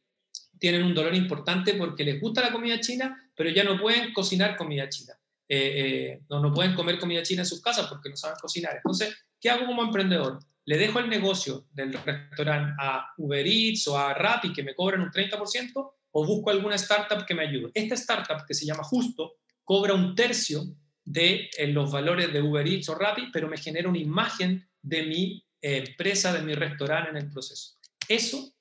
tienen 0.60 0.84
un 0.84 0.93
dolor 0.93 1.16
importante 1.16 1.76
porque 1.76 2.04
les 2.04 2.20
gusta 2.20 2.41
la 2.41 2.52
comida 2.52 2.80
china, 2.82 3.18
pero 3.36 3.50
ya 3.50 3.64
no 3.64 3.80
pueden 3.80 4.12
cocinar 4.12 4.58
comida 4.58 4.89
china. 4.89 5.14
Eh, 5.47 5.58
eh, 5.58 6.22
no, 6.30 6.41
no 6.41 6.54
pueden 6.54 6.76
comer 6.76 7.00
comida 7.00 7.24
china 7.24 7.43
en 7.43 7.45
sus 7.45 7.62
casas 7.62 7.88
porque 7.88 8.10
no 8.10 8.18
saben 8.18 8.38
cocinar. 8.41 8.76
Entonces, 8.76 9.16
¿qué 9.39 9.50
hago 9.50 9.66
como 9.66 9.82
emprendedor? 9.82 10.39
¿le 10.70 10.78
dejo 10.78 11.00
el 11.00 11.10
negocio 11.10 11.66
del 11.72 11.93
restaurante 11.93 12.76
a 12.80 13.14
Uber 13.18 13.47
Eats 13.47 13.88
o 13.88 13.97
a 13.97 14.14
Rappi 14.14 14.54
que 14.54 14.62
me 14.62 14.76
cobran 14.76 15.02
un 15.02 15.10
30% 15.10 15.72
o 16.12 16.26
busco 16.26 16.52
alguna 16.52 16.76
startup 16.76 17.26
que 17.26 17.34
me 17.34 17.47
ayude? 17.47 17.72
Esta 17.74 17.95
startup 17.95 18.45
que 18.45 18.54
se 18.54 18.68
llama 18.68 18.84
Justo 18.84 19.38
cobra 19.64 19.95
un 19.95 20.14
tercio 20.14 20.66
de 21.04 21.50
eh, 21.58 21.68
los 21.68 21.91
valores 21.91 22.32
de 22.32 22.41
Uber 22.43 22.68
Eats 22.68 22.89
o 22.89 22.93
Rappi, 22.93 23.32
pero 23.34 23.47
me 23.47 23.58
genera 23.58 23.89
una 23.89 23.97
imagen 23.97 24.70
de 24.84 25.04
mi 25.08 25.43
empresa, 25.62 26.34
de 26.34 26.41
mi 26.41 26.55
restaurante 26.55 27.12
en 27.12 27.18
el 27.18 27.30
proceso. 27.30 27.78
Eso 28.07 28.53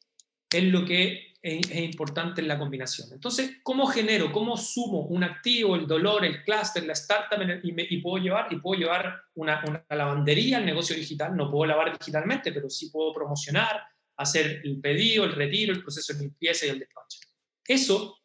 es 0.50 0.64
lo 0.64 0.84
que 0.84 1.34
es, 1.42 1.70
importante 1.74 2.40
en 2.40 2.48
la 2.48 2.58
combinación. 2.58 3.08
Entonces, 3.12 3.58
¿cómo 3.62 3.86
genero, 3.86 4.32
cómo 4.32 4.56
sumo 4.56 5.02
un 5.02 5.24
activo, 5.24 5.76
el 5.76 5.86
dolor, 5.86 6.24
el 6.24 6.42
clúster, 6.42 6.84
la 6.84 6.94
startup 6.94 7.38
y, 7.62 7.98
puedo 7.98 8.22
llevar, 8.22 8.52
y 8.52 8.56
puedo 8.56 8.80
llevar 8.80 9.22
una, 9.34 9.62
una, 9.66 9.84
lavandería 9.90 10.58
al 10.58 10.66
negocio 10.66 10.96
digital? 10.96 11.36
No 11.36 11.50
puedo 11.50 11.66
lavar 11.66 11.96
digitalmente, 11.96 12.52
pero 12.52 12.68
sí 12.68 12.90
puedo 12.90 13.12
promocionar, 13.12 13.82
hacer 14.16 14.62
el 14.64 14.80
pedido, 14.80 15.24
el 15.24 15.32
retiro, 15.32 15.72
el 15.72 15.82
proceso 15.82 16.12
de 16.12 16.20
limpieza 16.20 16.66
y 16.66 16.70
el 16.70 16.80
despacho. 16.80 17.20
Eso 17.66 18.17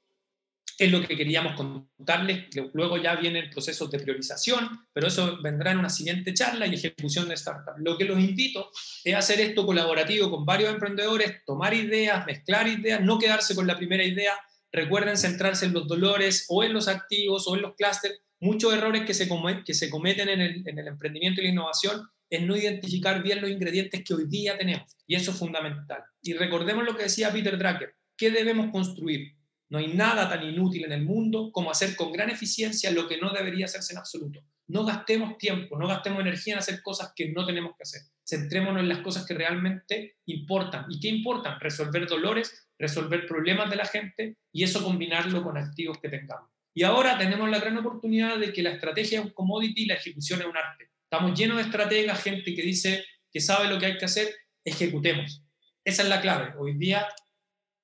es 0.78 0.92
lo 0.92 1.06
que 1.06 1.16
queríamos 1.16 1.56
contarles. 1.56 2.48
Luego 2.74 2.98
ya 2.98 3.16
vienen 3.16 3.50
procesos 3.50 3.90
de 3.92 4.00
priorización, 4.00 4.86
pero 4.92 5.08
eso 5.08 5.40
vendrá 5.42 5.72
en 5.72 5.80
una 5.80 5.90
siguiente 5.90 6.34
charla 6.34 6.68
y 6.68 6.76
ejecución 6.76 7.28
de 7.28 7.36
startup. 7.36 7.76
Lo 7.78 7.98
que 7.98 8.06
los 8.06 8.20
invito 8.20 8.70
es 9.04 9.16
hacer 9.16 9.40
esto 9.42 9.66
colaborativo 9.66 10.30
con 10.30 10.46
varios 10.46 10.74
emprendedores, 10.74 11.44
tomar 11.46 11.74
ideas, 11.74 12.26
mezclar 12.26 12.68
ideas, 12.68 13.02
no 13.02 13.20
quedarse 13.20 13.56
con 13.56 13.68
la 13.68 13.78
primera 13.78 14.04
idea. 14.04 14.34
Recuerden 14.72 15.18
centrarse 15.18 15.66
en 15.66 15.74
los 15.74 15.88
dolores 15.88 16.46
o 16.50 16.64
en 16.64 16.74
los 16.74 16.88
activos 16.88 17.48
o 17.48 17.56
en 17.56 17.62
los 17.62 17.76
clústeres. 17.76 18.20
Muchos 18.40 18.74
errores 18.74 19.06
que 19.06 19.14
se, 19.14 19.30
que 19.66 19.74
se 19.74 19.90
cometen 19.90 20.28
en 20.30 20.42
el, 20.42 20.68
en 20.68 20.80
el 20.80 20.88
emprendimiento 20.88 21.40
y 21.40 21.46
la 21.46 21.52
innovación 21.52 22.02
es 22.30 22.42
no 22.42 22.58
identificar 22.58 23.22
bien 23.22 23.42
los 23.42 23.52
ingredientes 23.52 24.04
que 24.04 24.14
hoy 24.16 24.26
día 24.28 24.58
tenemos. 24.58 24.98
Y 25.06 25.16
eso 25.16 25.32
es 25.32 25.38
fundamental. 25.38 26.04
Y 26.22 26.34
recordemos 26.34 26.84
lo 26.84 26.98
que 26.98 27.04
decía 27.04 27.32
Peter 27.32 27.58
Drucker. 27.58 27.94
¿Qué 28.18 28.32
debemos 28.32 28.72
construir? 28.72 29.36
No 29.74 29.80
hay 29.80 29.88
nada 29.88 30.30
tan 30.30 30.44
inútil 30.44 30.86
en 30.86 30.92
el 30.92 31.04
mundo 31.04 31.52
como 31.52 31.72
hacer 31.72 31.96
con 31.96 32.12
gran 32.12 32.30
eficiencia 32.30 32.92
lo 32.92 33.08
que 33.08 33.18
no 33.18 33.34
debería 33.34 33.66
hacerse 33.66 33.94
en 33.94 33.98
absoluto. 33.98 34.46
No 34.68 34.86
gastemos 34.86 35.36
tiempo, 35.40 35.80
no 35.80 35.88
gastemos 35.88 36.22
energía 36.22 36.54
en 36.54 36.60
hacer 36.60 36.84
cosas 36.84 37.12
que 37.16 37.30
no 37.30 37.44
tenemos 37.44 37.76
que 37.76 37.82
hacer. 37.82 38.02
Centrémonos 38.24 38.84
en 38.84 38.90
las 38.90 39.00
cosas 39.00 39.26
que 39.26 39.34
realmente 39.34 40.18
importan. 40.28 40.86
¿Y 40.90 41.00
qué 41.00 41.08
importan? 41.08 41.60
Resolver 41.60 42.08
dolores, 42.08 42.70
resolver 42.78 43.26
problemas 43.26 43.68
de 43.72 43.76
la 43.78 43.86
gente 43.86 44.38
y 44.52 44.64
eso 44.64 44.84
combinarlo 44.84 45.42
con 45.42 45.58
activos 45.58 45.98
que 46.00 46.10
tengamos. 46.10 46.52
Y 46.76 46.84
ahora 46.84 47.18
tenemos 47.18 47.50
la 47.50 47.58
gran 47.58 47.76
oportunidad 47.76 48.38
de 48.38 48.54
que 48.54 48.62
la 48.62 48.74
estrategia 48.74 49.22
es 49.22 49.26
un 49.26 49.32
commodity 49.32 49.82
y 49.82 49.88
la 49.88 49.96
ejecución 49.96 50.40
es 50.42 50.46
un 50.46 50.56
arte. 50.56 50.92
Estamos 51.06 51.36
llenos 51.36 51.58
de 51.58 51.64
estrategas, 51.64 52.22
gente 52.22 52.54
que 52.54 52.62
dice 52.62 53.04
que 53.32 53.42
sabe 53.42 53.68
lo 53.70 53.80
que 53.80 53.88
hay 53.88 53.98
que 53.98 54.06
hacer, 54.06 54.36
ejecutemos. 54.64 55.44
Esa 55.84 56.04
es 56.04 56.10
la 56.10 56.22
clave. 56.22 56.54
Hoy 56.60 56.76
día 56.76 57.08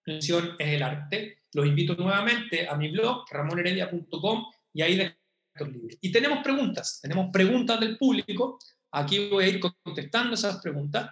la 0.06 0.20
es 0.20 0.30
el 0.60 0.84
arte 0.84 1.39
los 1.54 1.66
invito 1.66 1.96
nuevamente 1.96 2.68
a 2.68 2.76
mi 2.76 2.90
blog, 2.92 3.26
ramonheredia.com, 3.30 4.46
y 4.74 4.82
ahí 4.82 5.02
estos 5.02 5.70
libros. 5.70 5.98
Y 6.02 6.12
tenemos 6.12 6.44
preguntas, 6.44 7.00
tenemos 7.02 7.30
preguntas 7.32 7.80
del 7.80 7.98
público. 7.98 8.60
Aquí 8.92 9.30
voy 9.30 9.46
a 9.46 9.48
ir 9.48 9.60
contestando 9.60 10.36
esas 10.36 10.62
preguntas. 10.62 11.12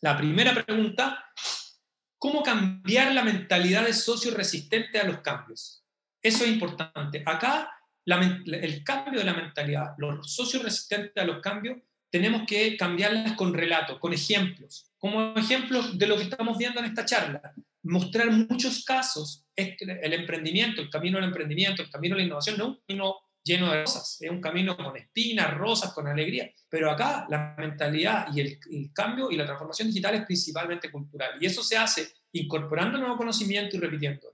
La 0.00 0.16
primera 0.16 0.54
pregunta, 0.54 1.24
¿cómo 2.18 2.42
cambiar 2.42 3.14
la 3.14 3.22
mentalidad 3.22 3.84
de 3.84 3.92
socio 3.92 4.34
resistente 4.34 4.98
a 4.98 5.04
los 5.04 5.20
cambios? 5.20 5.84
Eso 6.22 6.44
es 6.44 6.50
importante. 6.50 7.22
Acá, 7.24 7.70
el 8.04 8.84
cambio 8.84 9.20
de 9.20 9.26
la 9.26 9.34
mentalidad, 9.34 9.94
los 9.98 10.32
socios 10.32 10.62
resistentes 10.62 11.22
a 11.22 11.26
los 11.26 11.40
cambios, 11.40 11.78
tenemos 12.10 12.42
que 12.46 12.76
cambiarlas 12.76 13.34
con 13.34 13.54
relatos, 13.54 13.98
con 13.98 14.12
ejemplos, 14.12 14.90
como 14.98 15.34
ejemplos 15.36 15.96
de 15.96 16.06
lo 16.08 16.16
que 16.16 16.24
estamos 16.24 16.58
viendo 16.58 16.80
en 16.80 16.86
esta 16.86 17.04
charla 17.04 17.54
mostrar 17.82 18.30
muchos 18.30 18.84
casos, 18.84 19.46
el 19.56 20.12
emprendimiento, 20.12 20.80
el 20.80 20.90
camino 20.90 21.18
del 21.18 21.28
emprendimiento, 21.28 21.82
el 21.82 21.90
camino 21.90 22.14
de 22.14 22.22
la 22.22 22.26
innovación, 22.26 22.58
no 22.58 22.64
es 22.64 22.70
un 22.70 22.80
camino 22.86 23.16
lleno 23.42 23.72
de 23.72 23.80
rosas, 23.80 24.18
es 24.20 24.30
un 24.30 24.40
camino 24.40 24.76
con 24.76 24.96
espinas, 24.96 25.54
rosas, 25.54 25.92
con 25.92 26.06
alegría. 26.06 26.50
Pero 26.68 26.90
acá 26.90 27.26
la 27.28 27.54
mentalidad 27.58 28.28
y 28.34 28.40
el, 28.40 28.58
el 28.70 28.92
cambio 28.92 29.30
y 29.30 29.36
la 29.36 29.44
transformación 29.46 29.88
digital 29.88 30.14
es 30.14 30.26
principalmente 30.26 30.90
cultural. 30.90 31.32
Y 31.40 31.46
eso 31.46 31.62
se 31.62 31.76
hace 31.76 32.12
incorporando 32.32 32.98
nuevo 32.98 33.16
conocimiento 33.16 33.76
y 33.76 33.80
repitiendo. 33.80 34.30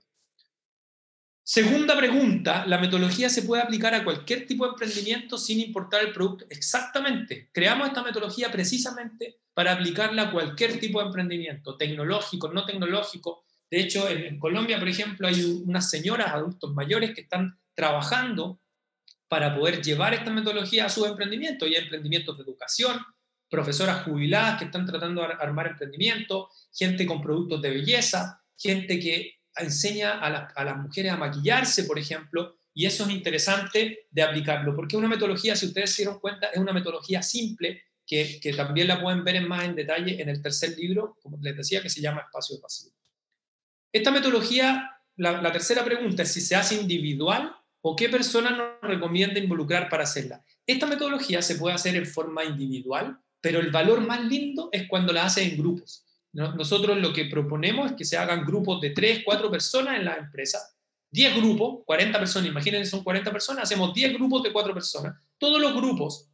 Segunda 1.43 1.95
pregunta, 1.95 2.65
¿la 2.65 2.77
metodología 2.77 3.29
se 3.29 3.43
puede 3.43 3.63
aplicar 3.63 3.95
a 3.95 4.03
cualquier 4.03 4.45
tipo 4.45 4.65
de 4.65 4.71
emprendimiento 4.71 5.37
sin 5.37 5.61
importar 5.61 6.03
el 6.03 6.11
producto? 6.11 6.45
Exactamente. 6.49 7.49
Creamos 7.53 7.87
esta 7.87 8.03
metodología 8.03 8.51
precisamente 8.51 9.39
para 9.57 9.71
aplicarla 9.71 10.21
a 10.21 10.31
cualquier 10.31 10.79
tipo 10.79 10.99
de 10.99 11.07
emprendimiento, 11.07 11.75
tecnológico, 11.77 12.53
no 12.53 12.63
tecnológico. 12.63 13.43
De 13.71 13.79
hecho, 13.79 14.07
en, 14.07 14.37
Colombia, 14.37 14.77
por 14.77 14.87
ejemplo, 14.87 15.27
hay 15.27 15.43
unas 15.65 15.89
señoras, 15.89 16.27
adultos 16.27 16.75
mayores, 16.75 17.15
que 17.15 17.21
están 17.21 17.59
trabajando 17.73 18.61
para 19.27 19.55
poder 19.55 19.81
llevar 19.81 20.13
esta 20.13 20.29
metodología 20.29 20.85
a 20.85 20.89
sus 20.89 21.07
emprendimientos. 21.07 21.67
Hay 21.67 21.73
emprendimientos 21.73 22.37
de 22.37 22.43
educación, 22.43 22.99
profesoras 23.49 24.03
jubiladas 24.03 24.59
que 24.59 24.65
están 24.65 24.85
tratando 24.85 25.21
de 25.21 25.33
armar 25.39 25.65
emprendimientos, 25.65 26.49
gente 26.71 27.07
con 27.07 27.19
productos 27.19 27.59
de 27.59 27.71
belleza, 27.71 28.39
gente 28.55 28.99
que 28.99 29.39
enseña 29.55 30.19
a, 30.19 30.63
las 30.65 30.77
mujeres 30.77 31.11
a 31.11 31.17
maquillarse, 31.17 31.85
por 31.85 31.97
ejemplo, 31.97 32.59
y 32.75 32.85
eso 32.85 33.05
es 33.05 33.09
interesante 33.09 34.05
de 34.11 34.21
aplicarlo, 34.21 34.75
porque 34.75 34.97
una 34.97 35.07
metodología, 35.07 35.55
si 35.55 35.65
ustedes 35.65 35.95
se 35.95 36.03
dieron 36.03 36.19
cuenta, 36.19 36.45
es 36.53 36.59
una 36.59 36.73
metodología 36.73 37.23
simple 37.23 37.86
que, 38.07 38.53
también 38.55 38.87
la 38.87 39.01
pueden 39.01 39.23
ver 39.23 39.35
en 39.35 39.47
más 39.47 39.65
en 39.65 39.75
detalle 39.75 40.21
en 40.21 40.29
el 40.29 40.41
tercer 40.41 40.77
libro, 40.77 41.17
como 41.21 41.37
les 41.41 41.57
decía, 41.57 41.81
que 41.81 41.89
se 41.89 42.01
llama 42.01 42.21
Espacio 42.21 42.59
Pasivo. 42.61 42.95
Esta 43.91 44.11
metodología, 44.11 44.91
la, 45.17 45.51
tercera 45.51 45.83
pregunta 45.83 46.23
es 46.23 46.31
si 46.31 46.39
se 46.39 46.55
hace 46.55 46.75
individual 46.75 47.53
o 47.81 47.95
qué 47.95 48.07
persona 48.07 48.51
nos 48.51 48.89
recomienda 48.89 49.39
involucrar 49.39 49.89
para 49.89 50.03
hacerla. 50.03 50.41
Esta 50.65 50.85
metodología 50.85 51.41
se 51.41 51.55
puede 51.55 51.75
hacer 51.75 51.95
en 51.95 52.05
forma 52.05 52.45
individual, 52.45 53.19
pero 53.41 53.59
el 53.59 53.71
valor 53.71 54.01
más 54.01 54.23
lindo 54.23 54.69
es 54.71 54.87
cuando 54.87 55.11
la 55.11 55.25
hace 55.25 55.43
en 55.43 55.57
grupos. 55.57 56.05
Nosotros 56.31 56.97
lo 56.97 57.13
que 57.13 57.25
proponemos 57.25 57.91
es 57.91 57.97
que 57.97 58.05
se 58.05 58.17
hagan 58.17 58.45
grupos 58.45 58.79
de 58.79 58.91
3, 58.91 59.23
4 59.25 59.51
personas 59.51 59.97
en 59.97 60.05
la 60.05 60.15
empresa, 60.15 60.59
10 61.11 61.37
grupos, 61.37 61.83
40 61.85 62.19
personas, 62.19 62.49
imagínense 62.49 62.91
son 62.91 63.03
40 63.03 63.31
personas, 63.31 63.63
hacemos 63.63 63.93
10 63.93 64.13
grupos 64.13 64.43
de 64.43 64.53
4 64.53 64.73
personas. 64.73 65.15
Todos 65.37 65.59
los 65.59 65.73
grupos 65.73 66.29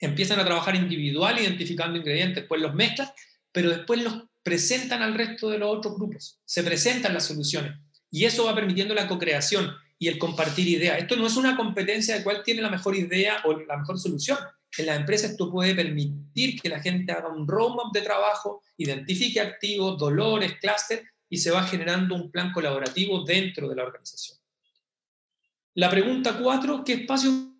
empiezan 0.00 0.40
a 0.40 0.44
trabajar 0.44 0.74
individual 0.74 1.40
identificando 1.40 1.98
ingredientes, 1.98 2.44
pues 2.48 2.60
los 2.60 2.74
mezclan, 2.74 3.08
pero 3.52 3.70
después 3.70 4.02
los 4.02 4.24
presentan 4.42 5.02
al 5.02 5.14
resto 5.14 5.50
de 5.50 5.58
los 5.58 5.76
otros 5.76 5.94
grupos, 5.94 6.40
se 6.44 6.62
presentan 6.62 7.14
las 7.14 7.26
soluciones 7.26 7.78
y 8.10 8.24
eso 8.24 8.44
va 8.44 8.54
permitiendo 8.54 8.94
la 8.94 9.06
co-creación 9.06 9.70
y 9.98 10.08
el 10.08 10.18
compartir 10.18 10.66
ideas. 10.66 10.98
Esto 10.98 11.16
no 11.16 11.26
es 11.26 11.36
una 11.36 11.56
competencia 11.56 12.16
de 12.16 12.24
cuál 12.24 12.42
tiene 12.42 12.60
la 12.60 12.70
mejor 12.70 12.96
idea 12.96 13.40
o 13.44 13.56
la 13.58 13.76
mejor 13.76 13.98
solución, 13.98 14.38
en 14.78 14.86
las 14.86 14.98
empresas 14.98 15.32
esto 15.32 15.50
puede 15.50 15.74
permitir 15.74 16.60
que 16.60 16.68
la 16.68 16.80
gente 16.80 17.12
haga 17.12 17.28
un 17.28 17.46
roadmap 17.46 17.92
de 17.92 18.00
trabajo, 18.00 18.62
identifique 18.78 19.40
activos, 19.40 19.98
dolores, 19.98 20.54
clúster 20.60 21.04
y 21.28 21.36
se 21.38 21.50
va 21.50 21.62
generando 21.64 22.14
un 22.14 22.30
plan 22.30 22.52
colaborativo 22.52 23.22
dentro 23.24 23.68
de 23.68 23.76
la 23.76 23.84
organización. 23.84 24.38
La 25.74 25.90
pregunta 25.90 26.38
cuatro, 26.38 26.84
¿qué 26.84 26.98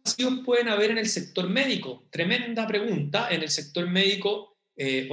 espacios 0.05 0.44
pueden 0.44 0.68
haber 0.68 0.90
en 0.90 0.98
el 0.98 1.09
sector 1.09 1.48
médico? 1.48 2.07
Tremenda 2.11 2.66
pregunta. 2.66 3.28
En 3.30 3.42
el 3.42 3.50
sector 3.50 3.88
médico, 3.88 4.59
eh, 4.76 5.09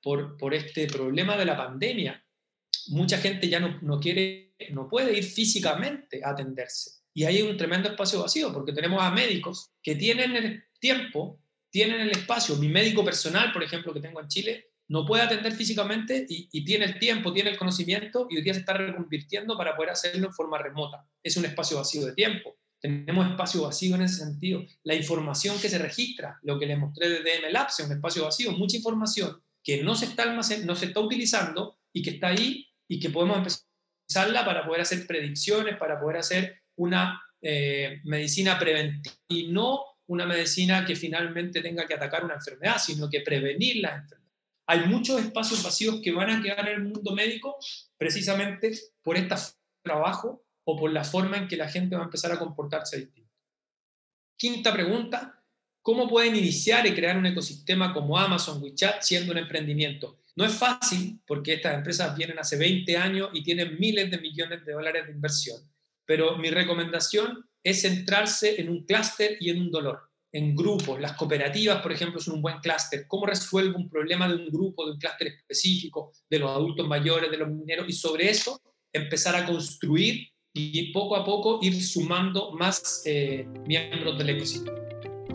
por, 0.00 0.36
por 0.36 0.54
este 0.54 0.86
problema 0.86 1.36
de 1.36 1.44
la 1.44 1.56
pandemia, 1.56 2.24
mucha 2.88 3.18
gente 3.18 3.48
ya 3.48 3.60
no, 3.60 3.78
no, 3.82 4.00
quiere, 4.00 4.54
no 4.70 4.88
puede 4.88 5.16
ir 5.16 5.24
físicamente 5.24 6.20
a 6.24 6.30
atenderse. 6.30 7.02
Y 7.14 7.24
hay 7.24 7.42
un 7.42 7.56
tremendo 7.56 7.90
espacio 7.90 8.22
vacío, 8.22 8.52
porque 8.52 8.72
tenemos 8.72 9.02
a 9.02 9.10
médicos 9.10 9.70
que 9.82 9.96
tienen 9.96 10.34
el 10.36 10.64
tiempo, 10.78 11.40
tienen 11.70 12.00
el 12.00 12.10
espacio. 12.10 12.56
Mi 12.56 12.68
médico 12.68 13.04
personal, 13.04 13.52
por 13.52 13.62
ejemplo, 13.62 13.92
que 13.92 14.00
tengo 14.00 14.20
en 14.20 14.28
Chile, 14.28 14.72
no 14.88 15.06
puede 15.06 15.22
atender 15.22 15.52
físicamente 15.52 16.26
y, 16.28 16.64
tiene 16.64 16.84
el 16.84 16.98
tiempo, 16.98 17.32
tiene 17.32 17.50
el 17.50 17.56
conocimiento 17.56 18.26
y 18.28 18.36
hoy 18.36 18.42
día 18.42 18.52
se 18.52 18.60
está 18.60 18.74
reconvirtiendo 18.74 19.56
para 19.56 19.74
poder 19.74 19.90
hacerlo 19.90 20.26
en 20.26 20.34
forma 20.34 20.58
remota. 20.58 21.06
Es 21.22 21.36
un 21.36 21.44
espacio 21.44 21.78
vacío 21.78 22.04
de 22.04 22.12
tiempo. 22.12 22.58
Tenemos 22.82 23.30
espacio 23.30 23.62
vacío 23.62 23.94
en 23.94 24.02
ese 24.02 24.24
sentido. 24.24 24.64
La 24.82 24.94
información 24.94 25.56
que 25.60 25.68
se 25.68 25.78
registra, 25.78 26.40
lo 26.42 26.58
que 26.58 26.66
les 26.66 26.76
mostré 26.76 27.08
de 27.08 27.20
DM 27.20 27.52
Labs, 27.52 27.78
es 27.78 27.86
un 27.86 27.92
espacio 27.92 28.24
vacío, 28.24 28.50
mucha 28.52 28.76
información 28.76 29.40
que 29.62 29.84
no 29.84 29.94
se 29.94 30.06
está 30.06 30.26
no 30.34 30.42
se 30.42 30.86
está 30.86 31.00
utilizando 31.00 31.78
y 31.92 32.02
que 32.02 32.10
está 32.10 32.28
ahí 32.28 32.66
y 32.88 32.98
que 32.98 33.10
podemos 33.10 33.38
empezarla 33.38 34.44
para 34.44 34.66
poder 34.66 34.80
hacer 34.80 35.06
predicciones, 35.06 35.76
para 35.76 36.00
poder 36.00 36.16
hacer 36.16 36.62
una 36.76 37.22
eh, 37.40 38.00
medicina 38.04 38.58
preventiva 38.58 39.14
y 39.28 39.48
no 39.48 39.80
una 40.06 40.26
medicina 40.26 40.84
que 40.84 40.96
finalmente 40.96 41.62
tenga 41.62 41.86
que 41.86 41.94
atacar 41.94 42.24
una 42.24 42.34
enfermedad, 42.34 42.78
sino 42.78 43.08
que 43.08 43.20
prevenir 43.20 43.76
las 43.76 44.02
enfermedades. 44.02 44.32
Hay 44.66 44.86
muchos 44.86 45.20
espacios 45.20 45.62
vacíos 45.62 46.00
que 46.02 46.12
van 46.12 46.30
a 46.30 46.42
quedar 46.42 46.68
en 46.68 46.74
el 46.74 46.84
mundo 46.84 47.14
médico 47.14 47.56
precisamente 47.96 48.72
por 49.02 49.16
este 49.16 49.34
trabajo 49.82 50.44
o 50.64 50.76
por 50.76 50.92
la 50.92 51.04
forma 51.04 51.36
en 51.36 51.48
que 51.48 51.56
la 51.56 51.68
gente 51.68 51.96
va 51.96 52.02
a 52.02 52.06
empezar 52.06 52.32
a 52.32 52.38
comportarse 52.38 52.98
distinto. 52.98 53.32
Quinta 54.36 54.72
pregunta, 54.72 55.42
cómo 55.82 56.08
pueden 56.08 56.36
iniciar 56.36 56.86
y 56.86 56.94
crear 56.94 57.16
un 57.16 57.26
ecosistema 57.26 57.92
como 57.92 58.18
Amazon, 58.18 58.62
WeChat, 58.62 59.02
siendo 59.02 59.32
un 59.32 59.38
emprendimiento. 59.38 60.20
No 60.34 60.44
es 60.44 60.54
fácil 60.54 61.20
porque 61.26 61.54
estas 61.54 61.74
empresas 61.74 62.16
vienen 62.16 62.38
hace 62.38 62.56
20 62.56 62.96
años 62.96 63.30
y 63.34 63.42
tienen 63.42 63.78
miles 63.78 64.10
de 64.10 64.18
millones 64.18 64.64
de 64.64 64.72
dólares 64.72 65.06
de 65.06 65.12
inversión, 65.12 65.60
pero 66.06 66.38
mi 66.38 66.50
recomendación 66.50 67.44
es 67.62 67.82
centrarse 67.82 68.60
en 68.60 68.70
un 68.70 68.84
clúster 68.84 69.36
y 69.40 69.50
en 69.50 69.60
un 69.60 69.70
dolor, 69.70 70.00
en 70.32 70.56
grupos. 70.56 71.00
Las 71.00 71.12
cooperativas, 71.12 71.82
por 71.82 71.92
ejemplo, 71.92 72.18
son 72.18 72.34
un 72.34 72.42
buen 72.42 72.58
clúster. 72.60 73.06
¿Cómo 73.06 73.26
resuelvo 73.26 73.76
un 73.76 73.90
problema 73.90 74.26
de 74.26 74.36
un 74.36 74.46
grupo, 74.46 74.86
de 74.86 74.92
un 74.92 74.98
clúster 74.98 75.28
específico, 75.28 76.12
de 76.28 76.38
los 76.38 76.50
adultos 76.50 76.88
mayores, 76.88 77.30
de 77.30 77.36
los 77.36 77.48
mineros? 77.48 77.86
Y 77.88 77.92
sobre 77.92 78.30
eso 78.30 78.60
empezar 78.92 79.36
a 79.36 79.46
construir 79.46 80.31
y 80.54 80.92
poco 80.92 81.16
a 81.16 81.24
poco 81.24 81.58
ir 81.62 81.82
sumando 81.82 82.52
más 82.52 83.02
eh, 83.06 83.48
miembros 83.66 84.18
del 84.18 84.28
ecosistema. 84.30 84.78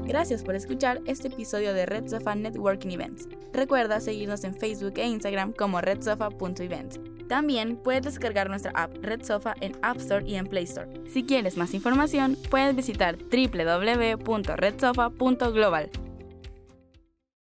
Gracias 0.05 0.43
por 0.43 0.55
escuchar 0.55 1.01
este 1.05 1.27
episodio 1.27 1.73
de 1.73 1.85
Red 1.85 2.07
Sofa 2.07 2.33
Networking 2.33 2.91
Events. 2.91 3.27
Recuerda 3.51 3.99
seguirnos 3.99 4.45
en 4.45 4.55
Facebook 4.55 4.93
e 4.95 5.05
Instagram 5.05 5.51
como 5.51 5.81
redsofa.events. 5.81 7.01
También 7.27 7.75
puedes 7.75 8.05
descargar 8.05 8.49
nuestra 8.49 8.71
app 8.71 8.95
Red 9.01 9.25
Sofa 9.25 9.53
en 9.59 9.73
App 9.81 9.97
Store 9.97 10.23
y 10.25 10.35
en 10.35 10.47
Play 10.47 10.63
Store. 10.63 10.87
Si 11.11 11.23
quieres 11.23 11.57
más 11.57 11.73
información, 11.73 12.37
puedes 12.49 12.73
visitar 12.73 13.17
www.redsofa.global. 13.17 16.06